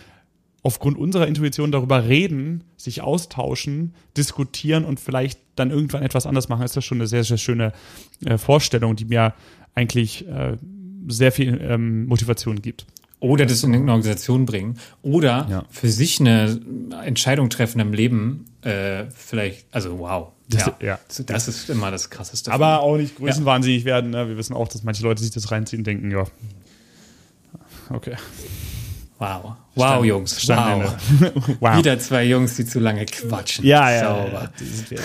aufgrund 0.63 0.97
unserer 0.97 1.27
Intuition 1.27 1.73
darüber 1.73 2.07
reden, 2.07 2.65
sich 2.77 3.03
austauschen, 3.03 3.95
diskutieren 4.17 4.85
und 4.85 5.01
vielleicht 5.01 5.41
dann 5.57 5.71
irgendwann 5.71 6.03
etwas 6.03 6.27
anders 6.27 6.49
machen, 6.49 6.65
ist 6.65 6.77
das 6.77 6.85
schon 6.85 6.99
eine 6.99 7.07
sehr, 7.07 7.25
sehr 7.25 7.39
schöne 7.39 7.73
äh, 8.25 8.39
Vorstellung, 8.39 8.97
die 8.97 9.05
mir 9.05 9.35
eigentlich 9.75 10.27
äh, 10.29 10.57
sehr 11.09 11.33
viel 11.33 11.61
ähm, 11.63 12.07
Motivation 12.07 12.63
gibt. 12.63 12.87
Oder 13.23 13.47
das 13.47 13.63
in 13.63 13.73
eine 13.73 13.93
Organisation 13.93 14.47
bringen. 14.47 14.79
Oder 15.01 15.47
ja. 15.49 15.65
für 15.71 15.89
sich 15.89 16.19
eine 16.19 16.61
Entscheidung 17.05 17.51
treffen 17.51 17.79
im 17.79 17.93
Leben. 17.93 18.47
Äh, 18.63 19.05
vielleicht, 19.15 19.65
also 19.71 20.01
wow. 20.01 20.33
Das, 20.49 20.67
ja. 20.67 20.77
ja. 20.81 20.99
das 21.27 21.47
ist 21.47 21.71
immer 21.71 21.93
das 21.93 22.11
Krasseste. 22.11 22.51
Aber 22.51 22.81
auch 22.81 22.97
nicht 22.97 23.17
größenwahnsinnig 23.17 23.83
ja. 23.83 23.87
werden. 23.87 24.11
Ne? 24.11 24.29
Wir 24.29 24.37
wissen 24.37 24.55
auch, 24.55 24.67
dass 24.67 24.83
manche 24.83 25.05
Leute 25.05 25.23
sich 25.23 25.31
das 25.31 25.53
reinziehen 25.53 25.81
und 25.81 25.87
denken, 25.87 26.11
ja. 26.11 26.25
Okay. 27.91 28.17
Wow. 29.19 29.55
Wow, 29.77 29.91
Stand, 29.93 30.05
Jungs. 30.05 30.49
Wow. 30.49 30.97
wow. 31.61 31.79
Wieder 31.79 31.97
zwei 32.01 32.25
Jungs, 32.25 32.57
die 32.57 32.67
zu 32.67 32.81
lange 32.81 33.07
quatschen. 33.07 33.65
Ja, 33.65 33.89
ja. 33.89 34.01
Sauber. 34.01 34.53
Ja, 34.91 34.99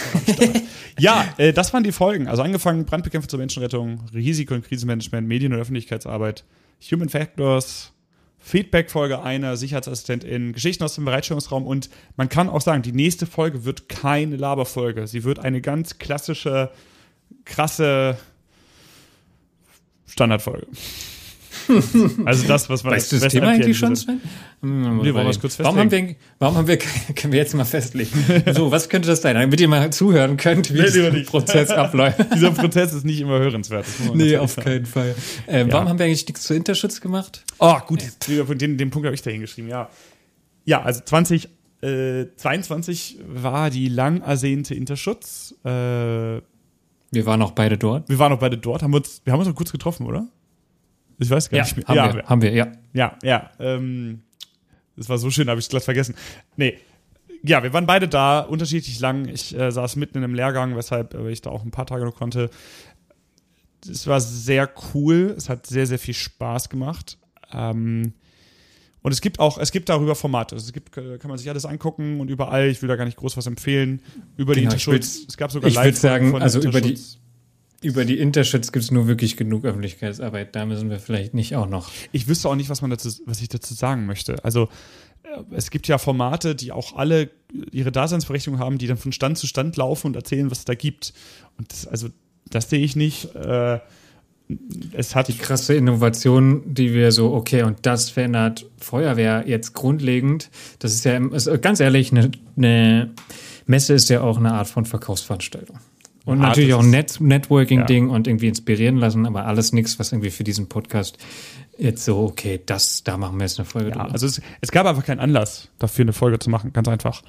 ja 0.97 1.25
äh, 1.37 1.53
das 1.53 1.71
waren 1.71 1.83
die 1.83 1.91
Folgen. 1.91 2.27
Also 2.27 2.41
angefangen 2.41 2.83
Brandbekämpfung 2.85 3.29
zur 3.29 3.37
Menschenrettung, 3.37 3.99
Risiko- 4.11 4.55
und 4.55 4.65
Krisenmanagement, 4.65 5.27
Medien- 5.27 5.53
und 5.53 5.59
Öffentlichkeitsarbeit, 5.59 6.45
Human 6.91 7.09
Factors, 7.09 7.93
Feedback-Folge 8.47 9.21
einer 9.21 9.57
Sicherheitsassistentin, 9.57 10.53
Geschichten 10.53 10.81
aus 10.85 10.95
dem 10.95 11.03
Bereitstellungsraum 11.03 11.67
und 11.67 11.89
man 12.15 12.29
kann 12.29 12.47
auch 12.47 12.61
sagen, 12.61 12.81
die 12.81 12.93
nächste 12.93 13.25
Folge 13.25 13.65
wird 13.65 13.89
keine 13.89 14.37
Laberfolge. 14.37 15.05
Sie 15.05 15.25
wird 15.25 15.39
eine 15.39 15.59
ganz 15.59 15.97
klassische, 15.97 16.71
krasse 17.43 18.17
Standardfolge. 20.05 20.65
Also 22.25 22.47
das, 22.47 22.69
was 22.69 22.83
man 22.83 22.93
weißt 22.93 23.11
du 23.11 23.19
das 23.19 23.33
Thema 23.33 23.49
eigentlich 23.49 23.77
schon, 23.77 23.95
Sven? 23.95 24.21
Nee, 24.61 25.13
wollen 25.13 25.27
wir 25.27 25.39
kurz 25.39 25.59
warum 25.59 25.77
haben 25.77 25.91
wir, 25.91 26.15
warum 26.39 26.57
haben 26.57 26.67
wir, 26.67 26.77
können 26.77 27.33
wir 27.33 27.39
jetzt 27.39 27.53
mal 27.53 27.65
festlegen. 27.65 28.11
So, 28.53 28.71
was 28.71 28.89
könnte 28.89 29.07
das 29.07 29.21
sein? 29.21 29.35
Damit 29.35 29.59
ihr 29.59 29.67
mal 29.67 29.91
zuhören 29.91 30.37
könnt, 30.37 30.73
wie 30.73 30.81
dieser 30.81 31.11
Prozess 31.23 31.69
abläuft. 31.69 32.19
Dieser 32.33 32.51
Prozess 32.51 32.93
ist 32.93 33.05
nicht 33.05 33.19
immer 33.19 33.39
hörenswert. 33.39 33.85
Nee, 34.13 34.37
auf 34.37 34.55
keinen 34.55 34.85
Fall. 34.85 35.15
Ähm, 35.47 35.67
ja. 35.67 35.73
Warum 35.73 35.89
haben 35.89 35.99
wir 35.99 36.05
eigentlich 36.05 36.25
nichts 36.25 36.43
zu 36.43 36.53
Interschutz 36.53 37.01
gemacht? 37.01 37.43
Oh, 37.59 37.75
gut. 37.85 38.03
Den, 38.27 38.77
den 38.77 38.89
Punkt 38.89 39.05
habe 39.05 39.15
ich 39.15 39.21
da 39.21 39.31
hingeschrieben, 39.31 39.69
ja. 39.69 39.89
Ja, 40.65 40.81
also 40.81 41.01
2022 41.01 43.19
äh, 43.19 43.23
war 43.27 43.69
die 43.69 43.89
lang 43.89 44.21
ersehnte 44.21 44.75
Interschutz. 44.75 45.55
Äh, 45.63 45.69
wir 45.69 47.25
waren 47.25 47.41
auch 47.41 47.51
beide 47.51 47.77
dort. 47.77 48.09
Wir 48.09 48.19
waren 48.19 48.33
auch 48.33 48.39
beide 48.39 48.57
dort. 48.57 48.83
Haben 48.83 48.91
wir, 48.91 48.97
uns, 48.97 49.21
wir 49.23 49.31
haben 49.33 49.39
uns 49.39 49.47
noch 49.47 49.55
kurz 49.55 49.71
getroffen, 49.71 50.05
oder? 50.05 50.27
Ich 51.19 51.29
weiß 51.29 51.49
gar 51.49 51.57
ja, 51.57 51.63
nicht 51.63 51.77
mehr. 51.77 51.87
Haben 51.87 51.95
ja, 51.95 52.15
wir, 52.15 52.23
haben 52.25 52.41
wir, 52.41 52.51
ja. 52.53 52.71
Ja, 52.93 53.17
ja. 53.23 53.51
Ähm, 53.59 54.21
das 54.95 55.09
war 55.09 55.17
so 55.17 55.29
schön, 55.29 55.49
habe 55.49 55.59
ich 55.59 55.69
glatt 55.69 55.83
vergessen. 55.83 56.15
Nee, 56.55 56.77
ja, 57.43 57.63
wir 57.63 57.73
waren 57.73 57.85
beide 57.85 58.07
da, 58.07 58.41
unterschiedlich 58.41 58.99
lang. 58.99 59.27
Ich 59.27 59.57
äh, 59.57 59.71
saß 59.71 59.95
mitten 59.95 60.17
in 60.17 60.23
einem 60.23 60.33
Lehrgang, 60.33 60.75
weshalb 60.75 61.13
äh, 61.13 61.29
ich 61.31 61.41
da 61.41 61.49
auch 61.49 61.63
ein 61.63 61.71
paar 61.71 61.85
Tage 61.85 62.05
noch 62.05 62.15
konnte. 62.15 62.49
Es 63.89 64.07
war 64.07 64.19
sehr 64.19 64.69
cool. 64.93 65.33
Es 65.37 65.49
hat 65.49 65.65
sehr, 65.65 65.85
sehr 65.85 65.99
viel 65.99 66.13
Spaß 66.13 66.69
gemacht. 66.69 67.17
Ähm, 67.53 68.13
und 69.01 69.11
es 69.11 69.21
gibt 69.21 69.39
auch, 69.39 69.57
es 69.57 69.71
gibt 69.71 69.89
darüber 69.89 70.15
Formate. 70.15 70.55
Es 70.55 70.73
gibt, 70.73 70.97
äh, 70.97 71.17
kann 71.17 71.29
man 71.29 71.37
sich 71.37 71.49
alles 71.49 71.65
angucken 71.65 72.19
und 72.19 72.29
überall, 72.29 72.67
ich 72.67 72.81
will 72.81 72.89
da 72.89 72.95
gar 72.95 73.05
nicht 73.05 73.17
groß 73.17 73.37
was 73.37 73.47
empfehlen, 73.47 74.01
über 74.35 74.53
die 74.53 74.61
Genau, 74.61 74.75
ich 74.75 74.87
Interschutz. 74.87 75.25
Es 75.27 75.37
gab 75.37 75.51
sogar 75.51 75.69
ich 75.69 75.77
würde 75.77 75.93
sagen, 75.93 76.31
von 76.31 76.41
also 76.41 76.59
über 76.59 76.81
die. 76.81 76.99
Über 77.81 78.05
die 78.05 78.17
Interschutz 78.17 78.71
gibt 78.71 78.83
es 78.83 78.91
nur 78.91 79.07
wirklich 79.07 79.37
genug 79.37 79.65
Öffentlichkeitsarbeit. 79.65 80.55
Da 80.55 80.65
müssen 80.65 80.89
wir 80.89 80.99
vielleicht 80.99 81.33
nicht 81.33 81.55
auch 81.55 81.67
noch. 81.67 81.91
Ich 82.11 82.27
wüsste 82.27 82.49
auch 82.49 82.55
nicht, 82.55 82.69
was 82.69 82.81
man 82.81 82.89
dazu, 82.89 83.09
was 83.25 83.41
ich 83.41 83.49
dazu 83.49 83.73
sagen 83.73 84.05
möchte. 84.05 84.43
Also 84.43 84.69
äh, 85.23 85.43
es 85.51 85.69
gibt 85.69 85.87
ja 85.87 85.97
Formate, 85.97 86.55
die 86.55 86.71
auch 86.71 86.95
alle 86.95 87.29
ihre 87.71 87.91
Daseinsberechtigung 87.91 88.59
haben, 88.59 88.77
die 88.77 88.87
dann 88.87 88.97
von 88.97 89.11
Stand 89.11 89.37
zu 89.37 89.47
Stand 89.47 89.77
laufen 89.77 90.07
und 90.07 90.15
erzählen, 90.15 90.49
was 90.49 90.59
es 90.59 90.65
da 90.65 90.73
gibt. 90.73 91.13
Und 91.57 91.71
das, 91.71 91.87
also 91.87 92.09
das 92.49 92.69
sehe 92.69 92.83
ich 92.83 92.95
nicht. 92.95 93.35
Äh, 93.35 93.79
es 94.93 95.13
hat 95.13 95.27
Die 95.27 95.33
krasse 95.33 95.75
Innovation, 95.75 96.73
die 96.73 96.93
wir 96.93 97.11
so, 97.11 97.33
okay, 97.33 97.63
und 97.63 97.85
das 97.85 98.09
verändert 98.09 98.65
Feuerwehr 98.77 99.43
jetzt 99.45 99.73
grundlegend. 99.73 100.49
Das 100.79 100.93
ist 100.93 101.03
ja, 101.03 101.17
ist, 101.17 101.61
ganz 101.61 101.81
ehrlich, 101.81 102.11
eine, 102.11 102.31
eine 102.55 103.11
Messe 103.65 103.93
ist 103.93 104.09
ja 104.09 104.21
auch 104.21 104.37
eine 104.37 104.53
Art 104.53 104.69
von 104.69 104.85
Verkaufsveranstaltung. 104.85 105.79
Und 106.27 106.41
Ja, 106.41 106.47
natürlich 106.47 106.73
auch 106.73 106.83
ein 106.83 106.89
Net 106.89 107.21
Networking-Ding 107.21 108.09
und 108.09 108.27
irgendwie 108.27 108.49
inspirieren 108.49 108.97
lassen, 108.97 109.25
aber 109.25 109.45
alles 109.45 109.71
nichts, 109.71 109.97
was 109.97 110.11
irgendwie 110.11 110.29
für 110.29 110.43
diesen 110.43 110.67
Podcast 110.67 111.17
jetzt 111.77 112.03
so, 112.03 112.19
okay, 112.19 112.59
das, 112.65 113.05
da 113.05 113.15
machen 113.17 113.37
wir 113.37 113.45
jetzt 113.45 113.57
eine 113.59 113.65
Folge 113.65 113.91
Ja, 113.91 113.95
drüber. 113.95 114.11
also 114.11 114.25
es, 114.25 114.41
es 114.59 114.71
gab 114.71 114.85
einfach 114.85 115.05
keinen 115.05 115.21
Anlass 115.21 115.69
dafür, 115.79 116.03
eine 116.03 116.11
Folge 116.11 116.37
zu 116.37 116.49
machen, 116.49 116.73
ganz 116.73 116.89
einfach. 116.89 117.21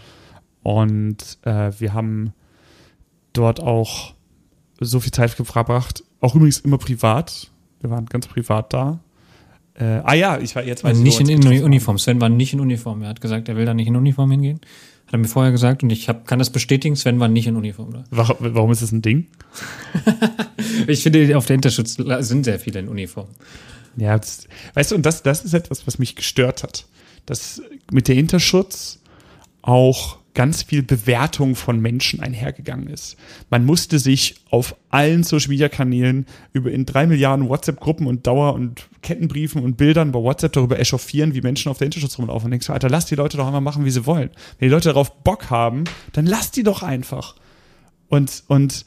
Und 0.65 1.39
äh, 1.43 1.71
wir 1.79 1.95
haben 1.95 2.33
dort 3.35 3.61
auch 3.61 4.15
so 4.81 4.99
viel 4.99 5.13
Zeit 5.13 5.31
verbracht, 5.31 6.03
auch 6.21 6.35
übrigens 6.35 6.59
immer 6.59 6.79
privat. 6.79 7.53
Wir 7.81 7.91
waren 7.91 8.07
ganz 8.07 8.27
privat 8.27 8.73
da. 8.73 8.99
Äh, 9.75 10.01
ah 10.03 10.15
ja, 10.15 10.39
ich 10.39 10.57
war 10.57 10.65
jetzt 10.65 10.85
ich, 10.85 10.99
nicht 10.99 11.21
in, 11.21 11.29
in 11.29 11.63
Uniform. 11.63 11.99
Sven 11.99 12.21
war 12.21 12.29
nicht 12.29 12.53
in 12.53 12.59
Uniform. 12.59 13.03
Er 13.03 13.11
hat 13.11 13.21
gesagt, 13.21 13.49
er 13.49 13.55
will 13.55 13.65
da 13.65 13.75
nicht 13.75 13.87
in 13.87 13.95
Uniform 13.95 14.33
hingehen. 14.33 14.61
Hat 15.09 15.15
er 15.15 15.19
mir 15.21 15.29
vorher 15.29 15.53
gesagt 15.53 15.83
und 15.83 15.89
ich 15.89 16.11
hab, 16.11 16.27
kann 16.27 16.39
das 16.39 16.51
bestätigen, 16.51 16.95
Sven 16.95 17.19
war 17.19 17.29
nicht 17.29 17.47
in 17.47 17.57
Uniform 17.57 17.93
da. 17.93 17.99
haben. 18.01 18.07
Warum, 18.11 18.37
warum 18.41 18.71
ist 18.71 18.83
das 18.83 18.93
ein 18.93 19.03
Ding? 19.03 19.27
Ich 20.87 21.03
finde, 21.03 21.37
auf 21.37 21.47
der 21.47 21.55
Interschutz 21.55 21.95
sind 21.95 22.45
sehr 22.45 22.59
viele 22.59 22.81
in 22.81 22.89
Uniform. 22.89 23.29
Ja, 23.97 24.19
das, 24.19 24.49
weißt 24.75 24.91
du, 24.91 24.97
und 24.97 25.07
das, 25.07 25.23
das 25.23 25.45
ist 25.45 25.55
etwas, 25.55 25.87
was 25.87 25.99
mich 25.99 26.15
gestört 26.15 26.63
hat. 26.63 26.87
Dass 27.27 27.63
mit 27.91 28.09
der 28.09 28.17
Interschutz 28.17 29.01
auch 29.63 30.19
ganz 30.39 30.63
viel 30.63 30.85
Bewertung 30.85 31.57
von 31.57 31.81
Menschen 31.81 32.21
einhergegangen 32.21 32.87
ist. 32.87 33.17
Man 33.51 33.67
musste 33.67 33.99
sich 33.99 34.37
auf 34.51 34.77
allen 34.89 35.25
Social 35.25 35.49
Media 35.49 35.69
Kanälen 35.69 36.27
über 36.53 36.71
in 36.71 36.87
drei 36.87 37.09
Milliarden 37.09 37.49
WhatsApp-Gruppen 37.49 38.07
und 38.07 38.25
Dauer- 38.25 38.55
und 38.55 38.87
Kettenbriefen 39.03 39.61
und 39.65 39.77
Bildern 39.77 40.13
bei 40.13 40.21
WhatsApp 40.21 40.53
darüber 40.53 40.79
echauffieren, 40.79 41.35
wie 41.35 41.41
Menschen 41.41 41.71
auf 41.71 41.79
der 41.79 41.87
Interschutz 41.87 42.19
rumlaufen. 42.19 42.45
Und 42.45 42.51
denkst 42.53 42.71
Alter, 42.71 42.89
lass 42.89 43.07
die 43.07 43.17
Leute 43.17 43.37
doch 43.37 43.47
einmal 43.47 43.61
machen, 43.61 43.85
wie 43.85 43.91
sie 43.91 44.07
wollen. 44.07 44.31
Wenn 44.61 44.69
die 44.69 44.73
Leute 44.73 44.91
darauf 44.91 45.25
Bock 45.25 45.51
haben, 45.51 45.83
dann 46.13 46.25
lass 46.25 46.53
die 46.53 46.63
doch 46.63 46.85
einfach. 46.85 47.35
Und, 48.07 48.45
und 48.47 48.85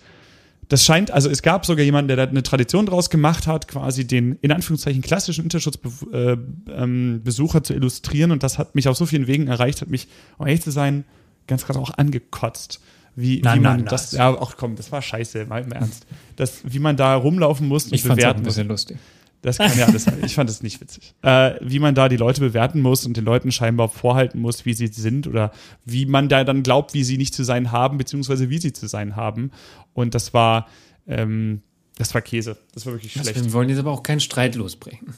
das 0.70 0.86
scheint, 0.86 1.12
also 1.12 1.30
es 1.30 1.42
gab 1.42 1.66
sogar 1.66 1.84
jemanden, 1.84 2.08
der 2.08 2.16
da 2.16 2.24
eine 2.24 2.44
Tradition 2.44 2.86
draus 2.86 3.10
gemacht 3.10 3.46
hat, 3.46 3.68
quasi 3.68 4.08
den 4.08 4.38
in 4.42 4.54
Anführungszeichen 4.54 5.02
klassischen 5.02 5.44
Interschutzbesucher 5.44 6.14
äh, 6.14 6.38
ähm, 6.70 7.20
Besucher 7.26 7.62
zu 7.62 7.74
illustrieren. 7.74 8.32
Und 8.32 8.42
das 8.42 8.58
hat 8.58 8.74
mich 8.74 8.88
auf 8.88 8.96
so 8.96 9.06
vielen 9.06 9.28
Wegen 9.28 9.48
erreicht, 9.48 9.82
hat 9.82 9.90
mich, 9.90 10.08
um 10.38 10.48
ehrlich 10.48 10.62
zu 10.62 10.72
sein, 10.72 11.04
ganz 11.48 11.66
gerade 11.66 11.80
auch 11.80 11.92
angekotzt. 11.98 12.80
Wie, 13.16 13.42
Na, 13.44 13.56
wie 13.56 13.60
man 13.60 13.82
na. 13.84 13.90
das, 13.90 14.14
ja, 14.14 14.36
ach 14.40 14.56
komm, 14.58 14.76
das 14.76 14.92
war 14.92 15.02
scheiße, 15.02 15.46
mal 15.46 15.62
im 15.62 15.72
Ernst. 15.74 16.06
Das, 16.38 16.62
wie 16.64 16.80
man 16.80 16.96
da 16.96 17.16
rumlaufen 17.16 17.68
muss 17.68 17.86
und 17.86 17.94
Ich 17.94 18.02
es 18.02 18.06
auch 18.08 18.12
ein 18.12 18.16
bewerten 18.18 18.40
muss. 18.40 18.56
bisschen 18.56 18.68
lustig. 18.70 18.98
Das 19.42 19.58
kann 19.58 19.76
ja 19.78 19.88
alles 19.88 20.04
sein. 20.04 20.20
Ich 20.24 20.36
fand 20.36 20.50
es 20.50 20.62
nicht 20.62 20.80
witzig. 20.82 21.14
Äh, 21.24 21.56
wie 21.62 21.80
man 21.80 21.94
da 21.96 22.10
die 22.10 22.18
Leute 22.18 22.42
bewerten 22.42 22.80
muss 22.80 23.06
und 23.06 23.18
den 23.18 23.26
Leuten 23.26 23.52
scheinbar 23.52 23.90
vorhalten 23.90 24.40
muss, 24.40 24.66
wie 24.66 24.74
sie 24.74 24.88
sind 24.88 25.28
oder 25.28 25.52
wie 25.84 26.06
man 26.06 26.30
da 26.30 26.44
dann 26.44 26.64
glaubt, 26.64 26.94
wie 26.94 27.04
sie 27.04 27.18
nicht 27.18 27.34
zu 27.34 27.44
sein 27.44 27.72
haben, 27.72 27.98
beziehungsweise 27.98 28.50
wie 28.50 28.60
sie 28.60 28.72
zu 28.72 28.88
sein 28.88 29.16
haben. 29.16 29.52
Und 29.94 30.16
das 30.16 30.34
war, 30.34 30.68
ähm, 31.08 31.62
das 31.98 32.14
war 32.14 32.22
Käse. 32.22 32.58
Das 32.74 32.86
war 32.86 32.94
wirklich 32.94 33.14
schlecht. 33.14 33.36
Wir 33.36 33.54
wollen 33.54 33.70
jetzt 33.70 33.80
aber 33.80 33.92
auch 33.92 34.04
keinen 34.04 34.20
Streit 34.20 34.56
losbrechen. 34.56 35.14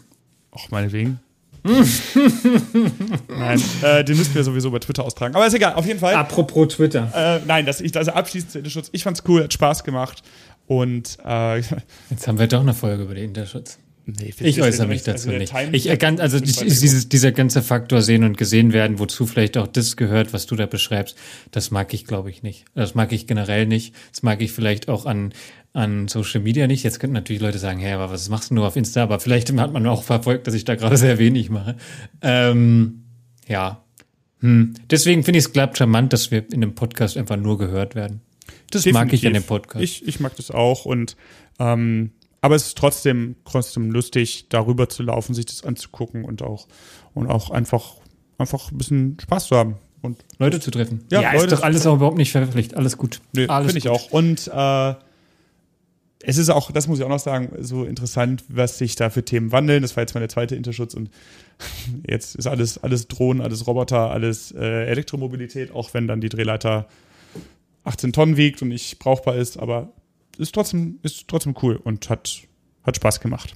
Auch 0.51 0.71
meinetwegen. 0.71 1.19
Nein, 3.27 3.61
äh, 3.81 4.03
den 4.03 4.17
müssten 4.17 4.35
wir 4.35 4.43
sowieso 4.43 4.69
bei 4.69 4.79
Twitter 4.79 5.05
austragen. 5.05 5.33
Aber 5.35 5.47
ist 5.47 5.53
egal, 5.53 5.73
auf 5.75 5.85
jeden 5.85 5.99
Fall. 5.99 6.13
Apropos 6.13 6.75
Twitter. 6.75 7.09
Äh, 7.15 7.39
nein, 7.45 7.65
das, 7.65 7.79
ich, 7.79 7.95
also 7.95 8.11
abschließend 8.11 8.51
zu 8.51 8.57
Interschutz. 8.57 8.89
Ich 8.91 9.03
fand's 9.03 9.23
cool, 9.27 9.43
hat 9.43 9.53
Spaß 9.53 9.83
gemacht. 9.83 10.21
Und 10.67 11.17
äh, 11.25 11.59
Jetzt 12.09 12.27
haben 12.27 12.39
wir 12.39 12.47
doch 12.47 12.61
eine 12.61 12.73
Folge 12.73 13.03
über 13.03 13.15
den 13.15 13.25
Interschutz. 13.25 13.79
Nee, 14.05 14.33
Ich 14.39 14.61
äußere 14.61 14.87
mich 14.87 15.03
dazu 15.03 15.29
nicht. 15.29 15.53
Ich 15.71 15.87
erkannt, 15.87 16.19
also 16.19 16.39
dieses, 16.39 17.09
dieser 17.09 17.31
ganze 17.31 17.61
Faktor 17.61 18.01
sehen 18.01 18.23
und 18.23 18.37
gesehen 18.37 18.73
werden, 18.73 18.99
wozu 18.99 19.25
vielleicht 19.25 19.57
auch 19.57 19.67
das 19.67 19.97
gehört, 19.97 20.33
was 20.33 20.45
du 20.45 20.55
da 20.55 20.65
beschreibst, 20.65 21.17
das 21.51 21.71
mag 21.71 21.93
ich, 21.93 22.05
glaube 22.05 22.29
ich, 22.29 22.43
nicht. 22.43 22.65
Das 22.75 22.95
mag 22.95 23.11
ich 23.11 23.27
generell 23.27 23.65
nicht. 23.65 23.95
Das 24.11 24.23
mag 24.23 24.41
ich 24.41 24.51
vielleicht 24.51 24.89
auch 24.89 25.05
an, 25.05 25.33
an 25.73 26.07
Social 26.07 26.41
Media 26.41 26.67
nicht. 26.67 26.83
Jetzt 26.83 26.99
könnten 26.99 27.13
natürlich 27.13 27.41
Leute 27.41 27.59
sagen, 27.59 27.79
hey, 27.79 27.93
aber 27.93 28.11
was 28.11 28.29
machst 28.29 28.51
du 28.51 28.55
nur 28.55 28.67
auf 28.67 28.75
Insta? 28.75 29.03
Aber 29.03 29.19
vielleicht 29.19 29.51
hat 29.57 29.73
man 29.73 29.87
auch 29.87 30.03
verfolgt, 30.03 30.47
dass 30.47 30.53
ich 30.53 30.65
da 30.65 30.75
gerade 30.75 30.97
sehr 30.97 31.17
wenig 31.17 31.49
mache. 31.49 31.75
Ähm, 32.21 33.03
ja. 33.47 33.83
Hm. 34.39 34.73
Deswegen 34.89 35.23
finde 35.23 35.39
ich 35.39 35.45
es 35.45 35.53
glatt 35.53 35.77
charmant, 35.77 36.13
dass 36.13 36.29
wir 36.29 36.45
in 36.51 36.61
dem 36.61 36.75
Podcast 36.75 37.17
einfach 37.17 37.37
nur 37.37 37.57
gehört 37.57 37.95
werden. 37.95 38.21
Das 38.71 38.85
mag 38.87 39.13
ich 39.13 39.25
an 39.25 39.33
dem 39.33 39.43
Definitiv. 39.43 39.47
Podcast. 39.47 39.83
Ich, 39.83 40.07
ich 40.07 40.19
mag 40.19 40.35
das 40.35 40.51
auch 40.51 40.85
und 40.85 41.15
ähm, 41.59 42.11
aber 42.43 42.55
es 42.55 42.67
ist 42.67 42.77
trotzdem, 42.77 43.37
trotzdem 43.45 43.89
lustig, 43.89 44.47
darüber 44.49 44.89
zu 44.89 45.01
laufen, 45.01 45.33
sich 45.33 45.45
das 45.45 45.63
anzugucken 45.63 46.25
und 46.25 46.41
auch 46.41 46.67
und 47.13 47.27
auch 47.27 47.51
einfach 47.51 47.95
einfach 48.37 48.69
ein 48.69 48.77
bisschen 48.77 49.17
Spaß 49.21 49.47
zu 49.47 49.55
haben. 49.55 49.75
Und 50.01 50.25
Leute 50.39 50.59
zu 50.59 50.69
treffen. 50.69 51.05
Ja, 51.09 51.21
Ja, 51.21 51.31
Leute 51.31 51.45
ist 51.45 51.53
doch 51.53 51.63
alles 51.63 51.87
auch 51.87 51.95
überhaupt 51.95 52.17
nicht 52.17 52.33
verpflichtet. 52.33 52.77
Alles 52.77 52.97
gut. 52.97 53.21
nee, 53.31 53.47
alles 53.47 53.67
finde 53.67 53.77
ich 53.77 53.87
auch. 53.87 54.11
Und 54.11 54.51
äh, 54.53 54.93
es 56.19 56.37
ist 56.37 56.49
auch, 56.49 56.69
das 56.71 56.89
muss 56.89 56.99
ich 56.99 57.05
auch 57.05 57.09
noch 57.09 57.19
sagen, 57.19 57.49
so 57.61 57.85
interessant, 57.85 58.43
was 58.49 58.77
sich 58.77 58.97
da 58.97 59.09
für 59.09 59.23
Themen 59.23 59.53
wandeln. 59.53 59.81
Das 59.81 59.95
war 59.95 60.03
jetzt 60.03 60.13
meine 60.13 60.27
zweite 60.27 60.57
Interschutz 60.57 60.95
und 60.95 61.09
jetzt 62.09 62.35
ist 62.35 62.47
alles, 62.47 62.77
alles 62.83 63.07
Drohnen, 63.07 63.41
alles 63.41 63.65
Roboter, 63.67 64.11
alles 64.11 64.51
äh, 64.51 64.87
Elektromobilität, 64.87 65.71
auch 65.71 65.93
wenn 65.93 66.09
dann 66.09 66.19
die 66.19 66.29
Drehleiter 66.29 66.89
18 67.85 68.11
Tonnen 68.11 68.35
wiegt 68.35 68.61
und 68.61 68.67
nicht 68.67 68.99
brauchbar 68.99 69.35
ist, 69.35 69.57
aber 69.57 69.93
ist 70.37 70.53
trotzdem, 70.53 70.99
ist 71.03 71.27
trotzdem 71.27 71.55
cool 71.61 71.75
und 71.75 72.09
hat, 72.09 72.41
hat 72.83 72.95
Spaß 72.95 73.19
gemacht. 73.19 73.55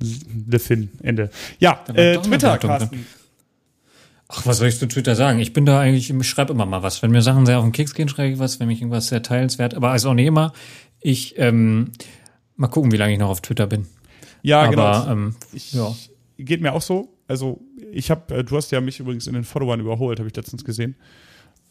Le 0.00 0.58
Fin, 0.58 0.90
Ende. 1.02 1.30
Ja, 1.58 1.84
äh, 1.92 2.18
Twitter, 2.18 2.58
Carsten. 2.58 3.06
Ach, 4.28 4.46
was 4.46 4.58
soll 4.58 4.68
ich 4.68 4.78
zu 4.78 4.86
Twitter 4.86 5.16
sagen? 5.16 5.38
Ich 5.38 5.54
bin 5.54 5.64
da 5.64 5.80
eigentlich, 5.80 6.10
ich 6.10 6.28
schreibe 6.28 6.52
immer 6.52 6.66
mal 6.66 6.82
was. 6.82 7.02
Wenn 7.02 7.10
mir 7.10 7.22
Sachen 7.22 7.46
sehr 7.46 7.58
auf 7.58 7.64
den 7.64 7.72
Keks 7.72 7.94
gehen, 7.94 8.08
schreibe 8.08 8.32
ich 8.32 8.38
was. 8.38 8.60
Wenn 8.60 8.68
mich 8.68 8.80
irgendwas 8.80 9.08
sehr 9.08 9.22
teilenswert, 9.22 9.74
aber 9.74 9.90
also 9.90 10.10
auch 10.10 10.14
nicht 10.14 10.26
immer. 10.26 10.52
Ich, 11.00 11.38
ähm, 11.38 11.92
mal 12.56 12.68
gucken, 12.68 12.92
wie 12.92 12.96
lange 12.96 13.14
ich 13.14 13.18
noch 13.18 13.30
auf 13.30 13.40
Twitter 13.40 13.66
bin. 13.66 13.86
Ja, 14.42 14.62
aber, 14.62 14.70
genau. 14.70 15.12
ähm, 15.12 15.36
Ich, 15.52 15.72
ja. 15.72 15.94
Geht 16.36 16.60
mir 16.60 16.72
auch 16.74 16.82
so. 16.82 17.08
Also, 17.26 17.60
ich 17.90 18.10
habe, 18.10 18.36
äh, 18.36 18.44
du 18.44 18.56
hast 18.56 18.70
ja 18.70 18.80
mich 18.80 19.00
übrigens 19.00 19.26
in 19.26 19.32
den 19.32 19.44
Followern 19.44 19.80
überholt, 19.80 20.18
habe 20.18 20.28
ich 20.28 20.36
letztens 20.36 20.62
gesehen. 20.62 20.96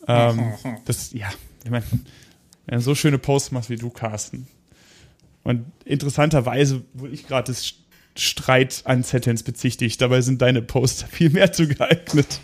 Ähm, 0.07 0.53
das, 0.85 1.13
ja, 1.13 1.27
ich 1.63 1.69
meine, 1.69 1.85
wenn 2.67 2.77
du 2.77 2.83
so 2.83 2.95
schöne 2.95 3.17
Posts 3.17 3.51
machst 3.51 3.69
wie 3.69 3.77
du, 3.77 3.89
Carsten. 3.89 4.47
Und 5.43 5.65
interessanterweise 5.85 6.83
wurde 6.93 7.13
ich 7.13 7.25
gerade 7.25 7.45
des 7.51 7.75
Streit 8.15 8.81
an 8.85 9.03
Zettelns 9.03 9.43
bezichtigt. 9.43 10.01
Dabei 10.01 10.21
sind 10.21 10.41
deine 10.41 10.61
Posts 10.61 11.03
viel 11.09 11.29
mehr 11.29 11.51
zu 11.51 11.67
geeignet. 11.67 12.39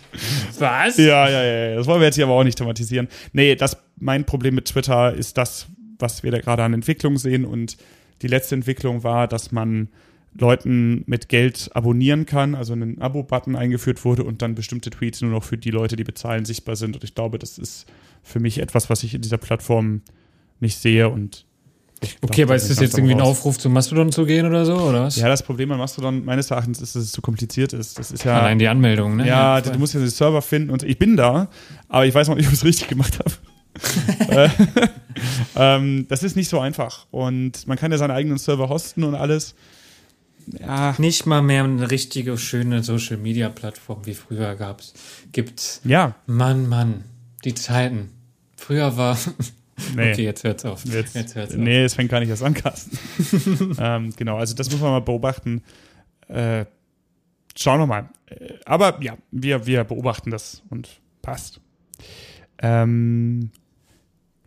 Was? 0.58 0.96
Ja, 0.96 1.28
ja, 1.28 1.42
ja, 1.42 1.68
ja. 1.70 1.76
Das 1.76 1.86
wollen 1.86 2.00
wir 2.00 2.06
jetzt 2.06 2.14
hier 2.14 2.24
aber 2.24 2.34
auch 2.34 2.44
nicht 2.44 2.58
thematisieren. 2.58 3.08
Nee, 3.32 3.56
das, 3.56 3.76
mein 3.96 4.24
Problem 4.24 4.54
mit 4.54 4.66
Twitter 4.66 5.12
ist 5.12 5.36
das, 5.36 5.66
was 5.98 6.22
wir 6.22 6.30
da 6.30 6.40
gerade 6.40 6.62
an 6.62 6.72
Entwicklung 6.72 7.18
sehen. 7.18 7.44
Und 7.44 7.76
die 8.22 8.28
letzte 8.28 8.54
Entwicklung 8.54 9.02
war, 9.02 9.28
dass 9.28 9.52
man 9.52 9.88
Leuten 10.36 11.04
mit 11.06 11.28
Geld 11.28 11.70
abonnieren 11.74 12.26
kann, 12.26 12.54
also 12.54 12.72
ein 12.72 13.00
Abo-Button 13.00 13.56
eingeführt 13.56 14.04
wurde 14.04 14.24
und 14.24 14.42
dann 14.42 14.54
bestimmte 14.54 14.90
Tweets 14.90 15.20
nur 15.20 15.30
noch 15.30 15.44
für 15.44 15.56
die 15.56 15.70
Leute, 15.70 15.96
die 15.96 16.04
bezahlen, 16.04 16.44
sichtbar 16.44 16.76
sind. 16.76 16.96
Und 16.96 17.04
ich 17.04 17.14
glaube, 17.14 17.38
das 17.38 17.58
ist 17.58 17.86
für 18.22 18.40
mich 18.40 18.58
etwas, 18.58 18.90
was 18.90 19.02
ich 19.04 19.14
in 19.14 19.22
dieser 19.22 19.38
Plattform 19.38 20.02
nicht 20.60 20.78
sehe. 20.78 21.08
Und 21.08 21.46
Okay, 22.20 22.42
aber 22.42 22.54
ist 22.54 22.68
das 22.68 22.80
jetzt 22.80 22.98
irgendwie 22.98 23.14
ein. 23.14 23.20
Aufruf 23.20 23.58
zu 23.58 23.70
Mastodon 23.70 24.12
zu 24.12 24.26
gehen 24.26 24.46
oder 24.46 24.66
so, 24.66 24.74
oder 24.74 25.04
was? 25.04 25.16
Ja, 25.16 25.28
das 25.28 25.42
Problem 25.42 25.70
an 25.72 25.78
Mastodon 25.78 26.24
meines 26.24 26.50
Erachtens 26.50 26.80
ist, 26.80 26.96
dass 26.96 27.04
es 27.04 27.12
zu 27.12 27.22
kompliziert 27.22 27.72
ist. 27.72 27.98
Das 27.98 28.10
ist 28.10 28.24
ja. 28.24 28.40
Allein 28.40 28.58
die 28.58 28.68
Anmeldung, 28.68 29.16
ne? 29.16 29.26
Ja, 29.26 29.62
voll. 29.62 29.72
du 29.72 29.78
musst 29.78 29.94
ja 29.94 30.00
den 30.00 30.10
Server 30.10 30.42
finden 30.42 30.70
und 30.70 30.82
ich 30.82 30.98
bin 30.98 31.16
da, 31.16 31.48
aber 31.88 32.04
ich 32.04 32.14
weiß 32.14 32.28
noch 32.28 32.36
nicht, 32.36 32.46
ob 32.46 32.52
ich 32.52 32.58
es 32.58 32.64
richtig 32.64 32.88
gemacht 32.88 33.18
habe. 33.18 33.32
Äh, 34.28 34.48
ähm, 35.56 36.06
das 36.08 36.22
ist 36.22 36.36
nicht 36.36 36.48
so 36.48 36.58
einfach 36.58 37.06
und 37.10 37.66
man 37.66 37.78
kann 37.78 37.90
ja 37.92 37.98
seinen 37.98 38.10
eigenen 38.10 38.38
Server 38.38 38.68
hosten 38.68 39.04
und 39.04 39.14
alles. 39.14 39.54
Ja, 40.46 40.94
Nicht 40.98 41.26
mal 41.26 41.42
mehr 41.42 41.64
eine 41.64 41.90
richtige, 41.90 42.36
schöne 42.38 42.82
Social-Media-Plattform 42.82 44.06
wie 44.06 44.14
früher 44.14 44.54
gab's. 44.56 44.94
Gibt's. 45.32 45.80
ja, 45.84 46.14
Mann, 46.26 46.68
Mann, 46.68 47.04
die 47.44 47.54
Zeiten. 47.54 48.10
Früher 48.56 48.96
war. 48.96 49.18
nee. 49.96 50.12
Okay, 50.12 50.24
jetzt 50.24 50.44
hört's 50.44 50.64
auf. 50.64 50.84
Jetzt, 50.84 51.14
hört's 51.14 51.36
auf. 51.36 51.54
nee, 51.56 51.84
es 51.84 51.94
fängt 51.94 52.10
gar 52.10 52.20
nicht 52.20 52.28
erst 52.28 52.42
an, 52.42 52.54
Carsten. 52.54 52.98
ähm, 53.78 54.12
genau, 54.16 54.36
also 54.38 54.54
das 54.54 54.70
muss 54.70 54.80
man 54.80 54.90
mal 54.90 55.00
beobachten. 55.00 55.62
Äh, 56.28 56.64
schauen 57.56 57.80
wir 57.80 57.86
mal. 57.86 58.08
Äh, 58.26 58.54
Aber 58.64 59.02
ja, 59.02 59.16
wir, 59.30 59.66
wir 59.66 59.84
beobachten 59.84 60.30
das 60.30 60.62
und 60.70 61.00
passt. 61.22 61.60
Ähm, 62.58 63.50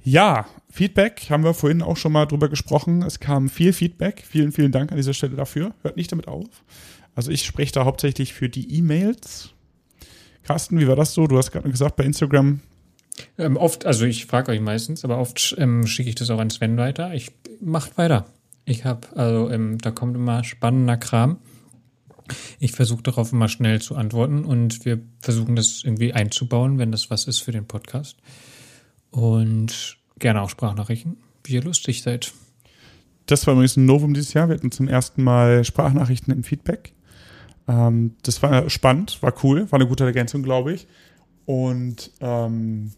ja, 0.07 0.47
Feedback 0.69 1.29
haben 1.29 1.43
wir 1.43 1.53
vorhin 1.53 1.81
auch 1.81 1.97
schon 1.97 2.13
mal 2.13 2.25
drüber 2.25 2.47
gesprochen. 2.47 3.01
Es 3.01 3.19
kam 3.19 3.49
viel 3.49 3.73
Feedback. 3.73 4.23
Vielen, 4.25 4.53
vielen 4.53 4.71
Dank 4.71 4.91
an 4.91 4.97
dieser 4.97 5.13
Stelle 5.13 5.35
dafür. 5.35 5.73
Hört 5.81 5.97
nicht 5.97 6.09
damit 6.09 6.29
auf. 6.29 6.63
Also 7.13 7.29
ich 7.29 7.43
spreche 7.43 7.73
da 7.73 7.83
hauptsächlich 7.83 8.33
für 8.33 8.47
die 8.47 8.73
E-Mails. 8.77 9.49
Carsten, 10.43 10.79
wie 10.79 10.87
war 10.87 10.95
das 10.95 11.13
so? 11.13 11.27
Du 11.27 11.37
hast 11.37 11.51
gerade 11.51 11.69
gesagt, 11.69 11.97
bei 11.97 12.05
Instagram 12.05 12.61
Ähm, 13.37 13.57
oft, 13.57 13.85
also 13.85 14.05
ich 14.05 14.27
frage 14.27 14.53
euch 14.53 14.61
meistens, 14.61 15.03
aber 15.03 15.17
oft 15.17 15.53
ähm, 15.57 15.85
schicke 15.85 16.07
ich 16.07 16.15
das 16.15 16.29
auch 16.29 16.39
an 16.39 16.51
Sven 16.51 16.77
weiter. 16.77 17.13
Ich 17.13 17.31
macht 17.59 17.97
weiter. 17.97 18.27
Ich 18.63 18.85
habe, 18.85 19.09
also 19.17 19.49
ähm, 19.49 19.77
da 19.79 19.91
kommt 19.91 20.15
immer 20.15 20.45
spannender 20.45 20.95
Kram. 20.95 21.39
Ich 22.59 22.71
versuche 22.71 23.03
darauf 23.03 23.33
immer 23.33 23.49
schnell 23.49 23.81
zu 23.81 23.95
antworten 23.95 24.45
und 24.45 24.85
wir 24.85 25.01
versuchen 25.19 25.57
das 25.57 25.83
irgendwie 25.83 26.13
einzubauen, 26.13 26.77
wenn 26.77 26.93
das 26.93 27.09
was 27.09 27.25
ist 27.25 27.39
für 27.39 27.51
den 27.51 27.67
Podcast. 27.67 28.17
Und 29.09 29.96
gerne 30.19 30.41
auch 30.41 30.49
Sprachnachrichten, 30.49 31.17
wie 31.43 31.53
ihr 31.53 31.63
lustig 31.63 32.01
seid. 32.01 32.33
Das 33.25 33.45
war 33.45 33.53
übrigens 33.53 33.77
ein 33.77 33.85
Novum 33.85 34.13
dieses 34.13 34.33
Jahr. 34.33 34.47
Wir 34.47 34.55
hatten 34.55 34.71
zum 34.71 34.87
ersten 34.87 35.23
Mal 35.23 35.63
Sprachnachrichten 35.63 36.33
im 36.33 36.43
Feedback. 36.43 36.93
Ähm, 37.67 38.15
das 38.23 38.41
war 38.41 38.69
spannend, 38.69 39.21
war 39.21 39.33
cool, 39.43 39.69
war 39.71 39.79
eine 39.79 39.87
gute 39.87 40.05
Ergänzung, 40.05 40.43
glaube 40.43 40.73
ich. 40.73 40.87
Und 41.45 42.11
ähm, 42.21 42.91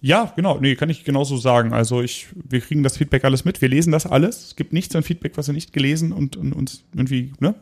ja, 0.00 0.32
genau, 0.34 0.58
nee, 0.58 0.74
kann 0.74 0.90
ich 0.90 1.04
genauso 1.04 1.36
sagen. 1.36 1.72
Also 1.72 2.02
ich, 2.02 2.26
wir 2.34 2.60
kriegen 2.60 2.82
das 2.82 2.96
Feedback 2.96 3.24
alles 3.24 3.44
mit, 3.44 3.60
wir 3.60 3.68
lesen 3.68 3.92
das 3.92 4.06
alles. 4.06 4.46
Es 4.46 4.56
gibt 4.56 4.72
nichts 4.72 4.96
an 4.96 5.02
Feedback, 5.02 5.36
was 5.36 5.46
wir 5.46 5.54
nicht 5.54 5.72
gelesen 5.72 6.12
und, 6.12 6.36
und 6.36 6.52
uns 6.52 6.84
irgendwie, 6.94 7.32
ne? 7.38 7.54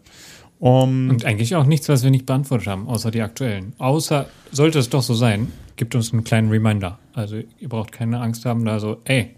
Um, 0.59 1.09
Und 1.09 1.24
eigentlich 1.24 1.55
auch 1.57 1.64
nichts, 1.64 1.89
was 1.89 2.05
wir 2.05 2.11
nicht 2.11 2.26
beantwortet 2.26 2.66
haben, 2.66 2.87
außer 2.87 3.11
die 3.11 3.22
aktuellen. 3.22 3.72
Außer, 3.78 4.28
sollte 4.53 4.78
es 4.78 4.91
doch 4.91 5.03
so 5.03 5.14
sein, 5.14 5.51
gibt 5.81 5.95
uns 5.95 6.12
einen 6.12 6.24
kleinen 6.24 6.51
Reminder. 6.51 6.99
Also 7.14 7.41
ihr 7.59 7.68
braucht 7.70 7.91
keine 7.91 8.20
Angst 8.20 8.45
haben, 8.45 8.66
da 8.66 8.78
so, 8.78 9.01
ey, 9.05 9.31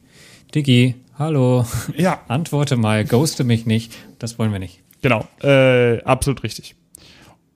Diggi, 0.53 0.97
hallo, 1.16 1.64
ja, 1.97 2.20
antworte 2.28 2.76
mal, 2.76 3.05
ghoste 3.05 3.45
mich 3.45 3.64
nicht. 3.64 3.97
Das 4.18 4.40
wollen 4.40 4.51
wir 4.51 4.59
nicht. 4.59 4.80
Genau, 5.03 5.24
äh, 5.40 6.03
absolut 6.03 6.43
richtig. 6.43 6.74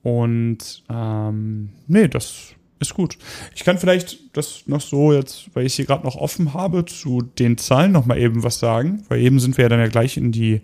Und 0.03 0.83
ähm, 0.89 1.71
nee, 1.87 2.07
das 2.07 2.53
ist 2.79 2.93
gut. 2.93 3.17
Ich 3.53 3.65
kann 3.65 3.77
vielleicht 3.77 4.19
das 4.37 4.63
noch 4.67 4.79
so 4.79 5.11
jetzt, 5.11 5.53
weil 5.53 5.65
ich 5.65 5.73
hier 5.73 5.85
gerade 5.85 6.05
noch 6.05 6.15
offen 6.15 6.53
habe, 6.53 6.85
zu 6.85 7.21
den 7.21 7.57
Zahlen 7.57 7.91
noch 7.91 8.05
mal 8.05 8.17
eben 8.17 8.41
was 8.43 8.59
sagen, 8.59 9.03
weil 9.09 9.19
eben 9.19 9.41
sind 9.41 9.57
wir 9.57 9.63
ja 9.63 9.69
dann 9.69 9.81
ja 9.81 9.87
gleich 9.87 10.15
in 10.15 10.31
die 10.31 10.61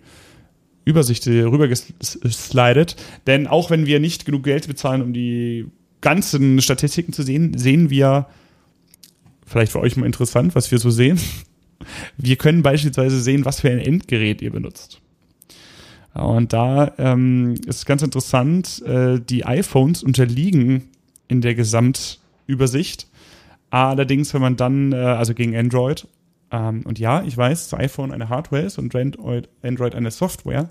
Übersicht 0.86 1.26
rüber 1.26 1.68
geslidet. 1.68 2.96
Denn 3.26 3.46
auch 3.46 3.68
wenn 3.68 3.84
wir 3.84 4.00
nicht 4.00 4.24
genug 4.24 4.44
Geld 4.44 4.66
bezahlen, 4.66 5.02
um 5.02 5.12
die 5.12 5.66
ganzen 6.04 6.60
Statistiken 6.60 7.12
zu 7.12 7.22
sehen, 7.22 7.56
sehen 7.56 7.88
wir, 7.88 8.26
vielleicht 9.46 9.72
für 9.72 9.80
euch 9.80 9.96
mal 9.96 10.06
interessant, 10.06 10.54
was 10.54 10.70
wir 10.70 10.78
so 10.78 10.90
sehen. 10.90 11.18
Wir 12.16 12.36
können 12.36 12.62
beispielsweise 12.62 13.20
sehen, 13.20 13.44
was 13.44 13.60
für 13.60 13.70
ein 13.70 13.78
Endgerät 13.78 14.40
ihr 14.40 14.52
benutzt. 14.52 15.00
Und 16.12 16.52
da 16.52 16.92
ähm, 16.98 17.54
ist 17.66 17.86
ganz 17.86 18.02
interessant, 18.02 18.82
äh, 18.86 19.18
die 19.18 19.44
iPhones 19.44 20.02
unterliegen 20.02 20.84
in 21.26 21.40
der 21.40 21.54
Gesamtübersicht. 21.54 23.08
Allerdings, 23.70 24.32
wenn 24.32 24.40
man 24.40 24.56
dann, 24.56 24.92
äh, 24.92 24.96
also 24.96 25.34
gegen 25.34 25.56
Android, 25.56 26.06
ähm, 26.52 26.82
und 26.84 26.98
ja, 26.98 27.22
ich 27.22 27.36
weiß, 27.36 27.68
dass 27.68 27.80
iPhone 27.80 28.12
eine 28.12 28.28
Hardware 28.28 28.62
ist 28.62 28.78
und 28.78 28.94
Android, 28.94 29.48
Android 29.62 29.94
eine 29.94 30.10
Software. 30.10 30.70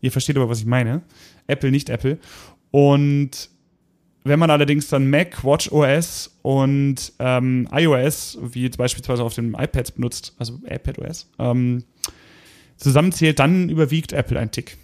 Ihr 0.00 0.12
versteht 0.12 0.36
aber, 0.36 0.48
was 0.48 0.60
ich 0.60 0.66
meine. 0.66 1.02
Apple, 1.46 1.70
nicht 1.70 1.88
Apple. 1.88 2.18
Und 2.70 3.50
wenn 4.24 4.38
man 4.38 4.50
allerdings 4.50 4.88
dann 4.88 5.08
Mac, 5.10 5.44
Watch 5.44 5.70
OS 5.70 6.34
und 6.42 7.12
ähm, 7.18 7.68
iOS, 7.70 8.38
wie 8.40 8.62
jetzt 8.62 8.78
beispielsweise 8.78 9.22
auf 9.22 9.34
den 9.34 9.52
iPads 9.54 9.92
benutzt, 9.92 10.34
also 10.38 10.58
iPad 10.64 10.98
OS, 10.98 11.28
ähm, 11.38 11.84
zusammenzählt, 12.76 13.38
dann 13.38 13.68
überwiegt 13.68 14.12
Apple 14.12 14.38
ein 14.38 14.50
Tick. 14.50 14.78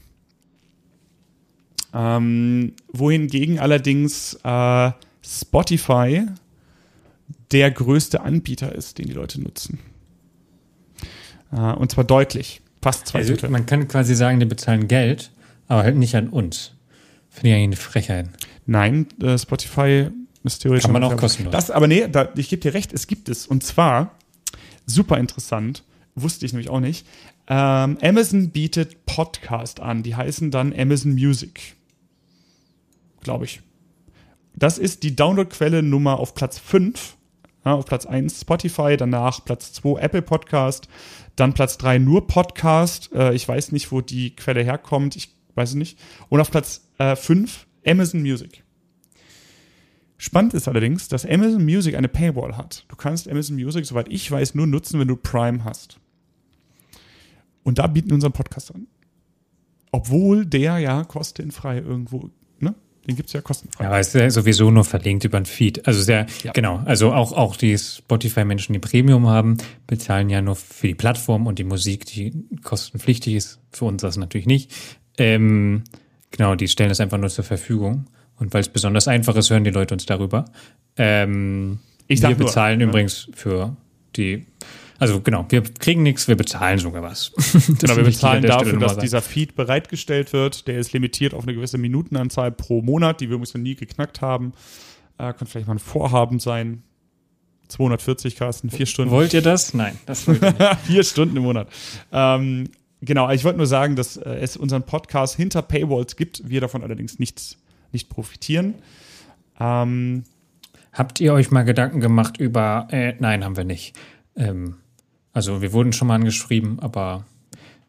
Ähm, 1.93 2.75
wohingegen 2.93 3.59
allerdings 3.59 4.39
äh, 4.45 4.93
Spotify 5.25 6.27
der 7.51 7.71
größte 7.71 8.21
Anbieter 8.21 8.75
ist, 8.75 8.99
den 8.99 9.07
die 9.07 9.13
Leute 9.13 9.41
nutzen. 9.41 9.81
Äh, 11.53 11.73
und 11.73 11.91
zwar 11.91 12.05
deutlich. 12.05 12.61
Fast 12.83 13.07
zwei 13.09 13.21
Also, 13.21 13.33
Drittel. 13.33 13.51
man 13.51 13.67
kann 13.67 13.89
quasi 13.89 14.15
sagen, 14.15 14.39
die 14.39 14.47
bezahlen 14.47 14.87
Geld, 14.87 15.31
aber 15.67 15.83
halt 15.83 15.97
nicht 15.97 16.15
an 16.15 16.29
uns. 16.29 16.75
Finde 17.31 17.49
ich 17.49 17.55
eigentlich 17.55 17.65
eine 17.65 17.77
Frechheit. 17.77 18.29
Nein, 18.67 19.07
äh, 19.23 19.39
Spotify 19.39 20.11
ist 20.43 20.61
theoretisch. 20.61 20.85
Kann 20.85 20.93
man 20.93 21.05
auch 21.05 21.17
kostenlos. 21.17 21.53
Das, 21.53 21.71
aber 21.71 21.87
nee, 21.87 22.07
da, 22.09 22.29
ich 22.37 22.49
gebe 22.49 22.61
dir 22.61 22.75
recht, 22.75 22.93
es 22.93 23.07
gibt 23.07 23.29
es. 23.29 23.47
Und 23.47 23.63
zwar, 23.63 24.17
super 24.85 25.19
interessant, 25.19 25.85
wusste 26.15 26.45
ich 26.45 26.53
nämlich 26.53 26.71
auch 26.71 26.81
nicht. 26.81 27.07
Ähm, 27.47 27.99
Amazon 28.03 28.51
bietet 28.51 29.07
Podcast 29.07 29.81
an, 29.81 30.03
die 30.03 30.15
heißen 30.15 30.51
dann 30.51 30.73
Amazon 30.77 31.13
Music. 31.13 31.77
Glaube 33.23 33.45
ich. 33.45 33.61
Das 34.55 34.79
ist 34.79 35.03
die 35.03 35.15
Downloadquelle 35.15 35.83
Nummer 35.83 36.19
auf 36.19 36.35
Platz 36.35 36.59
5. 36.59 37.17
Ja, 37.65 37.75
auf 37.75 37.85
Platz 37.85 38.07
1 38.07 38.41
Spotify, 38.41 38.97
danach 38.97 39.45
Platz 39.45 39.73
2 39.75 40.01
Apple 40.01 40.23
Podcast, 40.23 40.89
dann 41.37 41.53
Platz 41.53 41.77
3 41.77 41.99
nur 41.99 42.27
Podcast. 42.27 43.13
Äh, 43.13 43.35
ich 43.35 43.47
weiß 43.47 43.73
nicht, 43.73 43.93
wo 43.93 44.01
die 44.01 44.35
Quelle 44.35 44.63
herkommt, 44.63 45.15
ich 45.15 45.40
weiß 45.55 45.71
es 45.71 45.75
nicht. 45.75 45.99
Und 46.29 46.41
auf 46.41 46.51
Platz 46.51 46.89
äh, 46.99 47.17
5 47.17 47.67
Amazon 47.87 48.21
Music. 48.23 48.63
Spannend 50.19 50.53
ist 50.53 50.69
allerdings, 50.69 51.09
dass 51.09 51.25
Amazon 51.25 51.65
Music 51.65 51.95
eine 51.95 52.09
Paywall 52.09 52.57
hat. 52.57 52.85
Du 52.89 52.97
kannst 52.97 53.27
Amazon 53.29 53.57
Music, 53.57 53.87
soweit 53.87 54.09
ich 54.11 54.31
weiß, 54.31 54.55
nur 54.55 54.67
nutzen, 54.67 55.01
wenn 55.01 55.09
du 55.09 55.17
Prime 55.17 55.65
hast. 55.65 55.99
Und 57.63 57.79
da 57.79 57.87
bieten 57.87 58.11
wir 58.11 58.15
unseren 58.15 58.33
Podcast 58.33 58.75
an. 58.75 58.87
Obwohl 59.93 60.45
der 60.47 60.79
ja 60.79 61.05
kostenfrei 61.05 61.79
irgendwo, 61.79 62.31
ne? 62.59 62.75
Den 63.09 63.17
gibt's 63.17 63.33
ja 63.33 63.41
kostenfrei. 63.41 63.85
Ja, 63.85 63.91
aber 63.91 63.99
es 63.99 64.09
ist 64.09 64.15
ja 64.21 64.31
sowieso 64.31 64.71
nur 64.71 64.85
verlinkt 64.85 65.25
über 65.25 65.39
ein 65.39 65.47
Feed. 65.47 65.87
Also 65.87 66.03
sehr, 66.03 66.27
Ja. 66.45 66.53
genau. 66.53 66.83
Also 66.85 67.13
auch, 67.13 67.33
auch 67.33 67.57
die 67.57 67.77
Spotify-Menschen, 67.77 68.75
die 68.75 68.79
Premium 68.79 69.27
haben, 69.27 69.57
bezahlen 69.87 70.29
ja 70.29 70.43
nur 70.43 70.55
für 70.55 70.87
die 70.89 70.95
Plattform 70.95 71.47
und 71.47 71.59
die 71.59 71.65
Musik, 71.65 72.05
die 72.07 72.45
kostenpflichtig 72.63 73.35
ist. 73.35 73.59
Für 73.73 73.87
uns 73.87 74.03
das 74.03 74.17
natürlich 74.19 74.47
nicht. 74.47 74.71
Ähm, 75.21 75.85
genau, 76.31 76.55
die 76.55 76.67
stellen 76.67 76.89
das 76.89 76.99
einfach 76.99 77.19
nur 77.19 77.29
zur 77.29 77.45
Verfügung. 77.45 78.07
Und 78.39 78.55
weil 78.55 78.63
es 78.63 78.71
besonders 78.71 79.07
einfach 79.07 79.37
ist, 79.37 79.51
hören 79.51 79.65
die 79.65 79.71
Leute 79.71 79.95
uns 79.95 80.07
darüber. 80.07 80.47
Ähm, 80.97 81.79
Ich 82.07 82.23
wir 82.23 82.31
nur, 82.31 82.39
bezahlen 82.39 82.79
ne? 82.79 82.85
übrigens 82.85 83.29
für 83.35 83.77
die, 84.17 84.47
also 84.99 85.21
genau, 85.21 85.45
wir 85.51 85.63
kriegen 85.63 86.03
nichts, 86.03 86.27
wir 86.27 86.37
bezahlen 86.37 86.79
sogar 86.79 87.03
was. 87.03 87.33
Genau, 87.81 87.97
wir 87.97 88.05
bezahlen 88.05 88.43
dafür, 88.43 88.79
dass 88.79 88.97
dieser 88.97 89.21
Feed 89.21 89.57
bereitgestellt 89.57 90.33
wird. 90.33 90.67
Der 90.67 90.79
ist 90.79 90.95
limitiert 90.95 91.35
auf 91.35 91.43
eine 91.43 91.55
gewisse 91.55 91.77
Minutenanzahl 91.77 92.51
pro 92.51 92.81
Monat, 92.81 93.21
die 93.21 93.29
wir 93.29 93.35
übrigens 93.35 93.53
noch 93.53 93.61
nie 93.61 93.75
geknackt 93.75 94.23
haben. 94.23 94.55
Äh, 95.19 95.35
könnte 95.35 95.47
vielleicht 95.47 95.69
mal 95.69 95.75
ein 95.75 95.79
Vorhaben 95.79 96.39
sein. 96.39 96.83
240 97.69 98.37
Carsten, 98.37 98.71
vier 98.71 98.87
Stunden. 98.87 99.13
Wollt 99.13 99.33
ihr 99.33 99.43
das? 99.43 99.75
Nein, 99.75 99.97
das 100.07 100.27
wollt 100.27 100.43
ihr 100.43 100.51
nicht. 100.51 100.77
Vier 100.87 101.05
Stunden 101.05 101.37
im 101.37 101.45
Monat. 101.45 101.69
Ähm, 102.11 102.69
genau, 103.01 103.31
ich 103.31 103.45
wollte 103.45 103.59
nur 103.59 103.67
sagen, 103.67 103.97
dass 103.97 104.17
äh, 104.17 104.31
es 104.41 104.57
unseren 104.57 104.83
Podcast 104.85 105.37
hinter 105.37 105.63
Paywalls 105.63 106.17
gibt, 106.17 106.49
wir 106.49 106.61
davon 106.61 106.83
allerdings 106.83 107.19
nichts, 107.19 107.57
nicht 107.93 108.09
profitieren. 108.09 108.75
Ähm, 109.59 110.25
Habt 110.93 111.21
ihr 111.21 111.33
euch 111.33 111.53
mal 111.53 111.63
Gedanken 111.63 112.01
gemacht 112.01 112.39
über, 112.39 112.89
äh, 112.91 113.15
nein, 113.21 113.45
haben 113.45 113.57
wir 113.57 113.63
nicht. 113.63 113.95
Ähm, 114.35 114.75
also 115.33 115.63
wir 115.63 115.73
wurden 115.73 115.93
schon 115.93 116.09
mal 116.09 116.17
angeschrieben, 116.17 116.81
aber 116.81 117.25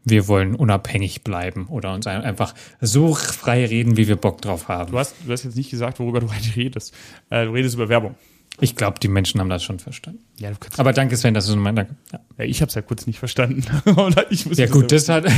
wir 0.05 0.28
wollen 0.28 0.53
unabhängig 0.53 1.24
bleiben 1.24 1.66
oder 1.68 1.95
uns 1.95 2.05
ein- 2.05 2.22
einfach 2.22 2.53
so 2.80 3.16
frei 3.16 3.66
reden, 3.66 3.97
wie 3.97 4.07
wir 4.07 4.18
Bock 4.18 4.39
drauf 4.41 4.68
haben. 4.68 4.91
du, 4.91 4.99
hast, 4.99 5.16
du 5.26 5.32
hast 5.32 5.43
jetzt 5.45 5.55
nicht 5.55 5.72
gesagt, 5.72 5.99
worüber 5.99 6.20
du 6.20 6.28
heute 6.36 6.55
redest. 6.55 6.93
Äh, 7.32 7.45
du 7.45 7.53
redest 7.53 7.74
über 7.74 7.89
Werbung. 7.89 8.14
Ich 8.62 8.76
glaube, 8.76 8.99
die 8.99 9.07
Menschen 9.07 9.39
haben 9.39 9.49
das 9.49 9.64
schon 9.64 9.80
verstanden. 9.80 10.24
Ja, 10.38 10.51
du 10.51 10.57
kannst, 10.59 10.80
Aber 10.80 10.93
danke, 10.93 11.18
Sven, 11.18 11.34
das 11.34 11.49
ist 11.49 11.55
mein 11.55 11.76
Danke. 11.76 11.95
Ja, 12.14 12.20
ja 12.38 12.45
ich 12.45 12.62
habe 12.62 12.70
es 12.70 12.76
ja 12.76 12.84
kurz 12.84 13.07
nicht 13.07 13.20
verstanden. 13.20 13.64
Ja 14.53 14.68
gut, 14.68 14.91
das 14.91 15.09
hat. 15.09 15.26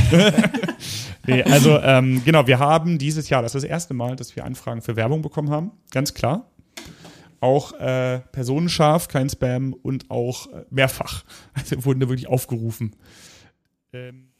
Nee, 1.25 1.41
also 1.43 1.79
ähm, 1.79 2.21
genau, 2.25 2.47
wir 2.47 2.59
haben 2.59 2.97
dieses 2.97 3.29
Jahr, 3.29 3.41
das 3.41 3.55
ist 3.55 3.63
das 3.63 3.69
erste 3.69 3.93
Mal, 3.93 4.17
dass 4.17 4.35
wir 4.35 4.43
Anfragen 4.43 4.81
für 4.81 4.97
Werbung 4.97 5.21
bekommen 5.21 5.49
haben, 5.49 5.71
ganz 5.91 6.13
klar. 6.13 6.51
Auch 7.39 7.71
äh, 7.79 8.19
personenscharf, 8.33 9.07
kein 9.07 9.29
Spam 9.29 9.73
und 9.73 10.11
auch 10.11 10.47
äh, 10.47 10.65
mehrfach. 10.69 11.23
Also 11.53 11.85
wurden 11.85 12.01
da 12.01 12.09
wirklich 12.09 12.27
aufgerufen. 12.27 12.95
Ähm, 13.93 14.33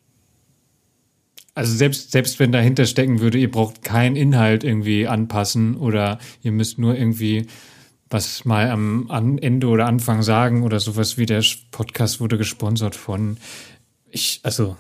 also 1.55 1.73
selbst, 1.73 2.11
selbst 2.11 2.39
wenn 2.39 2.51
dahinter 2.51 2.85
stecken 2.85 3.21
würde, 3.21 3.37
ihr 3.37 3.51
braucht 3.51 3.83
keinen 3.83 4.17
Inhalt 4.17 4.63
irgendwie 4.63 5.07
anpassen 5.07 5.77
oder 5.77 6.19
ihr 6.41 6.51
müsst 6.51 6.79
nur 6.79 6.97
irgendwie 6.97 7.47
was 8.13 8.45
mal 8.45 8.69
am, 8.69 9.37
Ende 9.39 9.67
oder 9.67 9.87
Anfang 9.87 10.21
sagen 10.21 10.63
oder 10.63 10.79
sowas 10.79 11.17
wie 11.17 11.25
der 11.25 11.43
Podcast 11.71 12.19
wurde 12.19 12.37
gesponsert 12.37 12.95
von 12.95 13.37
ich, 14.09 14.39
also, 14.43 14.77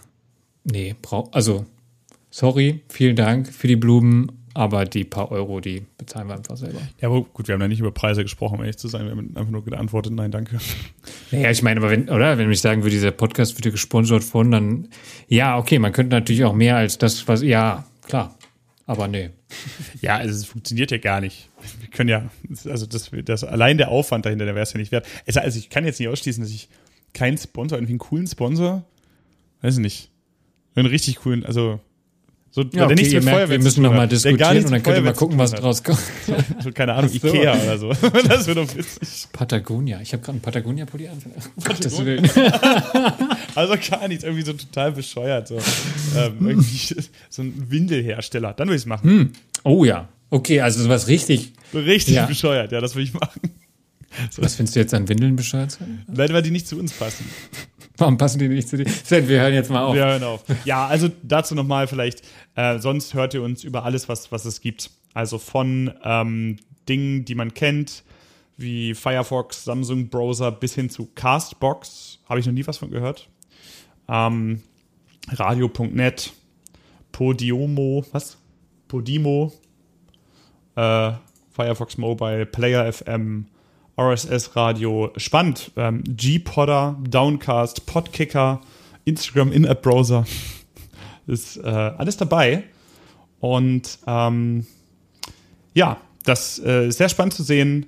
nee, 0.63 0.95
brauch, 1.01 1.31
also, 1.31 1.65
sorry, 2.29 2.81
vielen 2.89 3.15
Dank 3.15 3.51
für 3.51 3.67
die 3.67 3.75
Blumen, 3.75 4.31
aber 4.53 4.85
die 4.85 5.03
paar 5.03 5.31
Euro, 5.31 5.59
die 5.59 5.83
bezahlen 5.97 6.27
wir 6.27 6.35
einfach 6.35 6.55
selber. 6.55 6.79
Ja, 7.01 7.09
aber 7.09 7.23
gut, 7.23 7.47
wir 7.47 7.53
haben 7.53 7.59
da 7.59 7.67
nicht 7.67 7.79
über 7.79 7.91
Preise 7.91 8.21
gesprochen, 8.21 8.55
um 8.55 8.61
ehrlich 8.61 8.77
zu 8.77 8.87
sein. 8.87 9.05
Wir 9.05 9.11
haben 9.11 9.35
einfach 9.35 9.51
nur 9.51 9.65
geantwortet, 9.65 10.13
nein, 10.13 10.29
danke. 10.29 10.59
Naja, 11.31 11.49
ich 11.49 11.63
meine, 11.63 11.79
aber 11.79 11.89
wenn, 11.89 12.09
oder? 12.09 12.37
Wenn 12.37 12.51
ich 12.51 12.61
sagen 12.61 12.83
würde, 12.83 12.91
dieser 12.91 13.09
Podcast 13.09 13.57
wird 13.57 13.73
gesponsert 13.73 14.23
von, 14.23 14.51
dann, 14.51 14.89
ja, 15.27 15.57
okay, 15.57 15.79
man 15.79 15.91
könnte 15.91 16.15
natürlich 16.15 16.45
auch 16.45 16.53
mehr 16.53 16.75
als 16.75 16.99
das, 16.99 17.27
was, 17.27 17.41
ja, 17.41 17.85
klar. 18.05 18.37
Aber 18.85 19.07
nee. 19.07 19.31
Ja, 20.01 20.17
also 20.17 20.35
es 20.35 20.45
funktioniert 20.45 20.91
ja 20.91 20.97
gar 20.97 21.21
nicht. 21.21 21.49
Wir 21.79 21.89
können 21.89 22.09
ja, 22.09 22.29
also 22.69 22.85
das, 22.85 23.11
das 23.25 23.43
allein 23.43 23.77
der 23.77 23.89
Aufwand 23.89 24.25
dahinter, 24.25 24.45
der 24.45 24.55
wäre 24.55 24.63
es 24.63 24.73
ja 24.73 24.79
nicht 24.79 24.91
wert. 24.91 25.05
Also 25.25 25.57
ich 25.57 25.69
kann 25.69 25.85
jetzt 25.85 25.99
nicht 25.99 26.09
ausschließen, 26.09 26.43
dass 26.43 26.51
ich 26.51 26.69
keinen 27.13 27.37
Sponsor, 27.37 27.77
irgendwie 27.77 27.93
einen 27.93 27.99
coolen 27.99 28.27
Sponsor, 28.27 28.83
weiß 29.61 29.75
ich 29.75 29.81
nicht, 29.81 30.11
einen 30.75 30.87
richtig 30.87 31.17
coolen, 31.17 31.45
also 31.45 31.79
so, 32.55 32.61
ja, 32.71 32.85
okay, 32.85 32.93
nichts 32.93 33.11
mit 33.11 33.23
merkt, 33.23 33.49
wir 33.49 33.57
müssen 33.57 33.81
nochmal 33.81 34.07
diskutieren 34.07 34.63
und 34.63 34.71
dann 34.71 34.83
könnt 34.83 34.97
ihr 34.97 35.01
mal 35.01 35.13
gucken, 35.13 35.39
was 35.39 35.53
draus 35.53 35.83
kommt. 35.83 35.97
So, 36.63 36.71
keine 36.71 36.93
Ahnung, 36.93 37.09
so. 37.09 37.27
Ikea 37.27 37.55
oder 37.55 37.77
so. 37.79 37.89
Das 38.27 38.45
wird 38.45 38.57
doch 38.57 38.75
witzig. 38.75 39.27
Patagonia. 39.33 39.99
Ich 40.01 40.13
habe 40.13 40.21
gerade 40.21 40.33
einen 40.33 40.41
Patagonia-Pulli 40.41 41.07
an. 41.07 41.17
Patagonia. 41.63 42.21
also 43.55 43.73
gar 43.89 44.07
nichts, 44.07 44.23
irgendwie 44.23 44.43
so 44.43 44.53
total 44.53 44.91
bescheuert. 44.91 45.47
So, 45.47 45.57
ähm, 46.15 46.63
so 47.29 47.41
ein 47.41 47.71
Windelhersteller. 47.71 48.53
Dann 48.53 48.67
würde 48.67 48.75
ich 48.75 48.83
es 48.83 48.85
machen. 48.85 49.09
Hm. 49.09 49.33
Oh 49.63 49.83
ja. 49.83 50.07
Okay, 50.33 50.61
also 50.61 50.81
sowas 50.81 51.07
richtig. 51.07 51.53
Richtig 51.75 52.15
ja. 52.15 52.25
bescheuert, 52.25 52.71
ja, 52.71 52.81
das 52.81 52.95
würde 52.95 53.03
ich 53.03 53.13
machen. 53.13 53.39
So. 54.31 54.41
Was 54.41 54.55
findest 54.55 54.75
du 54.75 54.79
jetzt 54.79 54.91
an 54.95 55.07
Windeln 55.07 55.35
bescheuert? 55.35 55.77
Weil, 56.07 56.33
weil 56.33 56.41
die 56.41 56.49
nicht 56.49 56.67
zu 56.67 56.79
uns 56.79 56.91
passen. 56.91 57.23
Warum 57.97 58.17
passen 58.17 58.39
die 58.39 58.47
nicht 58.47 58.67
zu 58.67 58.77
dir? 58.77 58.89
Sven, 58.89 59.27
wir 59.27 59.39
hören 59.39 59.53
jetzt 59.53 59.69
mal 59.69 59.83
auf. 59.83 59.93
Wir 59.93 60.05
hören 60.05 60.23
auf. 60.23 60.43
Ja, 60.65 60.87
also 60.87 61.11
dazu 61.21 61.53
nochmal 61.53 61.87
vielleicht, 61.87 62.23
äh, 62.55 62.79
sonst 62.79 63.13
hört 63.13 63.35
ihr 63.35 63.43
uns 63.43 63.63
über 63.63 63.85
alles, 63.85 64.09
was, 64.09 64.31
was 64.31 64.45
es 64.45 64.59
gibt. 64.59 64.89
Also 65.13 65.37
von 65.37 65.93
ähm, 66.03 66.57
Dingen, 66.89 67.25
die 67.25 67.35
man 67.35 67.53
kennt, 67.53 68.03
wie 68.57 68.95
Firefox, 68.95 69.65
Samsung 69.65 70.09
Browser 70.09 70.51
bis 70.51 70.73
hin 70.73 70.89
zu 70.89 71.09
Castbox. 71.13 72.17
Habe 72.27 72.39
ich 72.39 72.47
noch 72.47 72.53
nie 72.53 72.65
was 72.65 72.79
von 72.79 72.89
gehört. 72.89 73.29
Ähm, 74.09 74.63
Radio.net, 75.27 76.33
Podiomo, 77.11 78.03
was? 78.11 78.37
Podimo, 78.87 79.51
äh, 80.75 81.11
Firefox 81.51 81.97
Mobile, 81.97 82.45
Player 82.45 82.91
FM, 82.91 83.45
RSS-Radio. 83.97 85.11
Spannend. 85.17 85.71
Ähm, 85.75 86.03
G-Podder, 86.07 86.97
Downcast, 87.07 87.85
Podkicker, 87.85 88.61
Instagram 89.05 89.51
In-App-Browser. 89.51 90.25
Ist 91.27 91.57
äh, 91.57 91.69
alles 91.69 92.17
dabei. 92.17 92.63
Und 93.39 93.99
ähm, 94.07 94.65
ja, 95.73 95.97
das 96.25 96.59
äh, 96.59 96.87
ist 96.87 96.97
sehr 96.97 97.09
spannend 97.09 97.33
zu 97.33 97.43
sehen. 97.43 97.85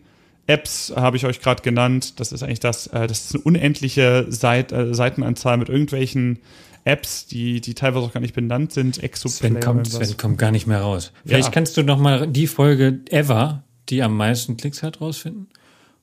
Apps 0.47 0.93
habe 0.95 1.17
ich 1.17 1.25
euch 1.25 1.41
gerade 1.41 1.61
genannt. 1.63 2.19
Das 2.19 2.31
ist 2.31 2.43
eigentlich 2.43 2.59
das, 2.59 2.88
äh, 2.88 3.07
das 3.07 3.25
ist 3.25 3.36
eine 3.36 3.43
unendliche 3.43 4.25
Seit, 4.29 4.71
äh, 4.71 4.93
Seitenanzahl 4.93 5.57
mit 5.57 5.69
irgendwelchen 5.69 6.39
Apps, 6.86 7.25
die, 7.25 7.59
die 7.61 7.73
teilweise 7.73 8.05
auch 8.05 8.13
gar 8.13 8.21
nicht 8.21 8.36
benannt 8.36 8.71
sind. 8.71 9.03
Exoplayer. 9.03 9.53
Sven 9.53 9.59
kommt, 9.59 9.88
Sven 9.88 10.17
kommt 10.17 10.38
gar 10.38 10.51
nicht 10.51 10.67
mehr 10.67 10.81
raus. 10.81 11.11
Vielleicht 11.25 11.47
ja. 11.47 11.51
kannst 11.51 11.75
du 11.77 11.83
noch 11.83 11.97
mal 11.97 12.27
die 12.27 12.45
Folge 12.47 12.99
ever, 13.09 13.63
die 13.89 14.03
am 14.03 14.15
meisten 14.15 14.55
Klicks 14.55 14.83
hat, 14.83 15.01
rausfinden. 15.01 15.47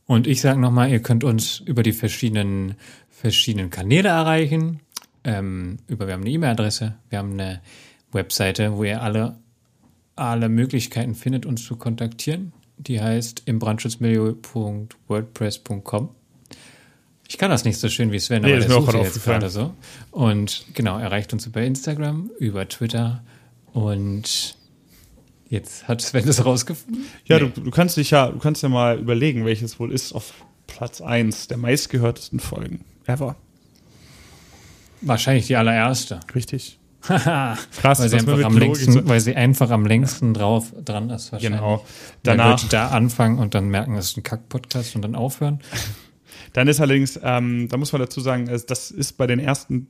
Und 0.07 0.27
ich 0.27 0.41
sage 0.41 0.59
nochmal, 0.61 0.91
ihr 0.91 1.01
könnt 1.01 1.23
uns 1.23 1.61
über 1.61 1.85
die 1.85 1.93
verschiedenen, 1.93 2.75
verschiedenen 3.11 3.71
Kanäle 3.71 4.09
erreichen. 4.09 4.81
Ähm, 5.23 5.77
über, 5.87 6.09
wir 6.09 6.15
haben 6.15 6.23
eine 6.23 6.31
E-Mail-Adresse, 6.31 6.97
wir 7.11 7.19
haben 7.19 7.35
eine 7.35 7.61
Webseite, 8.11 8.77
wo 8.77 8.83
ihr 8.83 9.03
alle, 9.03 9.37
alle 10.17 10.49
Möglichkeiten 10.49 11.15
findet, 11.15 11.47
uns 11.47 11.65
zu 11.65 11.77
kontaktieren. 11.77 12.53
Die 12.77 13.01
heißt 13.01 13.45
imbrandschutzmilieu.wordpress.com. 13.47 16.09
Ich 17.33 17.39
kann 17.39 17.51
das 17.51 17.65
nicht 17.65 17.79
so 17.79 17.89
schön 17.89 18.13
wie 18.13 18.19
Sven, 18.19 18.43
nee, 18.43 18.53
aber 18.53 18.61
der 18.61 18.71
sucht 18.71 18.93
jetzt 18.93 19.25
gerade 19.25 19.49
so. 19.49 19.73
Und 20.11 20.67
genau, 20.75 20.99
erreicht 20.99 21.33
uns 21.33 21.47
über 21.47 21.63
Instagram, 21.63 22.31
über 22.39 22.69
Twitter 22.69 23.23
und 23.73 24.59
Jetzt 25.49 25.89
hat 25.89 26.03
Sven 26.03 26.29
es 26.29 26.45
rausgefunden. 26.45 27.07
Ja, 27.25 27.39
nee. 27.39 27.51
du, 27.55 27.61
du, 27.63 27.71
kannst 27.71 27.97
dich 27.97 28.11
ja, 28.11 28.31
du 28.31 28.39
kannst 28.39 28.63
ja 28.63 28.69
mal 28.69 28.99
überlegen, 28.99 29.47
welches 29.47 29.81
wohl 29.81 29.93
ist 29.93 30.13
auf 30.13 30.33
Platz 30.67 31.01
1 31.01 31.49
der 31.49 31.57
meistgehörtesten 31.57 32.39
Folgen 32.39 32.85
ever. 33.07 33.37
Wahrscheinlich 35.01 35.47
die 35.47 35.57
allererste. 35.57 36.21
Richtig. 36.35 36.79
Krass, 37.01 37.67
weil 37.83 38.09
sie, 38.11 38.17
einfach 38.17 38.45
am 38.45 38.59
längsten, 38.59 39.09
weil 39.09 39.21
sie 39.21 39.37
einfach 39.37 39.71
am 39.71 39.87
längsten 39.87 40.35
drauf 40.35 40.73
dran 40.85 41.09
ist. 41.09 41.33
Wahrscheinlich. 41.33 41.61
Genau. 41.61 41.85
Danach 42.23 42.69
da 42.69 42.89
anfangen 42.89 43.39
und 43.39 43.55
dann 43.55 43.69
merken, 43.69 43.97
es 43.97 44.11
ist 44.11 44.17
ein 44.19 44.23
Kack-Podcast 44.23 44.97
und 44.97 45.03
dann 45.03 45.15
aufhören. 45.15 45.61
Dann 46.53 46.69
ist 46.69 46.81
allerdings, 46.81 47.19
ähm, 47.23 47.69
da 47.69 47.77
muss 47.77 47.93
man 47.93 48.01
dazu 48.01 48.21
sagen, 48.21 48.47
das 48.47 48.91
ist 48.91 49.13
bei 49.15 49.27
den 49.27 49.39
ersten 49.39 49.89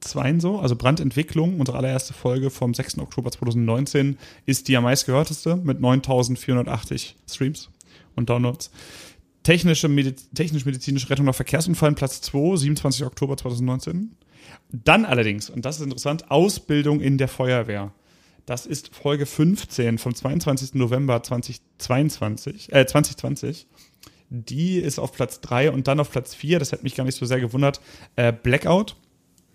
zwei 0.00 0.38
so, 0.38 0.58
also 0.58 0.76
Brandentwicklung, 0.76 1.58
unsere 1.60 1.78
allererste 1.78 2.12
Folge 2.12 2.50
vom 2.50 2.74
6. 2.74 2.98
Oktober 2.98 3.30
2019, 3.30 4.18
ist 4.46 4.68
die 4.68 4.76
am 4.76 4.84
meistgehörteste 4.84 5.56
mit 5.56 5.80
9480 5.80 7.16
Streams 7.28 7.70
und 8.16 8.28
Downloads. 8.28 8.70
Technische, 9.42 9.88
Mediz 9.88 10.28
technisch-medizinische 10.34 11.10
Rettung 11.10 11.26
nach 11.26 11.34
Verkehrsunfällen, 11.34 11.94
Platz 11.94 12.20
2, 12.20 12.56
27. 12.56 13.04
Oktober 13.04 13.36
2019. 13.36 14.14
Dann 14.70 15.04
allerdings, 15.04 15.50
und 15.50 15.64
das 15.64 15.76
ist 15.76 15.82
interessant, 15.82 16.30
Ausbildung 16.30 17.00
in 17.00 17.18
der 17.18 17.28
Feuerwehr. 17.28 17.92
Das 18.46 18.66
ist 18.66 18.94
Folge 18.94 19.26
15 19.26 19.98
vom 19.98 20.14
22. 20.14 20.74
November 20.74 21.22
2022, 21.22 22.72
äh, 22.72 22.86
2020. 22.86 23.66
Die 24.34 24.78
ist 24.78 24.98
auf 24.98 25.12
Platz 25.12 25.40
3 25.40 25.70
und 25.70 25.88
dann 25.88 26.00
auf 26.00 26.10
Platz 26.10 26.34
4, 26.34 26.58
das 26.58 26.72
hat 26.72 26.82
mich 26.82 26.94
gar 26.94 27.04
nicht 27.04 27.16
so 27.16 27.26
sehr 27.26 27.40
gewundert, 27.40 27.80
äh, 28.16 28.32
Blackout 28.32 28.96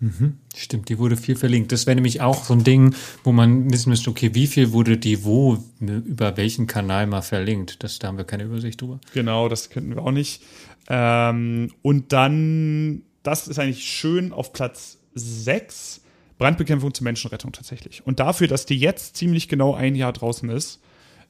Mhm. 0.00 0.38
Stimmt, 0.54 0.88
die 0.88 0.98
wurde 0.98 1.16
viel 1.16 1.34
verlinkt. 1.34 1.72
Das 1.72 1.86
wäre 1.86 1.96
nämlich 1.96 2.20
auch 2.20 2.44
so 2.44 2.54
ein 2.54 2.62
Ding, 2.62 2.94
wo 3.24 3.32
man 3.32 3.70
wissen 3.72 3.90
müsste, 3.90 4.10
okay, 4.10 4.34
wie 4.34 4.46
viel 4.46 4.72
wurde 4.72 4.96
die 4.96 5.24
wo, 5.24 5.58
über 5.80 6.36
welchen 6.36 6.66
Kanal 6.66 7.06
mal 7.06 7.22
verlinkt? 7.22 7.82
Das, 7.82 7.98
da 7.98 8.08
haben 8.08 8.18
wir 8.18 8.24
keine 8.24 8.44
Übersicht 8.44 8.80
drüber. 8.80 9.00
Genau, 9.12 9.48
das 9.48 9.70
könnten 9.70 9.94
wir 9.94 10.02
auch 10.02 10.12
nicht. 10.12 10.42
Ähm, 10.88 11.72
und 11.82 12.12
dann, 12.12 13.02
das 13.24 13.48
ist 13.48 13.58
eigentlich 13.58 13.84
schön 13.84 14.32
auf 14.32 14.52
Platz 14.52 14.98
6, 15.14 16.02
Brandbekämpfung 16.38 16.94
zur 16.94 17.04
Menschenrettung 17.04 17.50
tatsächlich. 17.50 18.06
Und 18.06 18.20
dafür, 18.20 18.46
dass 18.46 18.66
die 18.66 18.78
jetzt 18.78 19.16
ziemlich 19.16 19.48
genau 19.48 19.74
ein 19.74 19.96
Jahr 19.96 20.12
draußen 20.12 20.48
ist, 20.48 20.80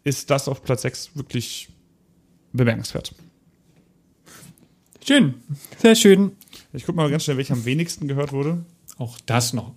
ist 0.05 0.31
das 0.31 0.47
auf 0.47 0.63
Platz 0.63 0.83
6 0.83 1.17
wirklich 1.17 1.71
bemerkenswert. 2.53 3.15
Schön, 5.09 5.37
sehr 5.79 5.95
schön. 5.95 6.33
Ich 6.75 6.85
gucke 6.85 6.97
mal 6.97 7.11
ganz 7.11 7.25
schnell, 7.25 7.39
welcher 7.39 7.55
am 7.55 7.65
wenigsten 7.65 8.09
gehört 8.09 8.31
wurde. 8.31 8.67
Auch 8.99 9.17
das 9.25 9.55
noch. 9.55 9.73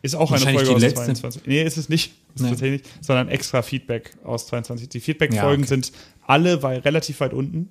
Ist 0.00 0.14
auch 0.14 0.32
eine 0.32 0.50
Folge 0.50 0.70
aus 0.70 0.80
22. 0.80 1.42
Nee, 1.44 1.62
ist 1.62 1.76
es 1.76 1.90
nicht. 1.90 2.14
Ist 2.34 2.40
nee. 2.40 2.48
tatsächlich 2.48 2.82
nicht, 2.82 3.04
sondern 3.04 3.28
extra 3.28 3.60
Feedback 3.60 4.16
aus 4.24 4.46
22. 4.46 4.88
Die 4.88 5.00
Feedback-Folgen 5.00 5.64
ja, 5.64 5.66
okay. 5.66 5.66
sind 5.66 5.92
alle 6.26 6.56
bei 6.56 6.78
relativ 6.78 7.20
weit 7.20 7.34
unten. 7.34 7.68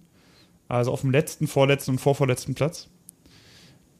Also 0.67 0.91
auf 0.91 1.01
dem 1.01 1.09
letzten, 1.09 1.47
vorletzten 1.47 1.89
und 1.89 1.97
vorvorletzten 1.97 2.53
Platz. 2.53 2.87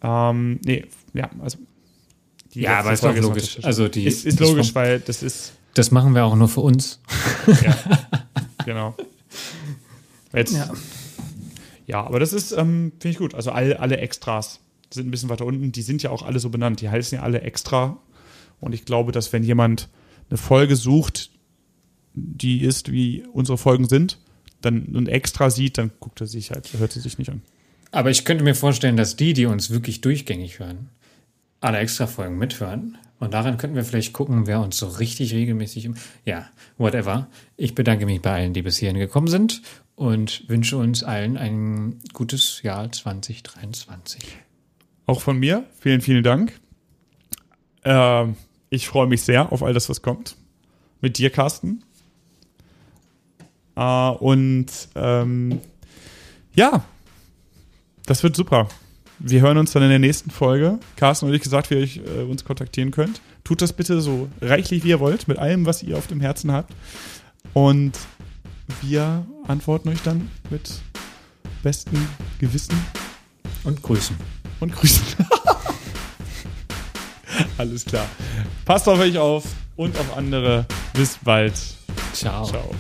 Ähm, 0.04 0.60
nee, 0.64 0.86
ja, 1.16 1.32
also. 1.42 1.58
ja, 2.54 2.82
aber 2.82 2.94
ist 2.94 3.04
doch 3.04 3.18
logisch. 3.18 3.64
Also 3.64 3.88
die 3.88 4.06
ist, 4.06 4.28
ist 4.28 4.40
logisch, 4.40 4.76
weil 4.76 5.00
das 5.00 5.24
ist. 5.24 5.54
Das 5.74 5.90
machen 5.90 6.14
wir 6.14 6.24
auch 6.24 6.36
nur 6.36 6.50
für 6.50 6.62
uns. 6.62 7.00
Ja, 7.64 7.80
genau. 8.64 8.96
Jetzt, 10.34 10.54
ja. 10.54 10.70
Ja, 11.86 12.04
aber 12.04 12.20
das 12.20 12.34
ist, 12.34 12.52
ähm, 12.52 12.94
finde 13.00 13.10
ich 13.10 13.18
gut. 13.18 13.36
Also 13.36 13.52
alle, 13.52 13.80
alle 13.80 13.98
Extras 13.98 14.60
sind 14.92 15.08
ein 15.08 15.12
bisschen 15.12 15.30
weiter 15.30 15.46
unten. 15.46 15.72
Die 15.72 15.82
sind 15.82 16.04
ja 16.04 16.10
auch 16.10 16.24
alle 16.24 16.40
so 16.40 16.50
benannt. 16.50 16.82
Die 16.82 16.90
heißen 16.90 17.18
ja 17.18 17.24
alle 17.24 17.42
extra. 17.42 17.98
Und 18.60 18.74
ich 18.74 18.86
glaube, 18.86 19.12
dass 19.12 19.34
wenn 19.34 19.44
jemand 19.44 19.90
eine 20.30 20.38
Folge 20.38 20.76
sucht, 20.76 21.30
die 22.14 22.62
ist, 22.62 22.92
wie 22.92 23.24
unsere 23.32 23.58
Folgen 23.58 23.88
sind, 23.88 24.20
dann 24.62 24.96
ein 24.96 25.08
Extra 25.08 25.50
sieht, 25.50 25.78
dann 25.78 25.92
guckt 26.00 26.22
er 26.22 26.28
sich 26.28 26.52
halt, 26.52 26.72
hört 26.78 26.94
sie 26.94 27.02
sich 27.02 27.18
nicht 27.18 27.30
an. 27.30 27.42
Aber 27.92 28.10
ich 28.10 28.26
könnte 28.26 28.44
mir 28.44 28.56
vorstellen, 28.56 28.98
dass 28.98 29.16
die, 29.16 29.34
die 29.34 29.46
uns 29.46 29.70
wirklich 29.70 30.02
durchgängig 30.02 30.60
hören, 30.60 30.90
alle 31.62 31.78
Extra-Folgen 31.78 32.38
mithören. 32.38 32.98
Und 33.20 33.34
daran 33.34 33.58
könnten 33.58 33.76
wir 33.76 33.86
vielleicht 33.86 34.12
gucken, 34.12 34.48
wer 34.48 34.60
uns 34.60 34.78
so 34.78 34.88
richtig 34.88 35.34
regelmäßig 35.34 35.86
im. 35.86 35.96
Ja, 36.26 36.50
whatever. 36.78 37.30
Ich 37.56 37.76
bedanke 37.76 38.06
mich 38.06 38.22
bei 38.22 38.34
allen, 38.34 38.54
die 38.54 38.62
bis 38.62 38.78
hierhin 38.78 38.98
gekommen 38.98 39.28
sind 39.28 39.62
und 39.96 40.48
wünsche 40.50 40.78
uns 40.78 41.04
allen 41.04 41.38
ein 41.38 42.00
gutes 42.14 42.62
Jahr 42.64 42.92
2023. 42.92 44.38
Auch 45.06 45.22
von 45.22 45.38
mir, 45.38 45.64
vielen, 45.80 46.02
vielen 46.02 46.24
Dank. 46.24 46.60
Äh, 47.84 48.26
Ich 48.70 48.88
freue 48.88 49.08
mich 49.08 49.22
sehr 49.22 49.52
auf 49.52 49.64
all 49.64 49.74
das, 49.74 49.88
was 49.90 50.02
kommt. 50.02 50.36
Mit 51.02 51.18
dir, 51.18 51.30
Carsten. 51.30 51.84
Äh, 53.76 54.10
und 54.10 54.66
ähm, 54.96 55.60
ja, 56.56 56.84
das 58.06 58.24
wird 58.24 58.36
super. 58.36 58.68
Wir 59.20 59.42
hören 59.42 59.58
uns 59.58 59.72
dann 59.72 59.84
in 59.84 59.90
der 59.90 60.00
nächsten 60.00 60.30
Folge. 60.30 60.80
Carsten 60.98 61.28
und 61.28 61.34
ich 61.34 61.42
gesagt, 61.42 61.70
wie 61.70 61.76
ihr 61.76 61.82
euch, 61.82 61.98
äh, 61.98 62.24
uns 62.24 62.44
kontaktieren 62.44 62.92
könnt. 62.92 63.22
Tut 63.44 63.62
das 63.62 63.72
bitte 63.72 64.02
so 64.02 64.28
reichlich, 64.42 64.84
wie 64.84 64.90
ihr 64.90 65.00
wollt, 65.00 65.28
mit 65.28 65.38
allem, 65.38 65.66
was 65.66 65.84
ihr 65.84 65.98
auf 65.98 66.08
dem 66.08 66.20
Herzen 66.20 66.52
habt. 66.52 66.74
Und 67.54 67.98
wir 68.82 69.26
antworten 69.48 69.90
euch 69.90 70.02
dann 70.04 70.30
mit 70.50 70.70
bestem 71.64 72.08
Gewissen 72.40 72.76
Und 73.64 73.82
Grüßen. 73.82 74.16
und 74.60 74.74
Grüßen. 74.74 75.04
Alles 77.58 77.86
klar. 77.86 78.06
Passt 78.66 78.88
auf 78.88 79.00
euch 79.00 79.18
auf 79.18 79.44
und 79.76 79.98
auf 79.98 80.18
andere. 80.18 80.66
Bis 80.94 81.18
bald. 81.24 81.54
Ciao. 82.14 82.46
Ciao. 82.46 82.74